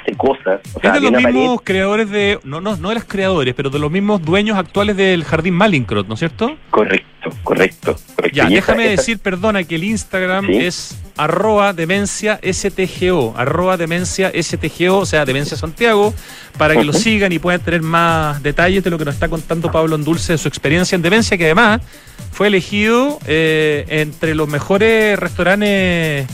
hace 0.00 0.12
cosas. 0.16 0.60
O 0.74 0.80
sea, 0.80 0.94
es 0.94 1.02
de 1.02 1.10
los 1.10 1.22
mismos 1.22 1.60
creadores 1.62 2.10
de. 2.10 2.38
No, 2.44 2.60
no, 2.60 2.76
no 2.76 2.88
de 2.90 2.94
los 2.96 3.04
creadores, 3.04 3.54
pero 3.54 3.70
de 3.70 3.78
los 3.78 3.90
mismos 3.90 4.22
dueños 4.22 4.56
actuales 4.58 4.96
del 4.96 5.24
Jardín 5.24 5.54
Malincrot, 5.54 6.06
¿no 6.08 6.14
es 6.14 6.20
cierto? 6.20 6.56
Correcto, 6.70 7.30
correcto. 7.42 7.96
correcto. 8.16 8.36
Ya, 8.36 8.48
Y 8.50 8.54
déjame 8.54 8.84
esa- 8.92 9.00
decir, 9.02 9.18
perdona, 9.18 9.64
que 9.64 9.76
el 9.76 9.84
Instagram 9.84 10.46
Sí. 10.46 10.56
es 10.58 10.98
arroba 11.16 11.72
demencia 11.72 12.40
STGO, 12.42 13.34
arroba 13.36 13.76
demencia 13.76 14.30
STGO, 14.34 14.98
o 14.98 15.06
sea, 15.06 15.24
demencia 15.24 15.56
Santiago, 15.56 16.12
para 16.58 16.74
que 16.74 16.84
lo 16.84 16.92
sigan 16.92 17.30
y 17.32 17.38
puedan 17.38 17.60
tener 17.60 17.82
más 17.82 18.42
detalles 18.42 18.82
de 18.82 18.90
lo 18.90 18.98
que 18.98 19.04
nos 19.04 19.14
está 19.14 19.28
contando 19.28 19.70
Pablo 19.70 19.94
Endulce 19.96 20.32
de 20.32 20.38
su 20.38 20.48
experiencia 20.48 20.96
en 20.96 21.02
demencia, 21.02 21.36
que 21.38 21.44
además 21.44 21.80
fue 22.32 22.48
elegido 22.48 23.20
eh, 23.26 23.84
entre 23.88 24.34
los 24.34 24.48
mejores 24.48 25.16
restaurantes 25.18 26.26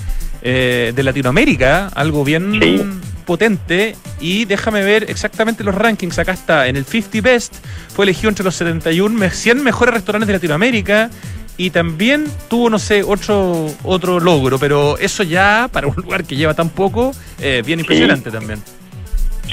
eh, 0.42 0.92
de 0.96 1.02
Latinoamérica, 1.02 1.88
algo 1.88 2.24
bien 2.24 2.58
Sí. 2.62 2.82
Potente. 3.30 3.94
Y 4.20 4.44
déjame 4.44 4.82
ver 4.82 5.08
exactamente 5.08 5.62
los 5.62 5.72
rankings. 5.72 6.18
Acá 6.18 6.32
está, 6.32 6.66
en 6.66 6.74
el 6.74 6.84
50 6.84 7.20
Best 7.20 7.54
fue 7.94 8.04
elegido 8.04 8.28
entre 8.28 8.44
los 8.44 8.56
71, 8.56 9.16
me- 9.16 9.30
100 9.30 9.62
mejores 9.62 9.94
restaurantes 9.94 10.26
de 10.26 10.32
Latinoamérica. 10.32 11.10
Y 11.56 11.70
también 11.70 12.24
tuvo, 12.48 12.70
no 12.70 12.78
sé, 12.80 13.04
otro, 13.04 13.66
otro 13.84 14.18
logro, 14.18 14.58
pero 14.58 14.98
eso 14.98 15.22
ya, 15.22 15.68
para 15.70 15.86
un 15.86 15.94
lugar 16.04 16.24
que 16.24 16.34
lleva 16.34 16.54
tan 16.54 16.70
poco, 16.70 17.12
eh, 17.38 17.62
bien 17.64 17.78
impresionante 17.78 18.32
también. 18.32 18.60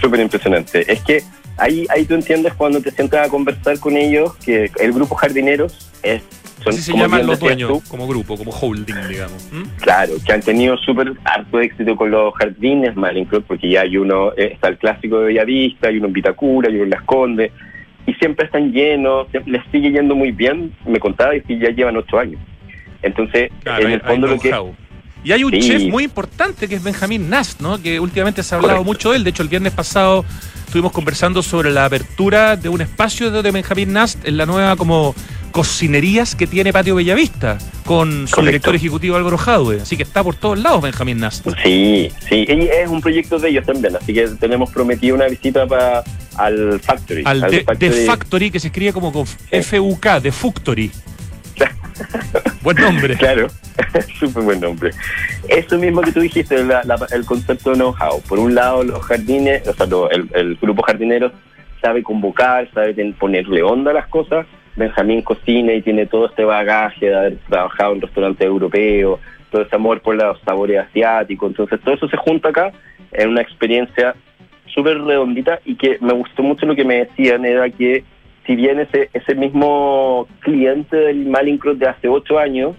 Súper 0.02 0.22
impresionante. 0.22 0.92
Es 0.92 1.02
que 1.02 1.24
ahí, 1.58 1.86
ahí 1.90 2.06
tú 2.06 2.16
entiendes 2.16 2.54
cuando 2.56 2.82
te 2.82 2.90
sientas 2.90 3.28
a 3.28 3.30
conversar 3.30 3.78
con 3.80 3.96
ellos 3.96 4.36
que 4.44 4.72
el 4.80 4.92
grupo 4.92 5.14
Jardineros 5.16 5.92
es... 6.02 6.24
Son, 6.64 6.74
Así 6.74 6.82
se 6.82 6.94
llaman 6.98 7.26
los 7.28 7.40
dueños, 7.40 7.70
tú, 7.70 7.84
como 7.90 8.08
grupo, 8.08 8.36
como 8.38 8.52
holding, 8.52 8.96
digamos. 9.10 9.48
¿Mm? 9.52 9.64
Claro, 9.82 10.14
que 10.26 10.34
han 10.34 10.42
tenido 10.42 10.76
súper 10.78 11.14
harto 11.24 11.60
éxito 11.60 11.96
con 11.96 12.10
los 12.12 12.34
jardines 12.36 12.96
Malincrot, 12.96 13.46
porque 13.46 13.70
ya 13.70 13.82
hay 13.82 13.96
uno, 13.98 14.32
eh, 14.36 14.52
está 14.54 14.70
el 14.70 14.78
clásico 14.78 15.20
de 15.20 15.26
Bellavista, 15.28 15.88
hay 15.90 15.98
uno 15.98 16.08
en 16.08 16.14
Vitacura, 16.14 16.68
hay 16.70 16.76
uno 16.76 16.84
en 16.86 16.90
Las 16.90 17.04
Condes, 17.04 17.52
y 18.08 18.14
siempre 18.16 18.46
están 18.48 18.72
llenos, 18.72 19.28
siempre- 19.30 19.52
les 19.54 19.62
sigue 19.72 19.92
yendo 19.92 20.16
muy 20.16 20.32
bien, 20.32 20.74
me 20.86 21.00
contaba 21.00 21.36
y 21.36 21.42
que 21.42 21.60
ya 21.60 21.70
llevan 21.70 21.96
ocho 21.98 22.18
años. 22.18 22.40
Entonces, 23.04 23.52
Claro, 23.64 23.82
en 23.82 23.88
hay- 23.88 23.94
el 23.94 24.02
fondo 24.02 24.28
hay 24.28 24.34
lo 24.34 24.40
que... 24.40 24.78
Y 25.24 25.32
hay 25.34 25.44
un 25.44 25.52
Sí. 25.52 25.60
chef 25.62 25.84
muy 25.84 26.04
importante 26.06 26.68
que 26.70 26.76
es 26.76 26.84
Benjamín 26.84 27.30
Nast, 27.30 27.60
¿no? 27.60 27.82
Que 27.82 28.00
últimamente 28.00 28.44
se 28.44 28.56
ha 28.56 28.58
hablado 28.60 28.78
Correcto. 28.78 28.94
mucho 28.94 29.12
de 29.12 29.18
él. 29.18 29.24
De 29.26 29.32
hecho, 29.32 29.44
el 29.44 29.50
viernes 29.50 29.74
pasado 29.74 30.24
estuvimos 30.68 30.92
conversando 30.92 31.42
sobre 31.42 31.72
la 31.72 31.86
apertura 31.86 32.58
de 32.58 32.68
un 32.68 32.82
espacio 32.82 33.32
de 33.32 33.42
de 33.42 33.52
Benjamín 33.52 33.94
Nast 33.94 34.28
en 34.28 34.36
la 34.36 34.46
nueva 34.46 34.76
como 34.76 35.16
cocinerías 35.52 36.36
que 36.36 36.46
tiene 36.46 36.74
Patio 36.74 36.96
Bellavista 36.96 37.58
con 37.86 38.28
su 38.28 38.42
director 38.42 38.76
ejecutivo 38.76 39.16
Álvaro 39.16 39.38
Jadwe. 39.38 39.82
Así 39.82 39.96
que 39.96 40.04
está 40.04 40.24
por 40.24 40.36
todos 40.36 40.60
lados 40.60 40.82
Benjamín 40.82 41.20
Nast. 41.20 41.48
Sí, 41.64 42.12
sí, 42.28 42.46
y 42.48 42.62
es 42.64 42.90
un 42.90 43.00
proyecto 43.00 43.40
de 43.40 43.50
ellos 43.50 43.66
también, 43.66 43.96
así 43.96 44.14
que 44.14 44.28
tenemos 44.40 44.70
prometido 44.70 45.16
una 45.16 45.28
visita 45.28 45.66
para 45.66 46.04
al 46.36 46.80
Factory. 46.82 47.24
Al 47.26 47.42
de, 47.42 47.64
Factory. 47.64 47.90
The 47.90 48.06
Factory 48.06 48.52
que 48.52 48.60
se 48.60 48.68
escribe 48.68 48.92
como 48.92 49.14
con 49.14 49.26
F-U-K, 49.50 50.22
The 50.22 50.32
Factory. 50.34 50.92
Buen 52.62 52.78
nombre. 52.78 53.16
Claro, 53.18 53.48
súper 54.20 54.44
buen 54.44 54.60
nombre. 54.60 54.92
Eso 55.48 55.78
mismo 55.78 56.02
que 56.02 56.12
tú 56.12 56.20
dijiste, 56.22 56.64
la- 56.64 56.84
la- 56.84 56.98
el 57.12 57.26
concepto 57.26 57.72
de 57.72 57.78
know-how. 57.78 58.22
Por 58.28 58.40
un 58.40 58.54
lado, 58.56 58.84
los 58.84 59.02
jardines, 59.06 59.68
o 59.68 59.74
sea, 59.74 59.88
el, 60.12 60.30
el 60.34 60.56
grupo 60.56 60.84
jardineros 60.84 61.32
sabe 61.82 62.04
convocar, 62.04 62.70
sabe 62.74 62.94
ponerle 63.20 63.64
onda 63.64 63.92
a 63.92 63.94
las 63.96 64.08
cosas. 64.08 64.46
Benjamín 64.76 65.22
cocina 65.24 65.74
y 65.74 65.82
tiene 65.82 66.06
todo 66.06 66.28
este 66.28 66.44
bagaje 66.44 67.08
de 67.08 67.16
haber 67.16 67.38
trabajado 67.50 67.94
en 67.94 68.02
restaurantes 68.02 68.46
europeos, 68.46 69.20
todo 69.52 69.64
ese 69.64 69.76
amor 69.76 70.02
por 70.02 70.16
los 70.16 70.40
sabores 70.42 70.80
asiáticos. 70.88 71.50
Entonces, 71.50 71.80
todo 71.82 71.96
eso 71.96 72.08
se 72.10 72.18
junta 72.18 72.50
acá 72.50 72.72
en 73.12 73.30
una 73.30 73.42
experiencia 73.42 74.16
súper 74.68 75.00
redondita 75.02 75.60
y 75.66 75.76
que 75.76 75.98
me 76.02 76.14
gustó 76.14 76.44
mucho 76.44 76.66
lo 76.68 76.76
que 76.76 76.86
me 76.86 77.06
decían, 77.06 77.44
era 77.46 77.68
que 77.70 78.04
si 78.48 78.56
bien 78.56 78.80
ese, 78.80 79.10
ese 79.14 79.36
mismo 79.36 80.26
cliente 80.40 80.96
del 80.96 81.26
Malincross 81.26 81.78
de 81.78 81.90
hace 81.90 82.08
ocho 82.08 82.40
años, 82.40 82.76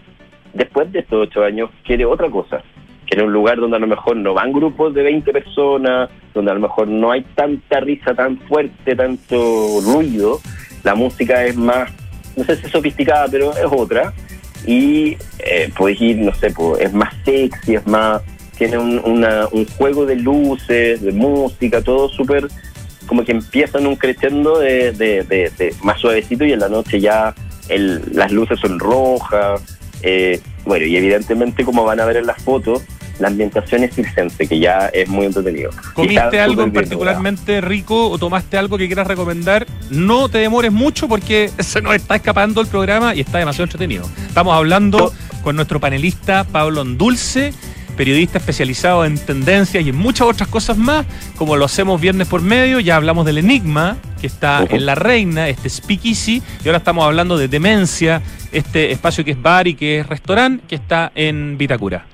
después 0.55 0.91
de 0.91 1.01
estos 1.01 1.29
ocho 1.29 1.45
años, 1.45 1.71
quiere 1.85 2.07
otra 2.07 2.31
cosa. 2.31 2.62
Quiere 3.07 3.25
un 3.25 3.33
lugar 3.33 3.59
donde 3.59 3.77
a 3.77 3.81
lo 3.81 3.87
mejor 3.87 4.16
no 4.16 4.35
van 4.35 4.53
grupos 4.53 4.95
de 4.95 5.03
20 5.03 5.31
personas, 5.31 6.09
donde 6.33 6.51
a 6.51 6.55
lo 6.55 6.61
mejor 6.61 6.89
no 6.89 7.11
hay 7.11 7.23
tanta 7.35 7.81
risa 7.81 8.14
tan 8.14 8.39
fuerte, 8.39 8.97
tanto 8.97 9.81
ruido. 9.83 10.41
La 10.85 10.95
música 10.95 11.45
es 11.45 11.57
más, 11.57 11.91
no 12.37 12.45
sé 12.45 12.57
si 12.57 12.66
es 12.66 12.73
sofisticada, 12.73 13.27
pero 13.31 13.51
es 13.53 13.66
otra. 13.71 14.12
Y 14.66 15.16
eh, 15.39 15.71
puedes 15.77 16.01
ir, 16.01 16.16
no 16.19 16.35
sé, 16.35 16.51
pues, 16.51 16.81
es 16.81 16.93
más 16.95 17.14
sexy, 17.25 17.75
es 17.75 17.87
más 17.87 18.23
tiene 18.57 18.77
un, 18.77 19.01
un 19.05 19.66
juego 19.79 20.05
de 20.05 20.16
luces, 20.16 21.01
de 21.01 21.12
música, 21.12 21.81
todo 21.81 22.09
súper 22.09 22.49
como 23.09 23.25
que 23.25 23.33
empiezan 23.33 23.87
un 23.87 23.97
creciendo 23.97 24.59
de, 24.61 24.93
de, 24.93 25.75
más 25.83 26.01
suavecito 26.01 26.45
y 26.45 26.53
en 26.53 26.61
la 26.61 26.69
noche 26.69 27.01
ya 27.01 27.35
el, 27.69 28.03
las 28.13 28.31
luces 28.31 28.61
son 28.61 28.79
rojas. 28.79 29.61
Eh, 30.03 30.41
bueno, 30.65 30.87
y 30.87 30.97
evidentemente 30.97 31.65
como 31.65 31.85
van 31.85 31.99
a 31.99 32.05
ver 32.05 32.19
en 32.19 32.27
las 32.27 32.41
fotos, 32.41 32.83
la 33.19 33.29
ambientación 33.29 33.83
es 33.83 33.95
circense, 33.95 34.47
que 34.47 34.61
ya 34.61 34.91
es 34.93 35.09
muy 35.09 35.27
entretenido. 35.27 35.71
¿Comiste 35.95 36.39
algo 36.39 36.63
en 36.63 36.73
particularmente 36.73 37.61
rico 37.61 38.11
o 38.11 38.19
tomaste 38.19 38.57
algo 38.57 38.79
que 38.79 38.87
quieras 38.87 39.09
recomendar? 39.09 39.67
No 39.91 40.29
te 40.29 40.39
demores 40.39 40.71
mucho 40.71 41.09
porque 41.09 41.51
se 41.59 41.81
nos 41.81 41.95
está 41.95 42.17
escapando 42.17 42.61
el 42.61 42.69
programa 42.69 43.15
y 43.15 43.21
está 43.21 43.39
demasiado 43.39 43.65
entretenido. 43.65 44.09
Estamos 44.29 44.55
hablando 44.55 45.13
con 45.43 45.57
nuestro 45.57 45.81
panelista 45.81 46.45
Pablo 46.45 46.85
Dulce 46.85 47.53
periodista 47.99 48.39
especializado 48.39 49.05
en 49.05 49.19
tendencias 49.19 49.85
y 49.85 49.89
en 49.89 49.97
muchas 49.97 50.29
otras 50.29 50.49
cosas 50.49 50.79
más, 50.79 51.05
como 51.37 51.57
lo 51.57 51.65
hacemos 51.65 52.01
viernes 52.01 52.29
por 52.29 52.41
medio. 52.41 52.79
Ya 52.79 52.95
hablamos 52.95 53.27
del 53.27 53.39
Enigma, 53.39 53.97
que 54.21 54.29
está 54.29 54.65
en 54.71 54.87
La 54.87 54.95
Reina, 54.95 55.49
este 55.49 55.69
Speakeasy, 55.69 56.41
y 56.65 56.69
ahora 56.69 56.79
estamos 56.79 57.05
hablando 57.05 57.37
de 57.37 57.49
Demencia, 57.49 58.23
este 58.53 58.93
espacio 58.93 59.25
que 59.25 59.33
es 59.33 59.43
bar 59.43 59.67
y 59.67 59.75
que 59.75 59.99
es 59.99 60.07
restaurante, 60.07 60.63
que 60.69 60.77
está 60.77 61.11
en 61.17 61.59
Vitacura. 61.59 62.07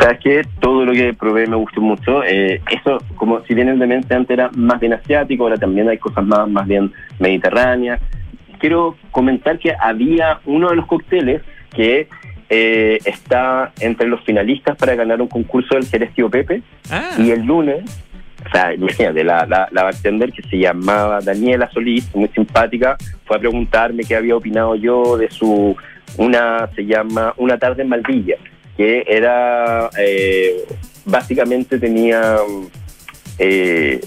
Sabes 0.00 0.18
que 0.18 0.42
todo 0.58 0.84
lo 0.84 0.92
que 0.92 1.14
probé 1.14 1.46
me 1.46 1.56
gustó 1.56 1.80
mucho. 1.80 2.24
Eh, 2.24 2.60
eso, 2.68 2.98
como 3.14 3.40
si 3.44 3.54
bien 3.54 3.68
el 3.68 3.78
Demencia 3.78 4.16
antes 4.16 4.34
era 4.34 4.50
más 4.56 4.80
bien 4.80 4.92
asiático, 4.92 5.44
ahora 5.44 5.56
también 5.56 5.88
hay 5.88 5.98
cosas 5.98 6.26
más, 6.26 6.48
más 6.48 6.66
bien 6.66 6.92
mediterráneas. 7.20 8.00
Quiero 8.58 8.96
comentar 9.12 9.60
que 9.60 9.72
había 9.80 10.40
uno 10.46 10.70
de 10.70 10.76
los 10.76 10.86
cócteles 10.86 11.42
que 11.70 12.08
eh, 12.50 12.98
está 13.04 13.72
entre 13.80 14.08
los 14.08 14.22
finalistas 14.24 14.76
para 14.76 14.94
ganar 14.94 15.20
un 15.20 15.28
concurso 15.28 15.74
del 15.74 15.86
Jerez 15.86 16.10
Pepe. 16.30 16.62
Ah. 16.90 17.10
Y 17.18 17.30
el 17.30 17.44
lunes, 17.44 17.84
o 18.46 18.50
sea, 18.50 18.72
imagínate, 18.74 19.24
la, 19.24 19.46
la, 19.46 19.68
la 19.70 19.82
bartender 19.84 20.32
que 20.32 20.42
se 20.42 20.58
llamaba 20.58 21.20
Daniela 21.20 21.70
Solís, 21.70 22.14
muy 22.14 22.28
simpática, 22.28 22.96
fue 23.24 23.36
a 23.36 23.40
preguntarme 23.40 24.04
qué 24.04 24.16
había 24.16 24.36
opinado 24.36 24.74
yo 24.76 25.16
de 25.16 25.30
su, 25.30 25.76
una, 26.16 26.68
se 26.74 26.86
llama 26.86 27.34
Una 27.36 27.58
tarde 27.58 27.82
en 27.82 27.88
Maldilla, 27.88 28.36
que 28.76 29.04
era, 29.06 29.90
eh, 29.98 30.64
básicamente 31.04 31.78
tenía... 31.78 32.36
Eh, 33.40 34.00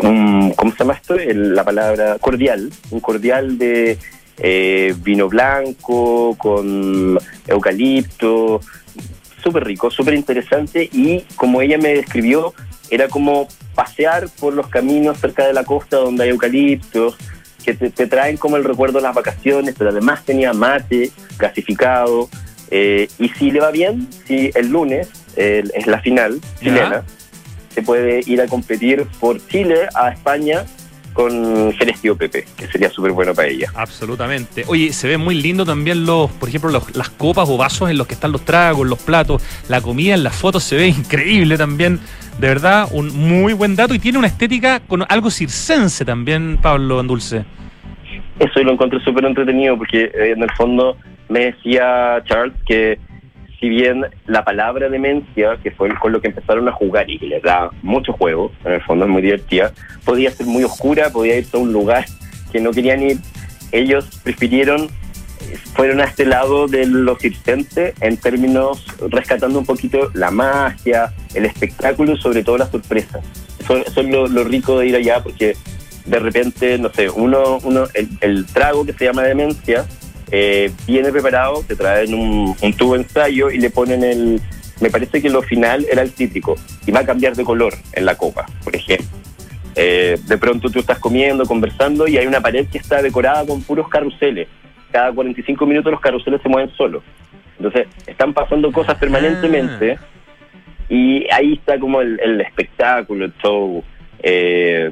un, 0.00 0.52
¿cómo 0.54 0.70
se 0.70 0.78
llama 0.78 0.94
esto? 0.94 1.16
la 1.16 1.64
palabra 1.64 2.18
cordial, 2.20 2.70
un 2.90 3.00
cordial 3.00 3.58
de 3.58 3.98
eh, 4.38 4.94
vino 4.98 5.28
blanco, 5.28 6.36
con 6.36 7.18
eucalipto, 7.46 8.60
súper 9.42 9.64
rico, 9.64 9.90
súper 9.90 10.14
interesante 10.14 10.88
y 10.92 11.20
como 11.36 11.62
ella 11.62 11.78
me 11.78 11.94
describió, 11.94 12.52
era 12.90 13.08
como 13.08 13.48
pasear 13.74 14.28
por 14.40 14.54
los 14.54 14.68
caminos 14.68 15.18
cerca 15.18 15.46
de 15.46 15.52
la 15.52 15.64
costa 15.64 15.96
donde 15.96 16.24
hay 16.24 16.30
eucaliptos, 16.30 17.16
que 17.64 17.74
te, 17.74 18.06
traen 18.06 18.36
como 18.36 18.56
el 18.56 18.64
recuerdo 18.64 18.98
de 18.98 19.02
las 19.02 19.14
vacaciones, 19.14 19.74
pero 19.76 19.90
además 19.90 20.24
tenía 20.24 20.52
mate 20.52 21.10
gasificado. 21.36 22.28
Eh, 22.70 23.08
y 23.18 23.28
si 23.30 23.50
le 23.50 23.58
va 23.58 23.72
bien, 23.72 24.08
si 24.26 24.50
el 24.54 24.68
lunes 24.68 25.08
es 25.36 25.86
la 25.86 26.00
final 26.00 26.40
chilena, 26.60 27.04
se 27.74 27.82
puede 27.82 28.22
ir 28.24 28.40
a 28.40 28.46
competir 28.46 29.06
por 29.20 29.44
Chile 29.48 29.88
a 29.94 30.10
España 30.10 30.64
con 31.16 31.72
Jerez 31.72 32.02
Pepe, 32.18 32.44
que 32.58 32.66
sería 32.66 32.90
súper 32.90 33.10
bueno 33.12 33.34
para 33.34 33.48
ella. 33.48 33.72
Absolutamente. 33.74 34.64
Oye, 34.68 34.92
se 34.92 35.08
ve 35.08 35.16
muy 35.16 35.34
lindo 35.34 35.64
también 35.64 36.04
los, 36.04 36.30
por 36.32 36.50
ejemplo, 36.50 36.70
las 36.70 37.08
copas 37.08 37.48
o 37.48 37.56
vasos 37.56 37.90
en 37.90 37.96
los 37.96 38.06
que 38.06 38.12
están 38.12 38.32
los 38.32 38.44
tragos, 38.44 38.86
los 38.86 39.02
platos, 39.02 39.42
la 39.70 39.80
comida 39.80 40.14
en 40.14 40.22
las 40.22 40.36
fotos 40.36 40.62
se 40.62 40.76
ve 40.76 40.88
increíble 40.88 41.56
también. 41.56 41.98
De 42.38 42.48
verdad, 42.48 42.88
un 42.92 43.16
muy 43.16 43.54
buen 43.54 43.74
dato 43.76 43.94
y 43.94 43.98
tiene 43.98 44.18
una 44.18 44.26
estética 44.26 44.80
con 44.80 45.04
algo 45.08 45.30
circense 45.30 46.04
también, 46.04 46.58
Pablo 46.60 47.00
Andulce. 47.00 47.46
Eso 48.38 48.62
lo 48.62 48.72
encontré 48.72 49.00
súper 49.00 49.24
entretenido 49.24 49.78
porque 49.78 50.04
eh, 50.04 50.32
en 50.36 50.42
el 50.42 50.50
fondo 50.50 50.98
me 51.30 51.46
decía 51.46 52.22
Charles 52.26 52.54
que 52.66 52.98
si 53.60 53.68
bien 53.68 54.04
la 54.26 54.44
palabra 54.44 54.88
demencia, 54.88 55.56
que 55.62 55.70
fue 55.70 55.88
con 55.98 56.12
lo 56.12 56.20
que 56.20 56.28
empezaron 56.28 56.68
a 56.68 56.72
jugar 56.72 57.08
y 57.10 57.18
que 57.18 57.26
les 57.26 57.42
da 57.42 57.70
mucho 57.82 58.12
juego, 58.12 58.52
en 58.64 58.72
el 58.72 58.82
fondo 58.82 59.06
es 59.06 59.10
muy 59.10 59.22
divertida, 59.22 59.72
podía 60.04 60.30
ser 60.30 60.46
muy 60.46 60.64
oscura, 60.64 61.10
podía 61.10 61.38
irse 61.38 61.56
a 61.56 61.60
un 61.60 61.72
lugar 61.72 62.04
que 62.52 62.60
no 62.60 62.70
querían 62.70 63.02
ir, 63.02 63.18
ellos 63.72 64.20
prefirieron, 64.22 64.88
fueron 65.74 66.00
a 66.00 66.04
este 66.04 66.26
lado 66.26 66.66
de 66.66 66.86
lo 66.86 67.16
circense 67.16 67.94
en 68.00 68.16
términos 68.18 68.84
rescatando 69.08 69.58
un 69.58 69.66
poquito 69.66 70.10
la 70.12 70.30
magia, 70.30 71.12
el 71.34 71.46
espectáculo 71.46 72.12
y 72.12 72.20
sobre 72.20 72.44
todo 72.44 72.58
la 72.58 72.66
sorpresa. 72.66 73.20
Eso, 73.60 73.78
es 73.78 73.96
lo, 73.96 74.44
rico 74.44 74.78
de 74.78 74.88
ir 74.88 74.96
allá 74.96 75.22
porque 75.22 75.56
de 76.04 76.18
repente, 76.18 76.78
no 76.78 76.92
sé, 76.92 77.10
uno, 77.10 77.58
uno 77.64 77.84
el, 77.94 78.08
el 78.20 78.46
trago 78.46 78.84
que 78.84 78.92
se 78.92 79.06
llama 79.06 79.22
demencia, 79.22 79.86
eh, 80.30 80.72
viene 80.86 81.10
preparado, 81.12 81.62
te 81.66 81.76
traen 81.76 82.14
un, 82.14 82.56
un 82.60 82.72
tubo 82.74 82.96
ensayo 82.96 83.50
y 83.50 83.58
le 83.58 83.70
ponen 83.70 84.02
el, 84.04 84.40
me 84.80 84.90
parece 84.90 85.22
que 85.22 85.30
lo 85.30 85.42
final 85.42 85.86
era 85.90 86.02
el 86.02 86.10
cítrico 86.10 86.56
y 86.86 86.90
va 86.90 87.00
a 87.00 87.06
cambiar 87.06 87.34
de 87.34 87.44
color 87.44 87.74
en 87.92 88.04
la 88.04 88.16
copa, 88.16 88.46
por 88.62 88.74
ejemplo. 88.74 89.06
Eh, 89.74 90.18
de 90.26 90.38
pronto 90.38 90.70
tú 90.70 90.78
estás 90.78 90.98
comiendo, 90.98 91.44
conversando 91.44 92.08
y 92.08 92.16
hay 92.16 92.26
una 92.26 92.40
pared 92.40 92.66
que 92.66 92.78
está 92.78 93.02
decorada 93.02 93.46
con 93.46 93.62
puros 93.62 93.88
carruseles. 93.88 94.48
Cada 94.90 95.12
45 95.12 95.66
minutos 95.66 95.92
los 95.92 96.00
carruseles 96.00 96.40
se 96.42 96.48
mueven 96.48 96.74
solos. 96.76 97.02
Entonces, 97.58 97.86
están 98.06 98.34
pasando 98.34 98.70
cosas 98.72 98.96
permanentemente 98.98 99.98
y 100.88 101.26
ahí 101.30 101.54
está 101.54 101.78
como 101.78 102.00
el, 102.00 102.18
el 102.20 102.40
espectáculo, 102.40 103.26
el 103.26 103.34
show. 103.42 103.82
Eh, 104.22 104.90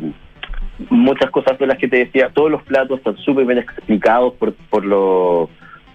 muchas 0.91 1.31
cosas 1.31 1.59
de 1.59 1.66
las 1.66 1.79
que 1.79 1.89
te 1.89 1.99
decía, 1.99 2.31
todos 2.33 2.51
los 2.51 2.62
platos 2.62 2.99
están 2.99 3.16
súper 3.18 3.47
bien 3.47 3.59
explicados 3.59 4.35
por, 4.35 4.55
por, 4.70 4.85
lo, 4.85 5.49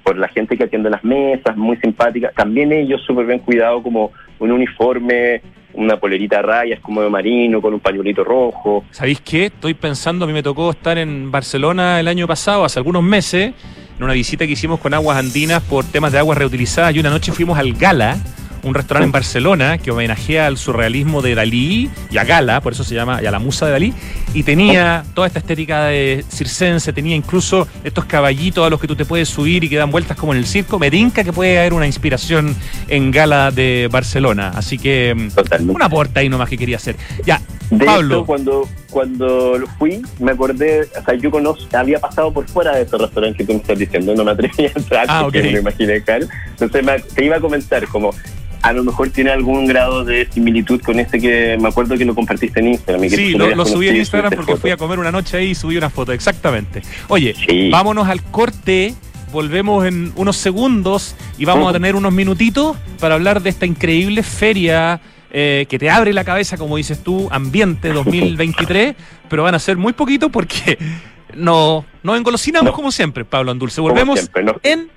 por 0.03 0.17
la 0.17 0.27
gente 0.29 0.57
que 0.57 0.63
atiende 0.63 0.89
las 0.89 1.03
mesas, 1.03 1.55
muy 1.57 1.77
simpática. 1.77 2.31
También 2.35 2.71
ellos 2.71 3.01
súper 3.05 3.25
bien 3.25 3.39
cuidados 3.39 3.83
como 3.83 4.11
un 4.39 4.51
uniforme, 4.51 5.41
una 5.73 5.97
polerita 5.97 6.39
a 6.39 6.41
rayas 6.41 6.79
como 6.79 7.01
de 7.01 7.09
marino, 7.09 7.61
con 7.61 7.73
un 7.73 7.79
pañuelito 7.79 8.23
rojo. 8.23 8.83
¿Sabéis 8.91 9.21
qué? 9.21 9.45
Estoy 9.45 9.73
pensando, 9.73 10.25
a 10.25 10.27
mí 10.27 10.33
me 10.33 10.43
tocó 10.43 10.71
estar 10.71 10.97
en 10.97 11.31
Barcelona 11.31 11.99
el 11.99 12.07
año 12.07 12.27
pasado, 12.27 12.65
hace 12.65 12.79
algunos 12.79 13.03
meses, 13.03 13.53
en 13.97 14.03
una 14.03 14.13
visita 14.13 14.45
que 14.45 14.53
hicimos 14.53 14.79
con 14.79 14.93
Aguas 14.93 15.17
Andinas 15.17 15.61
por 15.63 15.85
temas 15.85 16.11
de 16.11 16.19
aguas 16.19 16.37
reutilizadas 16.37 16.95
y 16.95 16.99
una 16.99 17.09
noche 17.09 17.31
fuimos 17.31 17.59
al 17.59 17.73
Gala 17.73 18.17
un 18.63 18.73
restaurante 18.73 19.05
en 19.05 19.11
Barcelona 19.11 19.77
que 19.77 19.91
homenajea 19.91 20.47
al 20.47 20.57
surrealismo 20.57 21.21
de 21.21 21.35
Dalí 21.35 21.89
y 22.11 22.17
a 22.17 22.23
Gala, 22.23 22.61
por 22.61 22.73
eso 22.73 22.83
se 22.83 22.95
llama, 22.95 23.21
y 23.21 23.25
a 23.25 23.31
la 23.31 23.39
musa 23.39 23.65
de 23.65 23.71
Dalí, 23.71 23.93
y 24.33 24.43
tenía 24.43 25.03
toda 25.13 25.27
esta 25.27 25.39
estética 25.39 25.85
de 25.85 26.23
circense, 26.29 26.93
tenía 26.93 27.15
incluso 27.15 27.67
estos 27.83 28.05
caballitos 28.05 28.65
a 28.65 28.69
los 28.69 28.79
que 28.79 28.87
tú 28.87 28.95
te 28.95 29.05
puedes 29.05 29.29
subir 29.29 29.63
y 29.63 29.69
que 29.69 29.77
dan 29.77 29.91
vueltas 29.91 30.17
como 30.17 30.33
en 30.33 30.39
el 30.39 30.45
circo. 30.45 30.79
Me 30.79 30.91
tinca 30.91 31.23
que 31.23 31.33
puede 31.33 31.59
haber 31.59 31.73
una 31.73 31.87
inspiración 31.87 32.55
en 32.87 33.11
Gala 33.11 33.51
de 33.51 33.89
Barcelona, 33.91 34.51
así 34.55 34.77
que 34.77 35.15
mm, 35.15 35.69
una 35.69 35.89
puerta 35.89 36.19
ahí 36.19 36.29
nomás 36.29 36.49
que 36.49 36.57
quería 36.57 36.77
hacer. 36.77 36.95
Ya, 37.25 37.41
de 37.69 37.85
Pablo. 37.85 38.25
cuando, 38.25 38.67
cuando 38.89 39.59
fui, 39.77 40.01
me 40.19 40.31
acordé, 40.31 40.87
o 40.99 41.05
sea, 41.05 41.13
yo 41.15 41.29
conozco, 41.29 41.65
había 41.77 41.99
pasado 41.99 42.31
por 42.31 42.47
fuera 42.47 42.75
de 42.75 42.83
ese 42.83 42.97
restaurante 42.97 43.37
que 43.37 43.45
tú 43.45 43.53
me 43.53 43.59
estás 43.59 43.77
diciendo, 43.77 44.15
no 44.15 44.23
me 44.23 44.31
atreví 44.31 44.65
a 44.65 44.71
entrar 44.75 45.05
ah, 45.07 45.21
porque 45.23 45.43
me 45.43 45.59
imaginé 45.59 46.01
cal. 46.01 46.27
Entonces 46.51 46.83
me, 46.83 46.99
te 46.99 47.25
iba 47.25 47.37
a 47.37 47.39
comentar 47.39 47.87
como 47.87 48.13
a 48.61 48.73
lo 48.73 48.83
mejor 48.83 49.09
tiene 49.09 49.31
algún 49.31 49.65
grado 49.65 50.03
de 50.03 50.27
similitud 50.31 50.81
con 50.81 50.99
ese 50.99 51.19
que 51.19 51.57
me 51.59 51.69
acuerdo 51.69 51.97
que 51.97 52.05
lo 52.05 52.15
compartiste 52.15 52.59
en 52.59 52.69
Instagram. 52.69 53.09
sí, 53.09 53.31
lo, 53.33 53.65
subí 53.65 53.87
en 53.87 53.97
Instagram 53.97 54.33
porque 54.35 54.57
fui 54.57 54.71
a 54.71 54.77
comer 54.77 54.99
una 54.99 55.11
noche 55.11 55.37
ahí 55.37 55.51
y 55.51 55.55
subí 55.55 55.77
una 55.77 55.89
foto, 55.89 56.11
exactamente. 56.11 56.81
Oye, 57.07 57.35
vámonos 57.71 58.07
al 58.07 58.21
corte, 58.23 58.93
volvemos 59.31 59.85
en 59.85 60.11
unos 60.15 60.37
segundos 60.37 61.15
y 61.37 61.45
vamos 61.45 61.69
a 61.69 61.73
tener 61.73 61.95
unos 61.95 62.11
minutitos 62.11 62.77
para 62.99 63.15
hablar 63.15 63.41
de 63.41 63.49
esta 63.49 63.65
increíble 63.65 64.23
feria. 64.23 64.99
Eh, 65.31 65.67
que 65.69 65.77
te 65.77 65.89
abre 65.89 66.11
la 66.11 66.23
cabeza, 66.23 66.57
como 66.57 66.77
dices 66.77 67.03
tú, 67.03 67.27
Ambiente 67.31 67.89
2023, 67.89 68.95
pero 69.29 69.43
van 69.43 69.53
a 69.53 69.59
ser 69.59 69.77
muy 69.77 69.93
poquitos 69.93 70.31
porque 70.31 70.77
no, 71.35 71.85
nos 72.01 72.17
engolosinamos 72.17 72.73
como 72.73 72.91
siempre, 72.91 73.25
Pablo 73.25 73.51
Andulce. 73.51 73.79
Volvemos 73.79 74.29
en 74.63 74.89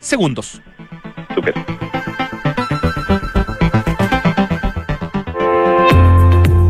segundos. 0.00 0.60
Super. 1.34 1.77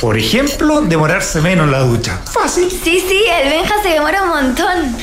Por 0.00 0.18
ejemplo, 0.18 0.82
demorarse 0.82 1.40
menos 1.40 1.64
en 1.64 1.72
la 1.72 1.80
ducha. 1.80 2.20
Fácil. 2.24 2.70
Sí, 2.70 3.02
sí, 3.06 3.24
el 3.42 3.48
Benja 3.48 3.74
se 3.82 3.88
demora 3.88 4.22
un 4.22 4.28
montón. 4.28 4.94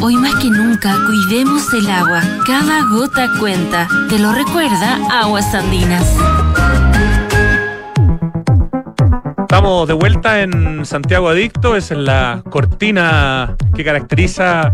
Hoy 0.00 0.16
más 0.16 0.34
que 0.36 0.48
nunca, 0.48 0.96
cuidemos 1.06 1.62
el 1.74 1.90
agua. 1.90 2.22
Cada 2.46 2.84
gota 2.84 3.28
cuenta. 3.38 3.86
Te 4.08 4.18
lo 4.18 4.32
recuerda 4.32 4.98
Aguas 5.10 5.54
Andinas. 5.54 6.16
Estamos 9.38 9.86
de 9.86 9.94
vuelta 9.94 10.40
en 10.40 10.84
Santiago 10.86 11.28
Adicto. 11.28 11.76
Esa 11.76 11.94
es 11.94 12.00
la 12.00 12.42
cortina 12.50 13.54
que 13.74 13.84
caracteriza 13.84 14.72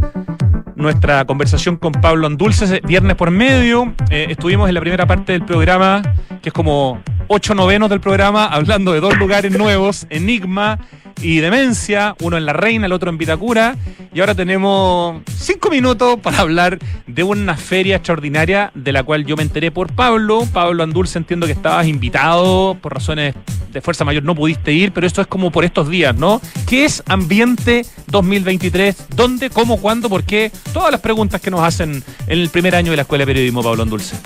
nuestra 0.76 1.24
conversación 1.24 1.76
con 1.76 1.92
Pablo 1.92 2.26
Andulce, 2.26 2.80
viernes 2.84 3.16
por 3.16 3.30
medio. 3.30 3.92
Eh, 4.10 4.26
estuvimos 4.30 4.68
en 4.68 4.74
la 4.74 4.80
primera 4.80 5.06
parte 5.06 5.32
del 5.32 5.44
programa, 5.44 6.02
que 6.42 6.50
es 6.50 6.52
como 6.52 7.02
ocho 7.28 7.54
novenos 7.54 7.90
del 7.90 8.00
programa, 8.00 8.46
hablando 8.46 8.92
de 8.92 9.00
dos 9.00 9.16
lugares 9.18 9.56
nuevos, 9.56 10.06
Enigma 10.10 10.78
y 11.20 11.38
Demencia, 11.40 12.14
uno 12.20 12.36
en 12.36 12.46
La 12.46 12.52
Reina, 12.52 12.86
el 12.86 12.92
otro 12.92 13.10
en 13.10 13.18
Vitacura. 13.18 13.76
Y 14.12 14.20
ahora 14.20 14.34
tenemos 14.34 15.22
cinco 15.36 15.70
minutos 15.70 16.18
para 16.20 16.38
hablar 16.40 16.78
de 17.06 17.22
una 17.22 17.56
feria 17.56 17.96
extraordinaria 17.96 18.70
de 18.74 18.92
la 18.92 19.02
cual 19.02 19.24
yo 19.24 19.36
me 19.36 19.42
enteré 19.42 19.70
por 19.70 19.92
Pablo. 19.92 20.46
Pablo 20.52 20.82
Andulce, 20.82 21.18
entiendo 21.18 21.46
que 21.46 21.52
estabas 21.52 21.86
invitado 21.86 22.76
por 22.80 22.94
razones 22.94 23.34
de 23.72 23.80
fuerza 23.80 24.04
mayor, 24.04 24.22
no 24.22 24.34
pudiste 24.34 24.72
ir, 24.72 24.92
pero 24.92 25.06
esto 25.06 25.20
es 25.20 25.26
como 25.26 25.50
por 25.50 25.64
estos 25.64 25.88
días, 25.88 26.14
¿no? 26.14 26.40
¿Qué 26.66 26.84
es 26.84 27.02
Ambiente 27.06 27.84
2023? 28.06 29.08
¿Dónde, 29.16 29.50
cómo, 29.50 29.80
cuándo, 29.80 30.08
por 30.08 30.22
qué? 30.22 30.52
Todas 30.72 30.92
las 30.92 31.00
preguntas 31.00 31.40
que 31.40 31.50
nos 31.50 31.60
hacen 31.60 32.02
en 32.26 32.38
el 32.38 32.48
primer 32.50 32.76
año 32.76 32.92
de 32.92 32.96
la 32.96 33.02
Escuela 33.02 33.22
de 33.22 33.26
Periodismo, 33.26 33.62
Pablo 33.62 33.82
Andulce. 33.82 34.16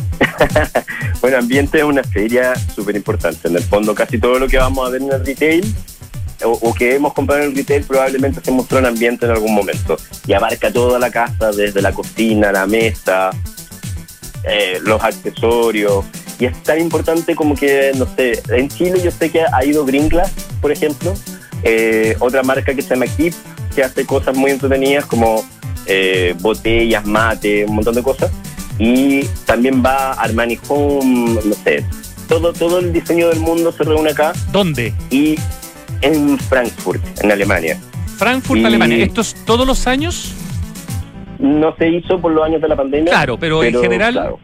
bueno, 1.23 1.39
Ambiente 1.39 1.79
es 1.79 1.85
una 1.85 2.05
feria 2.05 2.55
súper 2.57 2.95
importante. 2.97 3.49
En 3.49 3.57
el 3.57 3.63
fondo, 3.63 3.95
casi 3.95 4.19
todo 4.19 4.39
lo 4.39 4.47
que 4.47 4.59
vamos 4.59 4.87
a 4.87 4.91
ver 4.91 5.01
en 5.01 5.13
el 5.13 5.25
retail 5.25 5.75
o, 6.45 6.75
que 6.75 6.95
hemos 6.95 7.13
comprado 7.13 7.43
en 7.43 7.51
el 7.51 7.57
retail 7.57 7.85
probablemente 7.85 8.41
se 8.43 8.51
mostró 8.51 8.79
en 8.79 8.87
ambiente 8.87 9.27
en 9.27 9.33
algún 9.33 9.55
momento 9.55 9.97
y 10.27 10.33
abarca 10.33 10.73
toda 10.73 10.99
la 10.99 11.11
casa, 11.11 11.51
desde 11.53 11.83
la 11.83 11.93
cocina, 11.93 12.53
la 12.53 12.67
mesa, 12.67 13.31
eh, 14.45 14.79
los 14.83 15.03
accesorios. 15.03 16.05
Y 16.39 16.45
es 16.45 16.63
tan 16.63 16.81
importante 16.81 17.35
como 17.35 17.55
que, 17.57 17.93
no 17.97 18.07
sé, 18.15 18.41
en 18.51 18.69
Chile 18.69 19.01
yo 19.03 19.11
sé 19.11 19.31
que 19.31 19.43
ha 19.43 19.65
ido 19.65 19.85
Gringlas, 19.85 20.31
por 20.61 20.71
ejemplo, 20.71 21.13
eh, 21.65 22.17
otra 22.21 22.43
marca 22.43 22.75
que 22.75 22.83
se 22.83 22.91
llama 22.91 23.07
Keep, 23.07 23.35
que 23.75 23.83
hace 23.83 24.07
cosas 24.07 24.37
muy 24.37 24.53
entretenidas 24.53 25.07
como 25.07 25.45
eh, 25.87 26.35
botellas, 26.39 27.05
mate, 27.05 27.65
un 27.65 27.77
montón 27.77 27.95
de 27.97 28.03
cosas. 28.03 28.31
Y 28.79 29.25
también 29.45 29.83
va 29.85 30.13
Armani 30.13 30.57
Home, 30.69 31.41
no 31.45 31.55
sé, 31.65 31.85
todo, 32.29 32.53
todo 32.53 32.79
el 32.79 32.93
diseño 32.93 33.29
del 33.29 33.41
mundo 33.41 33.73
se 33.73 33.83
reúne 33.83 34.11
acá. 34.11 34.33
¿Dónde? 34.53 34.95
Y 35.11 35.37
en 36.03 36.39
Frankfurt, 36.39 37.03
en 37.23 37.33
Alemania. 37.33 37.77
Frankfurt, 38.17 38.65
Alemania. 38.65 39.05
¿Esto 39.05 39.21
es 39.21 39.35
todos 39.45 39.67
los 39.67 39.87
años? 39.87 40.35
No 41.39 41.75
se 41.77 41.89
hizo 41.89 42.21
por 42.21 42.33
los 42.33 42.45
años 42.45 42.61
de 42.61 42.69
la 42.69 42.77
pandemia. 42.77 43.13
Claro, 43.13 43.39
pero, 43.39 43.63
en 43.63 43.81
general. 43.81 44.35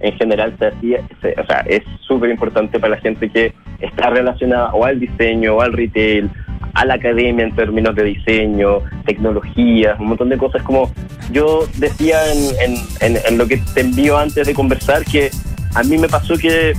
en 0.00 0.16
general 0.16 0.54
se 0.58 0.66
hacía, 0.66 1.00
o 1.42 1.46
sea, 1.46 1.64
es 1.68 1.82
súper 2.06 2.30
importante 2.30 2.78
para 2.78 2.94
la 2.94 3.00
gente 3.00 3.28
que 3.28 3.52
está 3.80 4.10
relacionada 4.10 4.72
o 4.72 4.84
al 4.84 5.00
diseño 5.00 5.56
o 5.56 5.60
al 5.60 5.72
retail, 5.72 6.30
a 6.74 6.84
la 6.84 6.94
academia 6.94 7.44
en 7.44 7.56
términos 7.56 7.94
de 7.96 8.04
diseño, 8.04 8.80
tecnologías, 9.06 9.98
un 9.98 10.08
montón 10.08 10.28
de 10.28 10.38
cosas. 10.38 10.62
Como 10.62 10.92
yo 11.32 11.66
decía 11.78 12.18
en, 12.32 12.76
en, 13.00 13.16
en 13.26 13.38
lo 13.38 13.46
que 13.48 13.56
te 13.74 13.80
envío 13.80 14.16
antes 14.18 14.46
de 14.46 14.54
conversar, 14.54 15.04
que 15.04 15.30
a 15.74 15.82
mí 15.82 15.98
me 15.98 16.08
pasó 16.08 16.36
que 16.36 16.74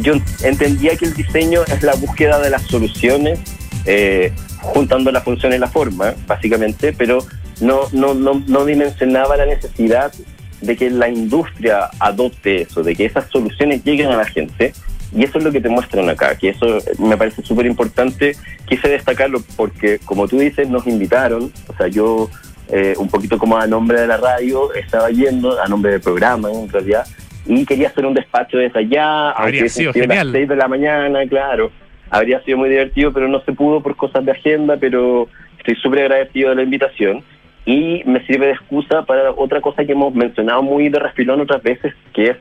yo 0.00 0.14
entendía 0.42 0.96
que 0.96 1.06
el 1.06 1.14
diseño 1.14 1.62
es 1.66 1.82
la 1.82 1.94
búsqueda 1.94 2.38
de 2.40 2.50
las 2.50 2.62
soluciones, 2.62 3.38
eh, 3.84 4.32
juntando 4.60 5.10
la 5.12 5.20
función 5.20 5.52
y 5.52 5.58
la 5.58 5.68
forma, 5.68 6.14
básicamente, 6.26 6.92
pero 6.92 7.18
no, 7.60 7.82
no, 7.92 8.14
no, 8.14 8.42
no 8.46 8.64
dimensionaba 8.64 9.36
la 9.36 9.46
necesidad 9.46 10.12
de 10.60 10.76
que 10.76 10.90
la 10.90 11.08
industria 11.08 11.90
adopte 11.98 12.62
eso, 12.62 12.82
de 12.82 12.94
que 12.94 13.04
esas 13.04 13.28
soluciones 13.30 13.84
lleguen 13.84 14.08
a 14.08 14.16
la 14.16 14.24
gente. 14.24 14.72
Y 15.14 15.22
eso 15.22 15.38
es 15.38 15.44
lo 15.44 15.52
que 15.52 15.60
te 15.60 15.68
muestran 15.68 16.08
acá, 16.08 16.36
que 16.36 16.50
eso 16.50 16.78
me 16.98 17.16
parece 17.16 17.42
súper 17.42 17.66
importante. 17.66 18.36
Quise 18.66 18.88
destacarlo 18.88 19.40
porque, 19.56 20.00
como 20.04 20.26
tú 20.26 20.38
dices, 20.38 20.68
nos 20.68 20.86
invitaron, 20.86 21.52
o 21.68 21.76
sea, 21.76 21.86
yo 21.86 22.28
eh, 22.68 22.94
un 22.98 23.08
poquito 23.08 23.38
como 23.38 23.56
a 23.56 23.66
nombre 23.66 24.00
de 24.00 24.08
la 24.08 24.16
radio 24.16 24.74
estaba 24.74 25.10
yendo, 25.10 25.60
a 25.60 25.68
nombre 25.68 25.92
del 25.92 26.00
programa 26.00 26.50
en 26.50 26.68
realidad, 26.68 27.06
y 27.46 27.64
quería 27.64 27.88
hacer 27.88 28.06
un 28.06 28.14
despacho 28.14 28.58
desde 28.58 28.80
allá, 28.80 29.30
aunque 29.30 29.68
sido 29.68 29.92
genial. 29.92 30.18
a 30.20 30.24
las 30.24 30.32
6 30.32 30.48
de 30.48 30.56
la 30.56 30.68
mañana, 30.68 31.26
claro. 31.28 31.70
habría 32.10 32.40
sido 32.42 32.58
muy 32.58 32.68
divertido, 32.68 33.12
pero 33.12 33.28
no 33.28 33.40
se 33.40 33.52
pudo 33.52 33.80
por 33.80 33.96
cosas 33.96 34.24
de 34.24 34.32
agenda, 34.32 34.76
pero 34.76 35.28
estoy 35.58 35.74
súper 35.76 36.00
agradecido 36.00 36.50
de 36.50 36.56
la 36.56 36.62
invitación 36.62 37.22
y 37.64 38.02
me 38.04 38.24
sirve 38.26 38.46
de 38.46 38.52
excusa 38.52 39.04
para 39.04 39.32
otra 39.32 39.60
cosa 39.60 39.84
que 39.84 39.92
hemos 39.92 40.14
mencionado 40.14 40.62
muy 40.62 40.88
de 40.88 40.98
refilón 41.00 41.40
otras 41.40 41.62
veces, 41.62 41.94
que 42.14 42.30
es 42.30 42.36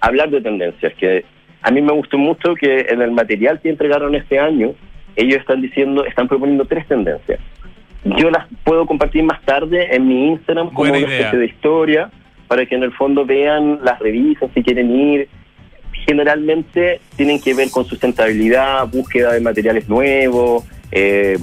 hablar 0.00 0.30
de 0.30 0.40
tendencias, 0.40 0.94
que 0.94 1.24
a 1.62 1.70
mí 1.70 1.82
me 1.82 1.92
gustó 1.92 2.16
mucho 2.16 2.54
que 2.54 2.86
en 2.88 3.02
el 3.02 3.10
material 3.10 3.60
que 3.60 3.68
entregaron 3.68 4.14
este 4.14 4.38
año, 4.38 4.74
ellos 5.16 5.40
están 5.40 5.60
diciendo, 5.60 6.04
están 6.04 6.28
proponiendo 6.28 6.64
tres 6.64 6.86
tendencias. 6.86 7.40
Yo 8.04 8.30
las 8.30 8.46
puedo 8.62 8.86
compartir 8.86 9.24
más 9.24 9.42
tarde 9.42 9.94
en 9.94 10.06
mi 10.06 10.28
Instagram 10.28 10.68
como 10.68 10.78
Buena 10.78 10.98
una 10.98 11.06
idea. 11.06 11.18
especie 11.18 11.38
de 11.40 11.46
historia, 11.46 12.10
para 12.48 12.66
que 12.66 12.74
en 12.74 12.82
el 12.82 12.92
fondo 12.92 13.24
vean 13.24 13.80
las 13.84 13.98
revistas 14.00 14.50
si 14.54 14.62
quieren 14.62 14.90
ir. 14.90 15.28
Generalmente 16.06 17.00
tienen 17.16 17.40
que 17.40 17.54
ver 17.54 17.70
con 17.70 17.84
sustentabilidad, 17.84 18.88
búsqueda 18.88 19.32
de 19.34 19.40
materiales 19.40 19.88
nuevos, 19.88 20.64
eh, 20.90 21.38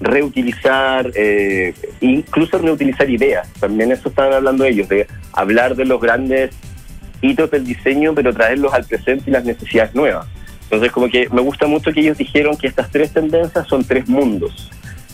reutilizar, 0.00 1.10
eh, 1.14 1.72
incluso 2.00 2.58
reutilizar 2.58 3.08
ideas. 3.08 3.48
También 3.54 3.92
eso 3.92 4.08
estaban 4.08 4.32
hablando 4.32 4.64
ellos, 4.64 4.88
de 4.88 5.06
hablar 5.32 5.76
de 5.76 5.84
los 5.84 6.00
grandes 6.00 6.50
hitos 7.20 7.50
del 7.50 7.64
diseño, 7.64 8.14
pero 8.14 8.32
traerlos 8.32 8.72
al 8.74 8.84
presente 8.84 9.24
y 9.26 9.32
las 9.32 9.44
necesidades 9.44 9.94
nuevas. 9.94 10.26
Entonces, 10.64 10.92
como 10.92 11.08
que 11.08 11.28
me 11.30 11.40
gusta 11.40 11.66
mucho 11.66 11.92
que 11.92 12.00
ellos 12.00 12.18
dijeron 12.18 12.56
que 12.56 12.66
estas 12.66 12.90
tres 12.90 13.12
tendencias 13.12 13.66
son 13.68 13.84
tres 13.84 14.08
mundos. 14.08 14.70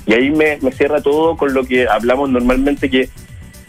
Y 0.07 0.12
ahí 0.12 0.30
me, 0.30 0.59
me 0.61 0.72
cierra 0.72 1.01
todo 1.01 1.36
con 1.36 1.55
lo 1.55 1.64
que 1.64 1.86
hablamos 1.86 2.28
normalmente, 2.28 2.90
que 2.90 3.09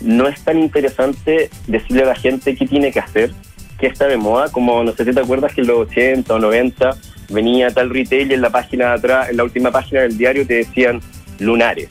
no 0.02 0.28
es 0.28 0.42
tan 0.42 0.60
interesante 0.60 1.50
decirle 1.68 2.04
a 2.04 2.08
la 2.08 2.16
gente 2.16 2.56
qué 2.56 2.66
tiene 2.68 2.92
que 2.92 3.00
hacer, 3.00 3.32
qué 3.80 3.88
está 3.88 4.08
de 4.08 4.18
moda, 4.18 4.50
como 4.52 4.84
no 4.84 4.94
sé 4.94 5.06
si 5.06 5.14
te 5.14 5.20
acuerdas 5.20 5.54
que 5.54 5.62
en 5.62 5.68
los 5.68 5.80
80 5.90 6.34
o 6.34 6.40
90 6.40 6.92
venía 7.30 7.72
tal 7.72 7.90
retail 7.90 8.32
y 8.32 8.34
en 8.36 8.42
la 8.42 8.50
página 8.50 8.90
de 8.90 8.94
atrás, 8.94 9.30
en 9.30 9.38
la 9.38 9.44
última 9.44 9.72
página 9.72 10.02
del 10.02 10.18
diario 10.18 10.46
te 10.46 10.56
decían 10.56 11.02
lunares. 11.40 11.90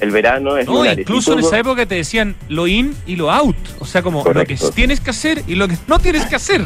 El 0.00 0.10
verano 0.12 0.56
es 0.56 0.66
No, 0.66 0.74
lunares. 0.74 1.00
incluso 1.00 1.32
en 1.32 1.40
esa 1.40 1.58
época 1.58 1.84
te 1.86 1.96
decían 1.96 2.36
lo 2.48 2.68
in 2.68 2.94
y 3.06 3.16
lo 3.16 3.32
out. 3.32 3.56
O 3.80 3.84
sea, 3.86 4.02
como 4.02 4.22
lo 4.24 4.44
que 4.44 4.56
tienes 4.74 5.00
que 5.00 5.10
hacer 5.10 5.42
y 5.48 5.56
lo 5.56 5.66
que 5.66 5.76
no 5.88 5.98
tienes 5.98 6.24
que 6.26 6.36
hacer. 6.36 6.60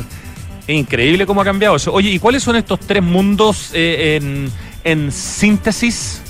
Es 0.66 0.76
increíble 0.76 1.24
cómo 1.26 1.40
ha 1.40 1.44
cambiado 1.44 1.76
eso. 1.76 1.92
Oye, 1.92 2.10
¿y 2.10 2.18
cuáles 2.18 2.42
son 2.42 2.56
estos 2.56 2.78
tres 2.80 3.02
mundos 3.02 3.70
eh, 3.72 4.16
en, 4.20 4.50
en 4.84 5.10
síntesis? 5.10 6.20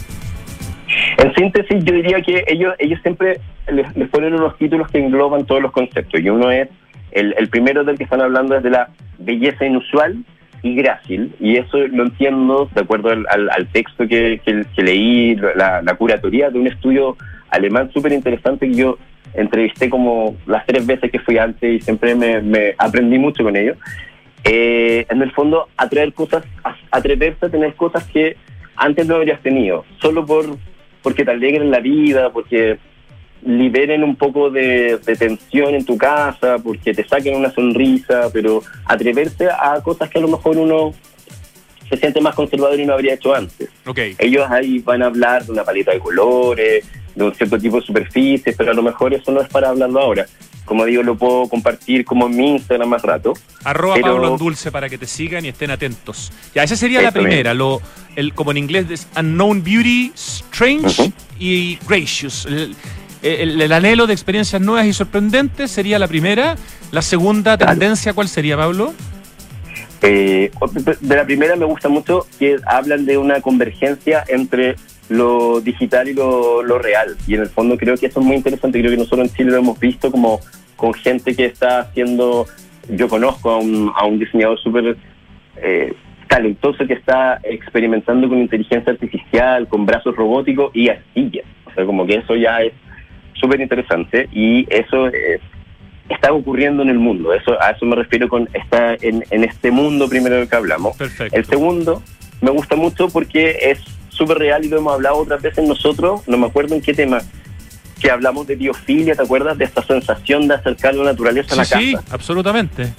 En 1.18 1.34
síntesis, 1.34 1.84
yo 1.84 1.94
diría 1.94 2.20
que 2.20 2.44
ellos, 2.46 2.74
ellos 2.78 3.00
siempre 3.02 3.40
les, 3.70 3.96
les 3.96 4.08
ponen 4.08 4.34
unos 4.34 4.56
títulos 4.58 4.90
que 4.90 4.98
engloban 4.98 5.46
todos 5.46 5.62
los 5.62 5.72
conceptos. 5.72 6.20
Y 6.20 6.28
uno 6.28 6.50
es, 6.50 6.68
el, 7.12 7.34
el 7.38 7.48
primero 7.48 7.84
del 7.84 7.96
que 7.96 8.04
están 8.04 8.20
hablando 8.20 8.56
es 8.56 8.62
de 8.62 8.70
la 8.70 8.88
belleza 9.18 9.64
inusual 9.64 10.24
y 10.62 10.74
grácil. 10.76 11.34
Y 11.40 11.56
eso 11.56 11.78
lo 11.78 12.04
entiendo 12.04 12.68
de 12.74 12.80
acuerdo 12.80 13.10
al, 13.10 13.68
texto 13.72 14.06
que, 14.06 14.40
leí, 14.76 15.36
la, 15.36 15.82
la 15.82 15.94
curatoría 15.94 16.50
de 16.50 16.58
un 16.58 16.66
estudio 16.66 17.16
alemán 17.50 17.90
súper 17.92 18.12
interesante 18.12 18.68
que 18.68 18.74
yo 18.74 18.98
entrevisté 19.34 19.88
como 19.88 20.36
las 20.46 20.66
tres 20.66 20.86
veces 20.86 21.10
que 21.10 21.18
fui 21.18 21.38
antes 21.38 21.62
y 21.62 21.80
siempre 21.80 22.14
me, 22.14 22.74
aprendí 22.78 23.18
mucho 23.18 23.42
con 23.42 23.56
ellos. 23.56 23.76
Eh, 24.44 25.06
en 25.08 25.22
el 25.22 25.30
fondo, 25.32 25.68
atraer 25.76 26.12
cosas, 26.12 26.44
atreverse 26.90 27.46
a 27.46 27.48
tener 27.48 27.74
cosas 27.74 28.04
que 28.08 28.36
antes 28.76 29.06
no 29.06 29.16
habrías 29.16 29.40
tenido, 29.40 29.84
solo 30.00 30.26
por 30.26 30.56
porque 31.02 31.24
te 31.24 31.30
alegren 31.30 31.70
la 31.70 31.80
vida, 31.80 32.30
porque 32.32 32.78
liberen 33.44 34.04
un 34.04 34.16
poco 34.16 34.50
de, 34.50 34.98
de 35.04 35.16
tensión 35.16 35.74
en 35.74 35.84
tu 35.84 35.98
casa, 35.98 36.58
porque 36.62 36.94
te 36.94 37.06
saquen 37.06 37.36
una 37.36 37.50
sonrisa, 37.52 38.30
pero 38.32 38.62
atreverse 38.84 39.48
a 39.50 39.80
cosas 39.82 40.08
que 40.08 40.18
a 40.18 40.22
lo 40.22 40.28
mejor 40.28 40.56
uno 40.56 40.94
se 41.88 41.96
siente 41.96 42.20
más 42.20 42.34
conservador 42.34 42.78
y 42.80 42.86
no 42.86 42.94
habría 42.94 43.14
hecho 43.14 43.34
antes. 43.34 43.68
Ok. 43.84 43.98
Ellos 44.18 44.46
ahí 44.48 44.78
van 44.78 45.02
a 45.02 45.06
hablar 45.06 45.44
de 45.44 45.52
una 45.52 45.64
paleta 45.64 45.92
de 45.92 45.98
colores, 45.98 46.86
de 47.14 47.24
un 47.24 47.34
cierto 47.34 47.58
tipo 47.58 47.76
de 47.76 47.82
superficies, 47.82 48.56
pero 48.56 48.70
a 48.70 48.74
lo 48.74 48.82
mejor 48.82 49.12
eso 49.12 49.30
no 49.30 49.42
es 49.42 49.48
para 49.48 49.68
hablarlo 49.68 50.00
ahora. 50.00 50.26
Como 50.64 50.84
digo, 50.84 51.02
lo 51.02 51.16
puedo 51.16 51.48
compartir 51.48 52.04
como 52.04 52.26
en 52.26 52.36
mi 52.36 52.50
Instagram 52.52 52.88
más 52.88 53.02
rato. 53.02 53.34
Arroba 53.64 53.94
Pero- 53.96 54.12
Pablo 54.14 54.38
Dulce 54.38 54.70
para 54.70 54.88
que 54.88 54.96
te 54.98 55.06
sigan 55.06 55.44
y 55.44 55.48
estén 55.48 55.70
atentos. 55.70 56.32
Ya, 56.54 56.62
esa 56.62 56.76
sería 56.76 57.02
la 57.02 57.10
primera, 57.12 57.52
lo, 57.54 57.80
el, 58.16 58.32
como 58.32 58.52
en 58.52 58.58
inglés 58.58 58.86
es 58.90 59.08
Unknown 59.18 59.62
Beauty, 59.64 60.12
Strange 60.14 61.12
y 61.38 61.78
Gracious. 61.88 62.46
El, 62.46 62.76
el- 63.22 63.60
el 63.60 63.72
anhelo 63.72 64.06
de 64.06 64.12
experiencias 64.12 64.60
nuevas 64.62 64.86
y 64.86 64.92
sorprendentes 64.92 65.70
sería 65.70 65.98
la 65.98 66.08
primera. 66.08 66.56
La 66.90 67.02
segunda 67.02 67.56
tendencia, 67.58 68.12
¿cuál 68.12 68.28
sería, 68.28 68.56
Pablo? 68.56 68.94
Eh, 70.04 70.50
de 71.00 71.16
la 71.16 71.24
primera 71.24 71.54
me 71.54 71.64
gusta 71.64 71.88
mucho 71.88 72.26
que 72.38 72.56
hablan 72.66 73.06
de 73.06 73.18
una 73.18 73.40
convergencia 73.40 74.24
entre 74.28 74.74
lo 75.12 75.60
digital 75.60 76.08
y 76.08 76.14
lo, 76.14 76.62
lo 76.62 76.78
real. 76.78 77.16
Y 77.26 77.34
en 77.34 77.42
el 77.42 77.48
fondo 77.48 77.76
creo 77.76 77.96
que 77.96 78.06
eso 78.06 78.20
es 78.20 78.26
muy 78.26 78.36
interesante. 78.36 78.80
Creo 78.80 78.90
que 78.90 78.96
nosotros 78.96 79.28
en 79.28 79.34
Chile 79.34 79.50
lo 79.50 79.58
hemos 79.58 79.78
visto 79.78 80.10
como 80.10 80.40
con 80.76 80.92
gente 80.94 81.34
que 81.34 81.46
está 81.46 81.80
haciendo... 81.80 82.46
Yo 82.88 83.08
conozco 83.08 83.50
a 83.50 83.58
un, 83.58 83.92
a 83.94 84.04
un 84.04 84.18
diseñador 84.18 84.58
súper 84.58 84.96
eh, 85.56 85.94
talentoso 86.28 86.84
que 86.86 86.94
está 86.94 87.38
experimentando 87.44 88.28
con 88.28 88.38
inteligencia 88.38 88.92
artificial, 88.92 89.68
con 89.68 89.86
brazos 89.86 90.16
robóticos 90.16 90.74
y 90.74 90.88
arcillas. 90.88 91.44
O 91.66 91.74
sea, 91.74 91.84
como 91.84 92.04
que 92.06 92.16
eso 92.16 92.34
ya 92.34 92.62
es 92.62 92.72
súper 93.34 93.60
interesante 93.60 94.28
y 94.32 94.66
eso 94.68 95.08
eh, 95.08 95.40
está 96.08 96.32
ocurriendo 96.32 96.82
en 96.82 96.88
el 96.88 96.98
mundo. 96.98 97.32
Eso 97.32 97.60
A 97.62 97.70
eso 97.70 97.86
me 97.86 97.96
refiero 97.96 98.28
con 98.28 98.48
está 98.52 98.94
en, 99.00 99.24
en 99.30 99.44
este 99.44 99.70
mundo 99.70 100.08
primero 100.08 100.36
del 100.36 100.48
que 100.48 100.56
hablamos. 100.56 100.96
Perfecto. 100.96 101.36
El 101.36 101.44
segundo 101.44 102.02
me 102.40 102.50
gusta 102.50 102.76
mucho 102.76 103.08
porque 103.08 103.58
es 103.60 103.80
súper 104.12 104.38
real 104.38 104.64
y 104.64 104.68
lo 104.68 104.78
hemos 104.78 104.94
hablado 104.94 105.16
otras 105.16 105.42
veces 105.42 105.66
nosotros, 105.66 106.22
no 106.26 106.36
me 106.38 106.46
acuerdo 106.46 106.74
en 106.74 106.80
qué 106.82 106.94
tema, 106.94 107.20
que 108.00 108.10
hablamos 108.10 108.46
de 108.46 108.56
biofilia, 108.56 109.14
¿te 109.14 109.22
acuerdas? 109.22 109.56
De 109.58 109.64
esta 109.64 109.82
sensación 109.82 110.48
de 110.48 110.54
acercar 110.54 110.94
la 110.94 111.04
naturaleza 111.04 111.54
a 111.54 111.58
la 111.58 111.64
Sí, 111.64 111.74
sí, 111.78 111.94
casa. 111.94 112.06
absolutamente. 112.10 112.92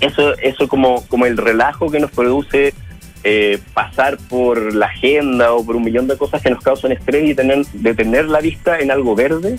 Eso, 0.00 0.36
eso 0.38 0.66
como, 0.68 1.06
como 1.08 1.26
el 1.26 1.36
relajo 1.36 1.90
que 1.90 2.00
nos 2.00 2.10
produce 2.10 2.74
eh, 3.22 3.58
pasar 3.74 4.16
por 4.28 4.74
la 4.74 4.86
agenda 4.86 5.52
o 5.52 5.64
por 5.64 5.76
un 5.76 5.84
millón 5.84 6.06
de 6.08 6.16
cosas 6.16 6.40
que 6.42 6.50
nos 6.50 6.62
causan 6.62 6.92
estrés 6.92 7.28
y 7.28 7.34
tener, 7.34 7.66
de 7.66 7.94
tener 7.94 8.24
la 8.26 8.40
vista 8.40 8.78
en 8.78 8.90
algo 8.90 9.14
verde 9.14 9.58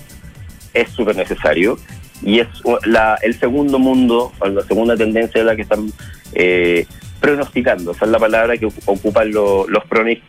es 0.74 0.89
súper 0.89 1.16
necesario. 1.16 1.78
Y 2.24 2.39
es 2.39 2.47
la, 2.86 3.18
el 3.24 3.39
segundo 3.39 3.80
mundo, 3.80 4.32
o 4.39 4.47
la 4.47 4.62
segunda 4.64 4.95
tendencia 4.95 5.41
de 5.41 5.45
la 5.45 5.55
que 5.55 5.64
están 5.64 5.91
eh, 6.34 6.86
pronosticando. 7.22 7.91
Esa 7.91 8.05
es 8.05 8.11
la 8.11 8.19
palabra 8.19 8.57
que 8.57 8.65
ocupan 8.86 9.32
lo- 9.32 9.65
los 9.69 9.84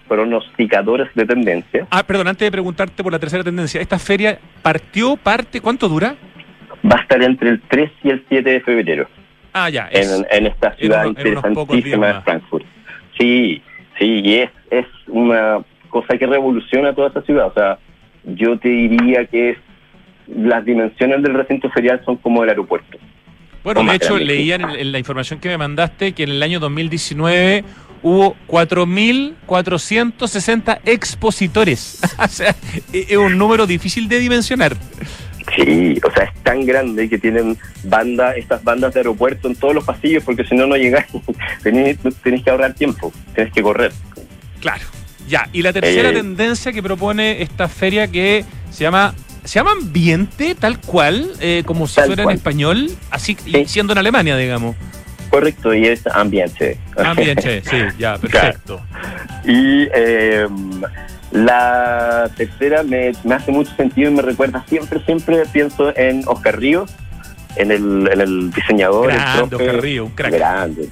pronosticadores 0.09 1.09
de 1.15 1.27
tendencia. 1.27 1.87
Ah, 1.91 2.03
perdón, 2.05 2.29
antes 2.29 2.47
de 2.47 2.53
preguntarte 2.53 3.03
por 3.03 3.11
la 3.13 3.19
tercera 3.19 3.43
tendencia, 3.43 3.81
¿esta 3.81 3.99
feria 3.99 4.39
partió, 4.63 5.17
parte, 5.17 5.61
cuánto 5.61 5.89
dura? 5.89 6.15
Va 6.91 6.97
a 6.97 7.03
estar 7.03 7.23
entre 7.23 7.49
el 7.51 7.61
3 7.63 7.91
y 8.05 8.11
el 8.11 8.25
7 8.29 8.51
de 8.51 8.61
febrero. 8.61 9.09
Ah, 9.53 9.69
ya. 9.71 9.89
es- 9.91 10.11
en, 10.13 10.27
en 10.31 10.47
esta 10.47 10.75
ciudad 10.77 11.03
en 11.03 11.09
interesantísima 11.11 12.07
de. 12.15 12.21
Frankfurt. 12.23 12.65
Sí, 13.19 13.63
sí, 13.99 14.21
y 14.25 14.35
es, 14.37 14.51
es 14.71 14.87
una 15.09 15.59
cosa 15.89 16.17
que 16.17 16.27
revoluciona 16.27 16.95
toda 16.95 17.09
esa 17.09 17.23
ciudad. 17.23 17.47
O 17.49 17.53
sea, 17.55 17.79
yo 18.25 18.59
te 18.59 18.69
diría 18.69 19.27
que 19.27 19.51
es, 19.51 19.59
las 20.29 20.65
dimensiones 20.65 21.23
del 21.23 21.35
recinto 21.35 21.69
ferial 21.71 22.01
son 22.05 22.17
como 22.17 22.43
el 22.43 22.49
aeropuerto. 22.51 22.99
Bueno, 23.65 23.85
de 23.85 23.95
hecho, 23.97 24.19
leía 24.19 24.57
en, 24.57 24.69
en 24.71 24.93
la 24.93 24.99
información 24.99 25.39
que 25.39 25.49
me 25.49 25.59
mandaste 25.59 26.13
que 26.13 26.25
en 26.25 26.31
el 26.31 26.43
año 26.43 26.59
2019 26.61 27.65
hubo 28.03 28.37
4.460 28.49 30.81
expositores. 30.85 32.01
o 32.19 32.29
sea, 32.29 32.55
es 32.93 33.11
es 33.11 33.17
un 33.17 33.39
número 33.39 33.67
difícil 33.67 34.09
de 34.09 34.19
dimensionar. 34.19 34.77
Sí, 35.57 35.99
o 36.07 36.11
sea, 36.13 36.25
es 36.25 36.35
tan 36.43 36.65
grande 36.65 37.09
que 37.09 37.19
tienen 37.19 37.59
banda, 37.85 38.35
estas 38.37 38.63
bandas 38.65 38.95
de 38.95 39.01
aeropuerto 39.01 39.49
en 39.49 39.57
todos 39.57 39.75
los 39.75 39.85
pasillos, 39.85 40.23
porque 40.25 40.45
si 40.45 40.55
no, 40.55 40.67
no 40.67 40.77
llegáis. 40.77 41.07
tenés, 41.63 41.99
tenés 42.23 42.43
que 42.43 42.51
ahorrar 42.51 42.75
tiempo, 42.75 43.13
tenés 43.35 43.53
que 43.53 43.63
correr. 43.63 43.93
Claro. 44.61 44.85
Ya, 45.29 45.49
y 45.53 45.63
la 45.63 45.73
tercera 45.73 46.11
Eh, 46.11 46.15
tendencia 46.15 46.73
que 46.73 46.83
propone 46.83 47.43
esta 47.43 47.69
feria 47.69 48.09
que 48.09 48.45
se 48.71 48.83
llama 48.85 49.15
se 49.45 49.55
llama 49.59 49.73
ambiente 49.73 50.55
tal 50.55 50.79
cual, 50.81 51.33
eh, 51.41 51.63
como 51.67 51.87
si 51.87 51.97
Tal 51.97 52.07
fuera 52.07 52.23
cual. 52.25 52.35
en 52.35 52.39
español, 52.39 52.91
así 53.11 53.37
y 53.47 53.65
siendo 53.67 53.93
en 53.93 53.99
Alemania, 53.99 54.37
digamos. 54.37 54.77
Correcto, 55.31 55.73
y 55.75 55.87
es 55.87 56.07
ambiente. 56.09 56.79
Ambiente, 56.97 57.63
sí, 57.71 57.77
ya, 57.99 58.19
perfecto. 58.19 58.81
Y 59.45 59.89
eh, 59.95 60.47
la 61.31 62.31
tercera 62.37 62.83
me, 62.83 63.13
me 63.25 63.35
hace 63.35 63.51
mucho 63.51 63.75
sentido 63.75 64.11
y 64.11 64.15
me 64.15 64.23
recuerda 64.23 64.65
siempre, 64.69 65.03
siempre 65.05 65.43
pienso 65.53 65.97
en 65.97 66.23
Oscar 66.27 66.59
Ríos, 66.59 66.91
en 67.57 67.71
el, 67.71 68.09
en 68.13 68.21
el 68.21 68.51
diseñador. 68.53 69.11
el 69.11 69.17
Grande, 69.17 69.49
profe. 69.49 69.65
Oscar 69.67 69.83
Ríos, 69.83 70.07
un 70.09 70.13
crack. 70.15 70.33
Grande. 70.35 70.89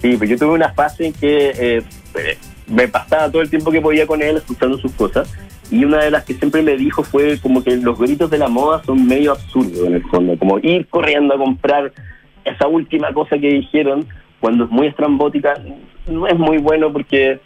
Sí, 0.00 0.16
pues 0.16 0.30
yo 0.30 0.38
tuve 0.38 0.52
una 0.54 0.72
fase 0.72 1.06
en 1.06 1.12
que 1.12 1.52
eh, 1.54 1.82
me 2.66 2.88
pasaba 2.88 3.30
todo 3.30 3.42
el 3.42 3.50
tiempo 3.50 3.70
que 3.70 3.80
podía 3.80 4.06
con 4.06 4.22
él 4.22 4.36
escuchando 4.36 4.78
sus 4.78 4.92
cosas. 4.92 5.32
Y 5.70 5.84
una 5.84 6.04
de 6.04 6.10
las 6.10 6.24
que 6.24 6.34
siempre 6.34 6.62
me 6.62 6.76
dijo 6.76 7.02
fue 7.02 7.38
como 7.40 7.64
que 7.64 7.76
los 7.76 7.98
gritos 7.98 8.30
de 8.30 8.38
la 8.38 8.48
moda 8.48 8.82
son 8.84 9.06
medio 9.06 9.32
absurdos 9.32 9.86
en 9.86 9.94
el 9.94 10.02
fondo, 10.04 10.38
como 10.38 10.58
ir 10.58 10.86
corriendo 10.88 11.34
a 11.34 11.38
comprar 11.38 11.92
esa 12.44 12.66
última 12.66 13.12
cosa 13.12 13.38
que 13.38 13.48
dijeron 13.48 14.06
cuando 14.40 14.64
es 14.64 14.70
muy 14.70 14.88
estrambótica 14.88 15.54
no 16.06 16.26
es 16.26 16.38
muy 16.38 16.58
bueno 16.58 16.92
porque 16.92 17.40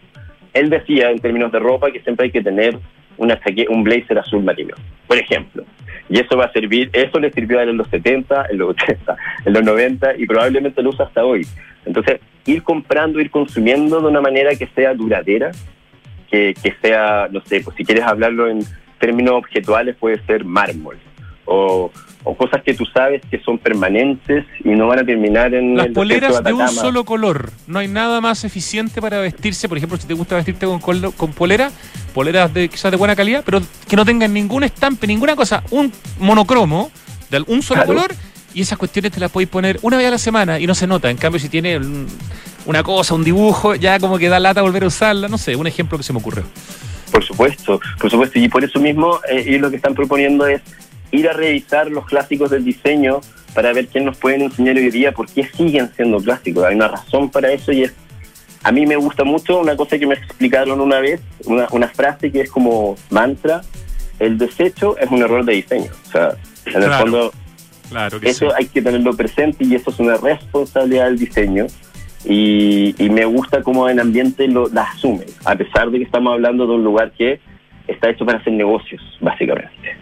él 0.52 0.70
decía 0.70 1.10
en 1.10 1.20
términos 1.20 1.52
de 1.52 1.60
ropa 1.60 1.90
que 1.90 2.00
siempre 2.00 2.26
hay 2.26 2.32
que 2.32 2.42
tener 2.42 2.76
una 3.16 3.38
un 3.68 3.84
blazer 3.84 4.18
azul 4.18 4.42
marino, 4.42 4.74
por 5.06 5.18
ejemplo. 5.18 5.64
Y 6.08 6.18
eso 6.18 6.36
va 6.36 6.46
a 6.46 6.52
servir, 6.52 6.90
eso 6.92 7.18
le 7.18 7.30
sirvió 7.32 7.58
a 7.58 7.62
él 7.62 7.70
en 7.70 7.76
los 7.76 7.88
70, 7.88 8.46
en 8.50 8.58
los 8.58 8.70
80, 8.70 9.16
en 9.44 9.52
los 9.52 9.62
90 9.62 10.16
y 10.16 10.26
probablemente 10.26 10.82
lo 10.82 10.90
usa 10.90 11.06
hasta 11.06 11.24
hoy. 11.24 11.46
Entonces, 11.84 12.20
ir 12.46 12.62
comprando, 12.62 13.20
ir 13.20 13.30
consumiendo 13.30 14.00
de 14.00 14.06
una 14.06 14.20
manera 14.20 14.54
que 14.54 14.66
sea 14.68 14.94
duradera, 14.94 15.50
que, 16.30 16.54
que 16.62 16.74
sea, 16.82 17.28
no 17.30 17.40
sé, 17.42 17.60
pues 17.60 17.76
si 17.76 17.84
quieres 17.84 18.04
hablarlo 18.04 18.48
en 18.48 18.60
términos 18.98 19.34
objetuales 19.34 19.96
puede 19.96 20.20
ser 20.26 20.44
mármol 20.44 20.96
o, 21.44 21.90
o 22.24 22.36
cosas 22.36 22.62
que 22.62 22.74
tú 22.74 22.84
sabes 22.86 23.22
que 23.30 23.38
son 23.40 23.58
permanentes 23.58 24.44
y 24.64 24.70
no 24.70 24.86
van 24.88 24.98
a 24.98 25.04
terminar 25.04 25.54
en 25.54 25.76
Las 25.76 25.86
el 25.86 25.92
poleras 25.92 26.42
de 26.42 26.52
un 26.52 26.68
solo 26.68 27.04
color. 27.04 27.50
No 27.66 27.78
hay 27.78 27.88
nada 27.88 28.20
más 28.20 28.44
eficiente 28.44 29.00
para 29.00 29.18
vestirse. 29.20 29.68
Por 29.68 29.78
ejemplo, 29.78 29.96
si 29.98 30.06
te 30.06 30.14
gusta 30.14 30.34
vestirte 30.36 30.66
con, 30.66 30.80
col- 30.80 31.12
con 31.16 31.32
polera, 31.32 31.70
poleras 32.14 32.52
de 32.52 32.68
quizás 32.68 32.90
de 32.90 32.96
buena 32.96 33.14
calidad, 33.16 33.42
pero 33.44 33.60
que 33.88 33.96
no 33.96 34.04
tengan 34.04 34.32
ningún 34.34 34.64
estampe, 34.64 35.06
ninguna 35.06 35.36
cosa. 35.36 35.62
Un 35.70 35.92
monocromo 36.18 36.90
de 37.30 37.42
un 37.46 37.62
solo 37.62 37.82
Claro. 37.84 37.94
color 38.00 38.14
y 38.54 38.62
esas 38.62 38.78
cuestiones 38.78 39.12
te 39.12 39.20
las 39.20 39.30
podéis 39.30 39.48
poner 39.50 39.78
una 39.82 39.96
vez 39.96 40.06
a 40.08 40.10
la 40.10 40.18
semana 40.18 40.58
y 40.58 40.66
no 40.66 40.74
se 40.74 40.86
nota. 40.86 41.10
En 41.10 41.16
cambio, 41.16 41.38
si 41.40 41.48
tiene 41.48 41.76
un- 41.78 42.06
una 42.66 42.82
cosa, 42.82 43.14
un 43.14 43.24
dibujo, 43.24 43.74
ya 43.74 43.98
como 44.00 44.18
que 44.18 44.28
da 44.28 44.38
lata 44.40 44.60
volver 44.62 44.84
a 44.84 44.88
usarla. 44.88 45.28
No 45.28 45.38
sé, 45.38 45.56
un 45.56 45.66
ejemplo 45.66 45.96
que 45.96 46.04
se 46.04 46.12
me 46.12 46.18
ocurre. 46.18 46.42
Por 47.12 47.24
supuesto, 47.24 47.80
por 47.98 48.10
supuesto. 48.10 48.38
Y 48.38 48.48
por 48.48 48.62
eso 48.64 48.78
mismo, 48.80 49.18
eh, 49.30 49.44
ellos 49.46 49.62
lo 49.62 49.70
que 49.70 49.76
están 49.76 49.94
proponiendo 49.94 50.46
es 50.46 50.60
ir 51.12 51.28
a 51.28 51.32
revisar 51.32 51.90
los 51.90 52.06
clásicos 52.06 52.50
del 52.50 52.64
diseño 52.64 53.20
para 53.54 53.72
ver 53.72 53.86
quién 53.88 54.04
nos 54.04 54.16
pueden 54.18 54.42
enseñar 54.42 54.76
hoy 54.76 54.90
día 54.90 55.12
por 55.12 55.28
qué 55.28 55.44
siguen 55.44 55.90
siendo 55.94 56.18
clásicos. 56.18 56.64
Hay 56.64 56.74
una 56.76 56.88
razón 56.88 57.30
para 57.30 57.50
eso 57.52 57.72
y 57.72 57.84
es, 57.84 57.94
a 58.62 58.72
mí 58.72 58.86
me 58.86 58.96
gusta 58.96 59.24
mucho 59.24 59.58
una 59.60 59.76
cosa 59.76 59.98
que 59.98 60.06
me 60.06 60.14
explicaron 60.14 60.80
una 60.80 61.00
vez, 61.00 61.20
una, 61.46 61.66
una 61.70 61.88
frase 61.88 62.30
que 62.30 62.42
es 62.42 62.50
como 62.50 62.96
mantra, 63.10 63.62
el 64.18 64.36
desecho 64.38 64.96
es 64.98 65.10
un 65.10 65.22
error 65.22 65.44
de 65.44 65.54
diseño. 65.54 65.90
O 66.08 66.10
sea, 66.10 66.36
en 66.66 66.74
el 66.76 66.84
Claro. 66.84 66.98
fondo, 66.98 67.32
Claro 67.88 68.20
que 68.20 68.28
eso 68.28 68.50
sí. 68.50 68.54
hay 68.58 68.66
que 68.66 68.82
tenerlo 68.82 69.16
presente 69.16 69.64
y 69.64 69.74
eso 69.74 69.90
es 69.90 69.98
una 69.98 70.16
responsabilidad 70.18 71.06
del 71.06 71.18
diseño. 71.18 71.66
Y, 72.24 72.94
y 73.02 73.08
me 73.10 73.24
gusta 73.24 73.62
cómo 73.62 73.88
en 73.88 74.00
ambiente 74.00 74.46
lo, 74.48 74.68
la 74.68 74.82
asumen, 74.82 75.28
a 75.44 75.54
pesar 75.54 75.90
de 75.90 75.98
que 75.98 76.04
estamos 76.04 76.32
hablando 76.34 76.66
de 76.66 76.74
un 76.74 76.84
lugar 76.84 77.12
que 77.12 77.40
está 77.86 78.10
hecho 78.10 78.26
para 78.26 78.38
hacer 78.38 78.52
negocios, 78.52 79.00
básicamente. 79.20 79.96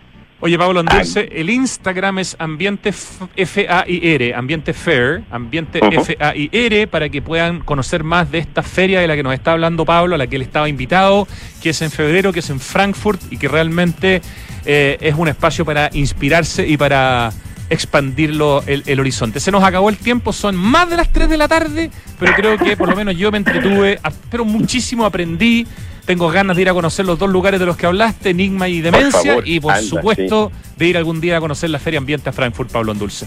Oye, 0.46 0.58
Pablo 0.58 0.78
Andulce, 0.78 1.28
el 1.32 1.50
Instagram 1.50 2.20
es 2.20 2.36
Ambiente 2.38 2.90
F-A-I-R, 2.90 4.32
Ambiente 4.32 4.72
Fair, 4.72 5.24
Ambiente 5.28 5.80
Ujú. 5.82 6.02
F-A-I-R, 6.02 6.86
para 6.86 7.08
que 7.08 7.20
puedan 7.20 7.58
conocer 7.62 8.04
más 8.04 8.30
de 8.30 8.38
esta 8.38 8.62
feria 8.62 9.00
de 9.00 9.08
la 9.08 9.16
que 9.16 9.24
nos 9.24 9.34
está 9.34 9.50
hablando 9.50 9.84
Pablo, 9.84 10.14
a 10.14 10.18
la 10.18 10.28
que 10.28 10.36
él 10.36 10.42
estaba 10.42 10.68
invitado, 10.68 11.26
que 11.60 11.70
es 11.70 11.82
en 11.82 11.90
febrero, 11.90 12.32
que 12.32 12.38
es 12.38 12.50
en 12.50 12.60
Frankfurt 12.60 13.20
y 13.28 13.38
que 13.38 13.48
realmente 13.48 14.22
eh, 14.64 14.96
es 15.00 15.16
un 15.16 15.26
espacio 15.26 15.64
para 15.64 15.90
inspirarse 15.92 16.64
y 16.64 16.76
para 16.76 17.32
expandirlo 17.68 18.62
el, 18.68 18.84
el 18.86 19.00
horizonte. 19.00 19.40
Se 19.40 19.50
nos 19.50 19.64
acabó 19.64 19.90
el 19.90 19.96
tiempo, 19.96 20.32
son 20.32 20.54
más 20.54 20.88
de 20.88 20.96
las 20.96 21.12
3 21.12 21.28
de 21.28 21.36
la 21.38 21.48
tarde, 21.48 21.90
pero 22.20 22.32
creo 22.36 22.56
que 22.56 22.76
por 22.76 22.88
lo 22.88 22.94
menos 22.94 23.16
yo 23.16 23.32
me 23.32 23.38
entretuve, 23.38 23.98
pero 24.30 24.44
muchísimo 24.44 25.04
aprendí. 25.04 25.66
Tengo 26.06 26.30
ganas 26.30 26.56
de 26.56 26.62
ir 26.62 26.68
a 26.68 26.72
conocer 26.72 27.04
los 27.04 27.18
dos 27.18 27.28
lugares 27.28 27.58
de 27.58 27.66
los 27.66 27.76
que 27.76 27.84
hablaste, 27.86 28.30
Enigma 28.30 28.68
y 28.68 28.80
Demencia, 28.80 29.32
favor, 29.32 29.46
y 29.46 29.58
por 29.58 29.72
anda, 29.72 29.82
supuesto 29.82 30.52
de 30.76 30.86
ir 30.86 30.96
algún 30.96 31.20
día 31.20 31.36
a 31.36 31.40
conocer 31.40 31.68
la 31.70 31.80
Feria 31.80 31.98
Ambiente 31.98 32.28
a 32.28 32.32
Frankfurt, 32.32 32.70
Pablo 32.70 32.92
Andulce. 32.92 33.26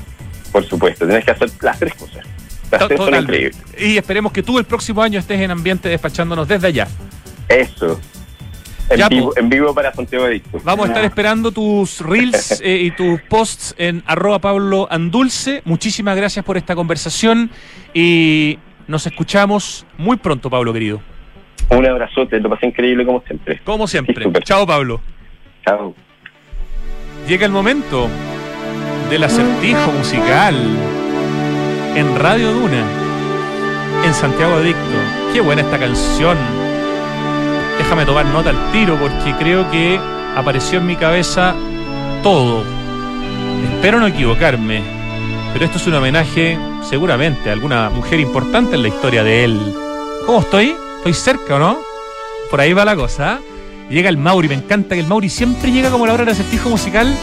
Por 0.52 0.66
supuesto, 0.66 1.06
tienes 1.06 1.26
que 1.26 1.32
hacer 1.32 1.52
las 1.62 1.78
tres 1.78 1.94
cosas. 1.96 2.26
Las 2.72 2.88
tres 2.88 2.98
son 2.98 3.16
increíbles. 3.16 3.58
Y 3.78 3.98
esperemos 3.98 4.32
que 4.32 4.44
tú 4.44 4.60
el 4.60 4.66
próximo 4.66 5.02
año 5.02 5.20
estés 5.20 5.42
en 5.42 5.52
Ambiente 5.52 5.90
despachándonos 5.90 6.48
desde 6.48 6.68
allá. 6.68 6.88
Eso. 7.50 8.00
En, 8.90 8.98
Ya, 8.98 9.10
vivo, 9.10 9.32
po. 9.32 9.40
en 9.40 9.50
vivo 9.50 9.74
para 9.74 9.94
Santiago 9.94 10.26
Adicto. 10.26 10.60
Vamos 10.64 10.86
a 10.86 10.90
estar 10.90 11.04
esperando 11.04 11.52
tus 11.52 12.00
reels 12.00 12.62
eh, 12.64 12.78
y 12.84 12.92
tus 12.92 13.22
posts 13.24 13.76
en 13.78 14.04
arroba 14.08 14.40
Pablo 14.40 14.88
Andulce. 14.90 15.62
Muchísimas 15.66 16.16
gracias 16.16 16.46
por 16.46 16.58
esta 16.58 16.76
conversación 16.76 17.52
y 17.94 18.58
nos 18.88 19.06
escuchamos 19.06 19.86
muy 19.98 20.18
pronto, 20.18 20.50
Pablo 20.50 20.72
querido. 20.74 21.02
Un 21.70 21.86
abrazote, 21.86 22.40
lo 22.40 22.50
pasé 22.50 22.68
increíble 22.68 23.06
como 23.06 23.22
siempre. 23.22 23.60
Como 23.64 23.88
siempre. 23.88 24.26
Sí. 24.26 24.32
Chao, 24.44 24.66
Pablo. 24.66 25.02
Chao. 25.66 25.94
Llega 27.28 27.46
el 27.46 27.52
momento 27.52 28.08
del 29.10 29.24
acertijo 29.24 29.92
musical 29.92 30.56
en 31.96 32.16
Radio 32.18 32.54
Duna, 32.54 32.84
en 34.04 34.14
Santiago 34.14 34.56
Adicto. 34.56 34.80
Qué 35.34 35.42
buena 35.42 35.62
esta 35.62 35.78
canción. 35.78 36.38
Déjame 37.78 38.06
tomar 38.06 38.26
nota 38.26 38.50
al 38.50 38.72
tiro 38.72 38.96
porque 38.96 39.34
creo 39.38 39.70
que 39.70 40.00
apareció 40.36 40.80
en 40.80 40.88
mi 40.88 40.96
cabeza 40.96 41.56
todo. 42.24 42.64
Espero 43.76 44.00
no 44.00 44.08
equivocarme, 44.08 44.82
pero 45.54 45.66
esto 45.66 45.78
es 45.78 45.88
un 45.88 45.94
homenaje 45.94 46.58
seguramente 46.82 47.50
a 47.50 47.54
alguna 47.54 47.90
mujer 47.90 48.20
importante 48.20 48.76
en 48.76 48.82
la 48.82 48.88
historia 48.88 49.24
de 49.24 49.44
él. 49.44 49.60
¿Cómo 50.26 50.40
estoy? 50.40 50.76
¿Estoy 51.00 51.14
cerca 51.14 51.56
o 51.56 51.60
no? 51.60 51.78
Por 52.52 52.60
ahí 52.60 52.74
va 52.74 52.84
la 52.84 52.94
cosa. 52.94 53.36
¿ah? 53.36 53.40
Llega 53.90 54.10
el 54.10 54.18
Mauri, 54.18 54.50
me 54.50 54.56
encanta 54.56 54.96
que 54.96 55.02
el 55.02 55.08
Mauri 55.08 55.30
siempre 55.30 55.72
llega 55.72 55.90
como 55.90 56.06
la 56.06 56.14
hora 56.14 56.26
del 56.26 56.34
acertijo 56.34 56.70
musical. 56.70 57.16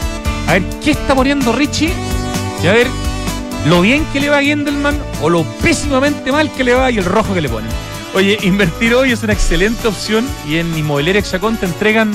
A 0.49 0.55
ver, 0.55 0.62
¿qué 0.83 0.93
está 0.93 1.14
poniendo 1.14 1.53
Richie? 1.53 1.93
Y 2.62 2.66
a 2.68 2.72
ver, 2.72 2.87
lo 3.66 3.83
bien 3.83 4.07
que 4.14 4.20
le 4.20 4.31
va 4.31 4.39
a 4.39 4.43
Gendelman 4.43 4.99
o 5.20 5.29
lo 5.29 5.43
pésimamente 5.62 6.33
mal 6.33 6.51
que 6.55 6.64
le 6.64 6.72
va 6.72 6.91
y 6.91 6.97
el 6.97 7.05
rojo 7.05 7.35
que 7.35 7.43
le 7.43 7.51
ponen. 7.51 7.70
Oye, 8.14 8.39
invertir 8.45 8.95
hoy 8.95 9.12
es 9.12 9.22
una 9.22 9.35
excelente 9.35 9.87
opción 9.87 10.27
y 10.49 10.57
en 10.57 10.74
Inmobiliaria 10.79 11.20
Hexacón 11.20 11.59
te 11.59 11.66
entregan 11.66 12.12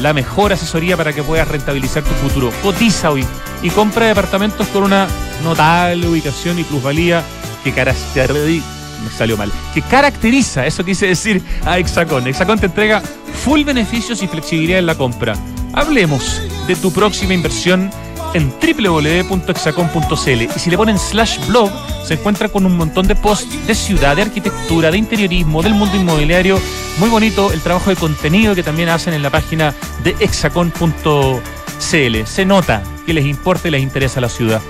la 0.00 0.14
mejor 0.14 0.54
asesoría 0.54 0.96
para 0.96 1.12
que 1.12 1.22
puedas 1.22 1.46
rentabilizar 1.46 2.02
tu 2.02 2.14
futuro. 2.26 2.50
Cotiza 2.62 3.10
hoy 3.10 3.26
y 3.62 3.68
compra 3.68 4.06
departamentos 4.06 4.66
con 4.68 4.84
una 4.84 5.06
notable 5.44 6.08
ubicación 6.08 6.58
y 6.58 6.64
plusvalía 6.64 7.22
que 7.62 7.72
caracteriza 7.72 8.81
me 9.02 9.10
salió 9.10 9.36
mal. 9.36 9.52
Que 9.74 9.82
caracteriza, 9.82 10.66
eso 10.66 10.84
quise 10.84 11.06
decir, 11.06 11.42
a 11.64 11.78
Hexacón. 11.78 12.26
Hexacón 12.26 12.58
te 12.58 12.66
entrega 12.66 13.02
full 13.44 13.64
beneficios 13.64 14.22
y 14.22 14.28
flexibilidad 14.28 14.78
en 14.78 14.86
la 14.86 14.94
compra. 14.94 15.34
Hablemos 15.72 16.42
de 16.66 16.76
tu 16.76 16.92
próxima 16.92 17.34
inversión 17.34 17.90
en 18.34 18.50
www.hexacon.cl 18.50 20.42
y 20.42 20.58
si 20.58 20.70
le 20.70 20.76
ponen 20.76 20.98
slash 20.98 21.38
blog 21.48 21.70
se 22.06 22.14
encuentra 22.14 22.48
con 22.48 22.66
un 22.66 22.76
montón 22.76 23.06
de 23.06 23.14
posts 23.14 23.66
de 23.66 23.74
ciudad, 23.74 24.16
de 24.16 24.22
arquitectura, 24.22 24.90
de 24.90 24.98
interiorismo, 24.98 25.62
del 25.62 25.74
mundo 25.74 25.96
inmobiliario. 25.96 26.60
Muy 26.98 27.10
bonito 27.10 27.52
el 27.52 27.60
trabajo 27.60 27.90
de 27.90 27.96
contenido 27.96 28.54
que 28.54 28.62
también 28.62 28.88
hacen 28.88 29.14
en 29.14 29.22
la 29.22 29.30
página 29.30 29.74
de 30.02 30.16
hexacon.cl. 30.20 31.42
Se 31.78 32.44
nota 32.44 32.82
que 33.06 33.12
les 33.12 33.26
importa 33.26 33.68
y 33.68 33.72
les 33.72 33.82
interesa 33.82 34.20
la 34.20 34.28
ciudad. 34.28 34.60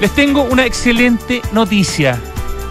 Les 0.00 0.10
tengo 0.12 0.42
una 0.42 0.66
excelente 0.66 1.42
noticia. 1.52 2.20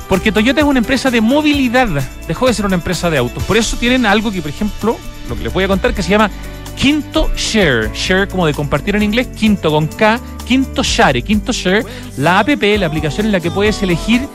Porque 0.09 0.31
Toyota 0.31 0.61
es 0.61 0.65
una 0.65 0.79
empresa 0.79 1.09
de 1.09 1.21
movilidad, 1.21 1.87
dejó 2.27 2.47
de 2.47 2.53
ser 2.53 2.65
una 2.65 2.75
empresa 2.75 3.09
de 3.09 3.17
autos. 3.17 3.43
Por 3.43 3.57
eso 3.57 3.77
tienen 3.77 4.05
algo 4.05 4.31
que, 4.31 4.41
por 4.41 4.49
ejemplo, 4.49 4.97
lo 5.29 5.35
que 5.35 5.43
les 5.43 5.53
voy 5.53 5.63
a 5.63 5.67
contar, 5.67 5.93
que 5.93 6.03
se 6.03 6.09
llama 6.09 6.29
Quinto 6.75 7.31
Share. 7.35 7.91
Share 7.93 8.27
como 8.27 8.45
de 8.45 8.53
compartir 8.53 8.95
en 8.95 9.03
inglés, 9.03 9.27
quinto 9.35 9.71
con 9.71 9.87
K, 9.87 10.19
Quinto 10.45 10.83
Share. 10.83 11.23
Quinto 11.23 11.51
Share, 11.51 11.85
la 12.17 12.39
app, 12.39 12.49
la 12.61 12.85
aplicación 12.85 13.27
en 13.27 13.31
la 13.31 13.39
que 13.39 13.51
puedes 13.51 13.81
elegir 13.81 14.27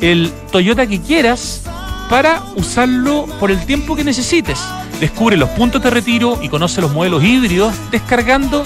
el 0.00 0.32
Toyota 0.50 0.86
que 0.86 1.00
quieras 1.00 1.62
para 2.10 2.42
usarlo 2.56 3.26
por 3.38 3.50
el 3.50 3.64
tiempo 3.64 3.96
que 3.96 4.04
necesites. 4.04 4.60
Descubre 5.00 5.36
los 5.36 5.48
puntos 5.50 5.82
de 5.82 5.90
retiro 5.90 6.38
y 6.42 6.48
conoce 6.48 6.80
los 6.80 6.92
modelos 6.92 7.24
híbridos 7.24 7.74
descargando 7.90 8.64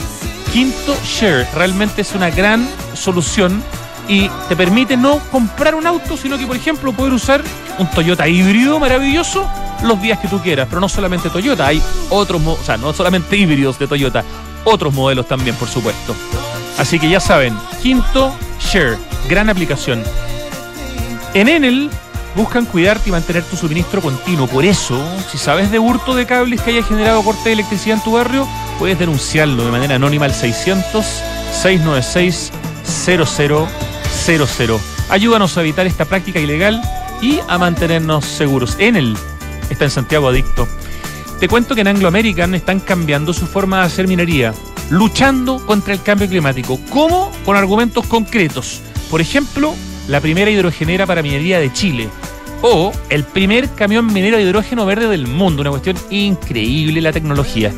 Quinto 0.53 0.97
Share. 1.05 1.47
Realmente 1.55 2.03
es 2.03 2.15
una 2.15 2.31
gran 2.31 2.67
solución 2.95 3.63
y 4.09 4.29
te 4.49 4.57
permite 4.57 4.97
no 4.97 5.19
comprar 5.31 5.75
un 5.75 5.87
auto, 5.87 6.17
sino 6.17 6.39
que, 6.39 6.47
por 6.47 6.57
ejemplo, 6.57 6.93
poder 6.93 7.13
usar 7.13 7.43
un 7.79 7.91
Toyota 7.91 8.29
híbrido 8.29 8.79
maravilloso 8.79 9.47
los 9.83 10.01
días 10.01 10.19
que 10.19 10.29
tú 10.29 10.41
quieras. 10.41 10.67
Pero 10.69 10.81
no 10.81 10.89
solamente 10.89 11.31
Toyota, 11.31 11.67
hay 11.67 11.83
otros, 12.11 12.41
o 12.45 12.59
sea, 12.65 12.77
no 12.77 12.93
solamente 12.93 13.37
híbridos 13.37 13.79
de 13.79 13.87
Toyota, 13.87 14.25
otros 14.65 14.95
modelos 14.95 15.27
también, 15.27 15.57
por 15.57 15.69
supuesto. 15.69 16.15
Así 16.79 16.99
que 16.99 17.09
ya 17.09 17.21
saben, 17.21 17.57
Quinto 17.83 18.35
Share, 18.61 18.99
gran 19.29 19.49
aplicación. 19.49 20.03
En 21.35 21.49
Enel 21.49 21.91
buscan 22.35 22.67
cuidarte 22.67 23.09
y 23.09 23.13
mantener 23.13 23.43
tu 23.45 23.57
suministro 23.57 24.03
continuo. 24.03 24.47
Por 24.47 24.65
eso, 24.65 25.03
si 25.31 25.39
sabes 25.39 25.71
de 25.71 25.79
hurto 25.79 26.15
de 26.15 26.27
cables 26.27 26.61
que 26.61 26.71
haya 26.71 26.83
generado 26.83 27.23
corte 27.23 27.45
de 27.45 27.53
electricidad 27.55 27.97
en 27.97 28.05
tu 28.05 28.13
barrio, 28.13 28.47
puedes 28.79 28.99
denunciarlo 28.99 29.65
de 29.65 29.71
manera 29.71 29.95
anónima 29.97 30.27
al 30.27 30.35
600-696-0000. 34.17 34.81
Ayúdanos 35.09 35.57
a 35.57 35.61
evitar 35.61 35.87
esta 35.87 36.05
práctica 36.05 36.41
ilegal 36.41 36.81
y 37.23 37.39
a 37.49 37.59
mantenernos 37.59 38.25
seguros. 38.25 38.77
Enel 38.79 39.17
está 39.71 39.85
en 39.85 39.91
Santiago 39.91 40.29
Adicto. 40.29 40.67
Te 41.39 41.49
cuento 41.49 41.75
que 41.75 41.83
en 41.83 41.89
Anglo 41.89 42.09
American 42.09 42.55
están 42.55 42.81
cambiando 42.81 43.33
su 43.33 43.47
forma 43.47 43.81
de 43.81 43.87
hacer 43.87 44.09
minería, 44.09 44.55
luchando 44.91 45.65
contra 45.65 45.93
el 45.93 46.03
cambio 46.03 46.29
climático. 46.29 46.81
¿Cómo? 46.91 47.31
Con 47.45 47.57
argumentos 47.57 48.07
concretos. 48.07 48.81
Por 49.11 49.21
ejemplo, 49.21 49.75
la 50.09 50.21
primera 50.21 50.51
hidrogenera 50.51 51.07
para 51.07 51.23
minería 51.23 51.61
de 51.61 51.73
Chile. 51.73 52.09
o 52.63 52.93
el 53.11 53.25
primer 53.25 53.69
camión 53.71 54.13
minero 54.13 54.37
de 54.37 54.45
hidrógeno 54.45 54.87
verde 54.87 55.09
del 55.09 55.27
mundo. 55.27 55.61
Una 55.61 55.71
cuestión 55.71 55.97
increíble 56.11 57.01
la 57.01 57.13
tecnología. 57.13 57.73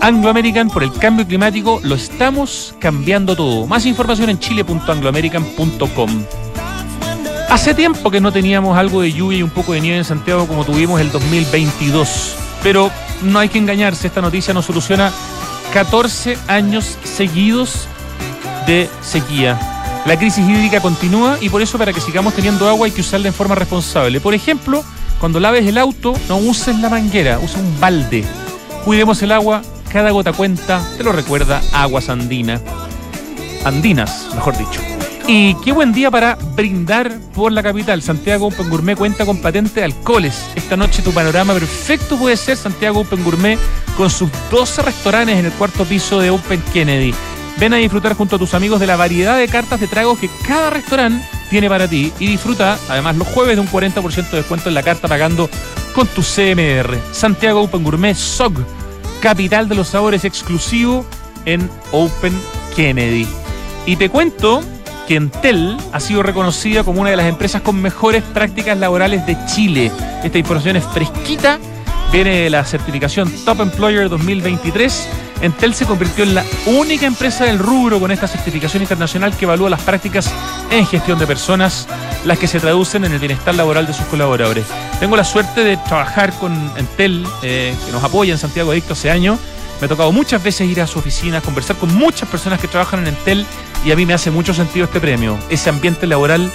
Anglo 0.00 0.30
American, 0.30 0.70
por 0.70 0.82
el 0.82 0.92
cambio 0.92 1.26
climático, 1.26 1.80
lo 1.82 1.94
estamos 1.94 2.74
cambiando 2.78 3.34
todo. 3.34 3.66
Más 3.66 3.84
información 3.86 4.30
en 4.30 4.38
chile.angloamerican.com. 4.38 6.10
Hace 7.48 7.74
tiempo 7.74 8.10
que 8.10 8.20
no 8.20 8.30
teníamos 8.30 8.76
algo 8.76 9.00
de 9.00 9.12
lluvia 9.12 9.38
y 9.38 9.42
un 9.42 9.50
poco 9.50 9.72
de 9.72 9.80
nieve 9.80 9.98
en 9.98 10.04
Santiago 10.04 10.46
como 10.46 10.64
tuvimos 10.64 11.00
el 11.00 11.10
2022. 11.10 12.36
Pero 12.62 12.90
no 13.22 13.38
hay 13.38 13.48
que 13.48 13.58
engañarse, 13.58 14.06
esta 14.06 14.20
noticia 14.20 14.54
nos 14.54 14.66
soluciona 14.66 15.12
14 15.72 16.38
años 16.46 16.98
seguidos 17.02 17.88
de 18.66 18.88
sequía. 19.00 19.58
La 20.06 20.18
crisis 20.18 20.48
hídrica 20.48 20.80
continúa 20.80 21.38
y 21.40 21.48
por 21.48 21.60
eso 21.60 21.76
para 21.76 21.92
que 21.92 22.00
sigamos 22.00 22.34
teniendo 22.34 22.68
agua 22.68 22.86
hay 22.86 22.92
que 22.92 23.00
usarla 23.00 23.28
en 23.28 23.34
forma 23.34 23.54
responsable. 23.54 24.20
Por 24.20 24.34
ejemplo, 24.34 24.84
cuando 25.18 25.40
laves 25.40 25.66
el 25.66 25.78
auto, 25.78 26.14
no 26.28 26.36
uses 26.36 26.78
la 26.78 26.88
manguera, 26.88 27.38
usa 27.42 27.60
un 27.60 27.80
balde. 27.80 28.24
Cuidemos 28.84 29.22
el 29.22 29.32
agua, 29.32 29.62
cada 29.88 30.10
gota 30.10 30.32
cuenta, 30.32 30.82
te 30.96 31.04
lo 31.04 31.12
recuerda 31.12 31.62
Aguas 31.72 32.08
Andina. 32.08 32.60
Andinas, 33.64 34.28
mejor 34.34 34.56
dicho. 34.56 34.80
Y 35.26 35.54
qué 35.56 35.72
buen 35.72 35.92
día 35.92 36.10
para 36.10 36.36
brindar 36.56 37.18
por 37.34 37.52
la 37.52 37.62
capital. 37.62 38.00
Santiago 38.00 38.46
Open 38.46 38.70
Gourmet 38.70 38.96
cuenta 38.96 39.26
con 39.26 39.42
patente 39.42 39.80
de 39.80 39.84
alcoholes. 39.84 40.42
Esta 40.54 40.74
noche 40.76 41.02
tu 41.02 41.12
panorama 41.12 41.52
perfecto 41.52 42.16
puede 42.16 42.36
ser 42.36 42.56
Santiago 42.56 43.00
Open 43.00 43.22
Gourmet 43.22 43.58
con 43.96 44.08
sus 44.08 44.30
12 44.50 44.82
restaurantes 44.82 45.36
en 45.36 45.44
el 45.44 45.52
cuarto 45.52 45.84
piso 45.84 46.18
de 46.18 46.30
Open 46.30 46.62
Kennedy. 46.72 47.12
Ven 47.58 47.74
a 47.74 47.76
disfrutar 47.76 48.14
junto 48.14 48.36
a 48.36 48.38
tus 48.38 48.54
amigos 48.54 48.80
de 48.80 48.86
la 48.86 48.96
variedad 48.96 49.36
de 49.36 49.48
cartas 49.48 49.80
de 49.80 49.88
tragos 49.88 50.18
que 50.18 50.30
cada 50.46 50.70
restaurante 50.70 51.26
tiene 51.50 51.68
para 51.68 51.88
ti 51.88 52.12
y 52.18 52.26
disfruta 52.26 52.78
además 52.88 53.16
los 53.16 53.28
jueves 53.28 53.56
de 53.56 53.60
un 53.60 53.68
40% 53.68 54.30
de 54.30 54.36
descuento 54.38 54.68
en 54.68 54.74
la 54.74 54.82
carta 54.82 55.08
pagando 55.08 55.50
con 55.94 56.06
tu 56.06 56.22
CMR. 56.22 56.96
Santiago 57.12 57.60
Open 57.60 57.82
Gourmet 57.82 58.14
SOG, 58.14 58.54
capital 59.20 59.68
de 59.68 59.74
los 59.74 59.88
sabores 59.88 60.24
exclusivo 60.24 61.04
en 61.44 61.68
Open 61.92 62.32
Kennedy. 62.76 63.26
Y 63.86 63.96
te 63.96 64.10
cuento 64.10 64.62
que 65.06 65.16
Entel 65.16 65.76
ha 65.92 66.00
sido 66.00 66.22
reconocida 66.22 66.84
como 66.84 67.00
una 67.00 67.10
de 67.10 67.16
las 67.16 67.26
empresas 67.26 67.62
con 67.62 67.80
mejores 67.80 68.22
prácticas 68.22 68.76
laborales 68.78 69.26
de 69.26 69.36
Chile. 69.46 69.90
Esta 70.22 70.38
información 70.38 70.76
es 70.76 70.84
fresquita, 70.84 71.58
viene 72.12 72.42
de 72.42 72.50
la 72.50 72.64
certificación 72.64 73.32
Top 73.44 73.60
Employer 73.60 74.08
2023. 74.08 75.08
Entel 75.40 75.74
se 75.74 75.86
convirtió 75.86 76.24
en 76.24 76.34
la 76.34 76.44
única 76.66 77.06
empresa 77.06 77.44
del 77.44 77.58
rubro 77.58 78.00
con 78.00 78.10
esta 78.10 78.26
certificación 78.26 78.82
internacional 78.82 79.36
que 79.36 79.44
evalúa 79.44 79.70
las 79.70 79.82
prácticas 79.82 80.32
en 80.70 80.86
gestión 80.86 81.18
de 81.18 81.26
personas, 81.26 81.86
las 82.24 82.38
que 82.38 82.48
se 82.48 82.58
traducen 82.60 83.04
en 83.04 83.12
el 83.12 83.18
bienestar 83.18 83.54
laboral 83.54 83.86
de 83.86 83.92
sus 83.92 84.06
colaboradores. 84.06 84.66
Tengo 84.98 85.16
la 85.16 85.24
suerte 85.24 85.62
de 85.62 85.76
trabajar 85.76 86.32
con 86.34 86.52
Entel, 86.76 87.24
eh, 87.42 87.74
que 87.86 87.92
nos 87.92 88.02
apoya 88.02 88.32
en 88.32 88.38
Santiago 88.38 88.72
Adicto 88.72 88.94
hace 88.94 89.10
años. 89.10 89.38
Me 89.80 89.86
ha 89.86 89.88
tocado 89.88 90.10
muchas 90.10 90.42
veces 90.42 90.68
ir 90.68 90.80
a 90.80 90.88
su 90.88 90.98
oficina, 90.98 91.40
conversar 91.40 91.76
con 91.76 91.94
muchas 91.94 92.28
personas 92.28 92.60
que 92.60 92.66
trabajan 92.66 93.00
en 93.00 93.08
Entel 93.08 93.46
y 93.84 93.92
a 93.92 93.96
mí 93.96 94.04
me 94.06 94.14
hace 94.14 94.32
mucho 94.32 94.52
sentido 94.52 94.86
este 94.86 95.00
premio. 95.00 95.38
Ese 95.50 95.70
ambiente 95.70 96.06
laboral 96.08 96.50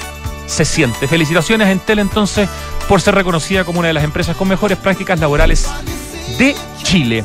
se 0.46 0.66
siente. 0.66 1.08
Felicitaciones 1.08 1.68
a 1.68 1.72
Entel 1.72 2.00
entonces 2.00 2.50
por 2.90 3.00
ser 3.00 3.16
reconocida 3.16 3.64
como 3.64 3.80
una 3.80 3.88
de 3.88 3.94
las 3.94 4.04
empresas 4.04 4.36
con 4.36 4.50
mejores 4.50 4.78
prácticas 4.78 5.20
laborales 5.20 5.68
de 6.38 6.54
Chile. 6.84 7.24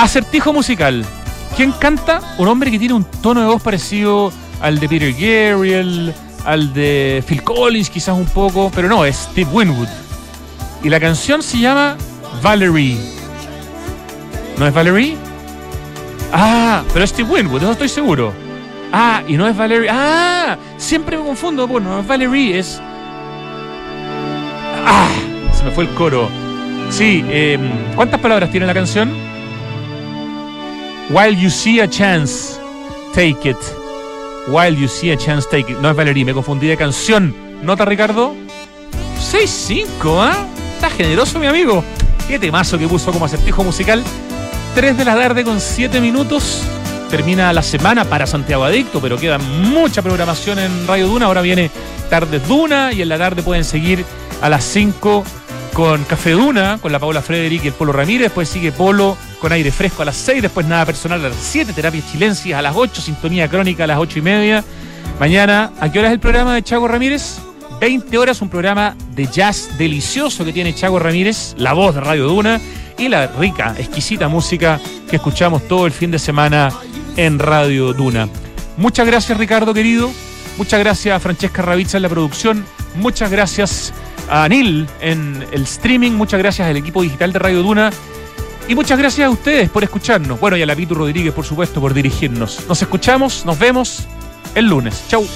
Acertijo 0.00 0.54
musical. 0.54 1.04
¿Quién 1.54 1.72
canta? 1.72 2.22
Un 2.38 2.48
hombre 2.48 2.70
que 2.70 2.78
tiene 2.78 2.94
un 2.94 3.04
tono 3.04 3.40
de 3.40 3.46
voz 3.46 3.60
parecido 3.60 4.32
al 4.62 4.80
de 4.80 4.88
Peter 4.88 5.12
Gabriel, 5.12 6.14
al 6.46 6.72
de 6.72 7.22
Phil 7.28 7.42
Collins 7.42 7.90
quizás 7.90 8.16
un 8.16 8.24
poco, 8.24 8.72
pero 8.74 8.88
no, 8.88 9.04
es 9.04 9.28
Steve 9.30 9.50
Winwood. 9.52 9.88
Y 10.82 10.88
la 10.88 10.98
canción 10.98 11.42
se 11.42 11.58
llama 11.58 11.98
Valerie. 12.42 12.96
¿No 14.58 14.66
es 14.66 14.72
Valerie? 14.72 15.18
Ah, 16.32 16.82
pero 16.94 17.04
es 17.04 17.10
Steve 17.10 17.30
Winwood, 17.30 17.60
eso 17.60 17.72
estoy 17.72 17.90
seguro. 17.90 18.32
Ah, 18.90 19.22
y 19.28 19.36
no 19.36 19.46
es 19.46 19.54
Valerie. 19.54 19.90
Ah, 19.92 20.56
siempre 20.78 21.18
me 21.18 21.24
confundo. 21.24 21.66
Bueno, 21.68 21.90
no 21.90 22.00
es 22.00 22.06
Valerie, 22.06 22.58
es. 22.58 22.80
Ah, 24.86 25.10
se 25.52 25.62
me 25.62 25.70
fue 25.72 25.84
el 25.84 25.90
coro. 25.90 26.30
Sí, 26.88 27.22
eh, 27.28 27.58
¿cuántas 27.94 28.18
palabras 28.18 28.50
tiene 28.50 28.64
la 28.64 28.72
canción? 28.72 29.39
While 31.10 31.34
you 31.34 31.50
see 31.50 31.80
a 31.80 31.88
chance, 31.88 32.60
take 33.12 33.44
it. 33.44 33.56
While 34.46 34.76
you 34.76 34.86
see 34.86 35.10
a 35.10 35.16
chance, 35.16 35.44
take 35.50 35.72
it. 35.72 35.78
No 35.78 35.90
es 35.90 35.96
Valerie, 35.96 36.24
me 36.24 36.32
confundí 36.32 36.68
de 36.68 36.76
canción. 36.76 37.34
¿Nota, 37.64 37.84
Ricardo? 37.84 38.32
6-5, 39.32 39.86
¿ah? 40.20 40.46
Está 40.76 40.88
generoso, 40.88 41.40
mi 41.40 41.48
amigo. 41.48 41.82
Qué 42.28 42.38
temazo 42.38 42.78
que 42.78 42.86
puso 42.86 43.10
como 43.10 43.24
acertijo 43.24 43.64
musical. 43.64 44.04
3 44.76 44.96
de 44.96 45.04
la 45.04 45.16
tarde 45.16 45.42
con 45.42 45.60
7 45.60 46.00
minutos 46.00 46.62
termina 47.10 47.52
la 47.52 47.64
semana 47.64 48.04
para 48.04 48.24
Santiago 48.24 48.62
Adicto, 48.62 49.00
pero 49.00 49.18
queda 49.18 49.38
mucha 49.38 50.02
programación 50.02 50.60
en 50.60 50.86
Radio 50.86 51.08
Duna. 51.08 51.26
Ahora 51.26 51.40
viene 51.40 51.72
Tardes 52.08 52.46
Duna 52.46 52.92
y 52.92 53.02
en 53.02 53.08
la 53.08 53.18
tarde 53.18 53.42
pueden 53.42 53.64
seguir 53.64 54.04
a 54.40 54.48
las 54.48 54.62
5 54.62 55.24
con 55.72 56.04
Café 56.04 56.30
Duna, 56.30 56.78
con 56.80 56.92
la 56.92 57.00
Paula 57.00 57.20
Frederick 57.20 57.64
y 57.64 57.68
el 57.68 57.74
Polo 57.74 57.92
Ramírez. 57.92 58.26
Después 58.26 58.48
sigue 58.48 58.70
Polo 58.70 59.16
con 59.40 59.52
aire 59.52 59.72
fresco 59.72 60.02
a 60.02 60.04
las 60.04 60.16
6. 60.16 60.42
Después 60.42 60.66
nada 60.66 60.86
personal 60.86 61.24
a 61.24 61.28
las 61.30 61.38
7. 61.38 61.72
Terapias 61.72 62.10
chilencias 62.12 62.58
a 62.58 62.62
las 62.62 62.76
8. 62.76 63.02
Sintonía 63.02 63.48
crónica 63.48 63.84
a 63.84 63.86
las 63.88 63.98
8 63.98 64.18
y 64.18 64.22
media. 64.22 64.64
Mañana, 65.18 65.72
¿a 65.80 65.90
qué 65.90 65.98
hora 65.98 66.08
es 66.08 66.14
el 66.14 66.20
programa 66.20 66.54
de 66.54 66.62
Chago 66.62 66.86
Ramírez? 66.86 67.40
20 67.80 68.18
horas, 68.18 68.42
un 68.42 68.50
programa 68.50 68.94
de 69.14 69.26
jazz 69.26 69.70
delicioso 69.78 70.44
que 70.44 70.52
tiene 70.52 70.74
Chago 70.74 70.98
Ramírez, 70.98 71.54
la 71.56 71.72
voz 71.72 71.94
de 71.94 72.02
Radio 72.02 72.26
Duna 72.26 72.60
y 72.98 73.08
la 73.08 73.26
rica, 73.26 73.74
exquisita 73.78 74.28
música 74.28 74.78
que 75.08 75.16
escuchamos 75.16 75.66
todo 75.66 75.86
el 75.86 75.92
fin 75.92 76.10
de 76.10 76.18
semana 76.18 76.70
en 77.16 77.38
Radio 77.38 77.94
Duna. 77.94 78.28
Muchas 78.76 79.06
gracias 79.06 79.38
Ricardo 79.38 79.72
querido, 79.72 80.10
muchas 80.58 80.78
gracias 80.78 81.16
a 81.16 81.20
Francesca 81.20 81.62
Ravizza 81.62 81.96
en 81.96 82.02
la 82.02 82.10
producción, 82.10 82.66
muchas 82.96 83.30
gracias 83.30 83.94
a 84.28 84.44
Anil 84.44 84.86
en 85.00 85.42
el 85.50 85.62
streaming, 85.62 86.12
muchas 86.12 86.38
gracias 86.38 86.68
al 86.68 86.76
equipo 86.76 87.00
digital 87.00 87.32
de 87.32 87.38
Radio 87.38 87.62
Duna 87.62 87.90
y 88.70 88.74
muchas 88.76 88.96
gracias 88.96 89.26
a 89.26 89.30
ustedes 89.30 89.68
por 89.68 89.82
escucharnos. 89.82 90.38
Bueno, 90.38 90.56
y 90.56 90.62
a 90.62 90.66
la 90.66 90.76
Pitu 90.76 90.94
Rodríguez, 90.94 91.34
por 91.34 91.44
supuesto, 91.44 91.80
por 91.80 91.92
dirigirnos. 91.92 92.68
Nos 92.68 92.80
escuchamos, 92.80 93.44
nos 93.44 93.58
vemos 93.58 94.06
el 94.54 94.66
lunes. 94.66 95.02
Chau. 95.08 95.26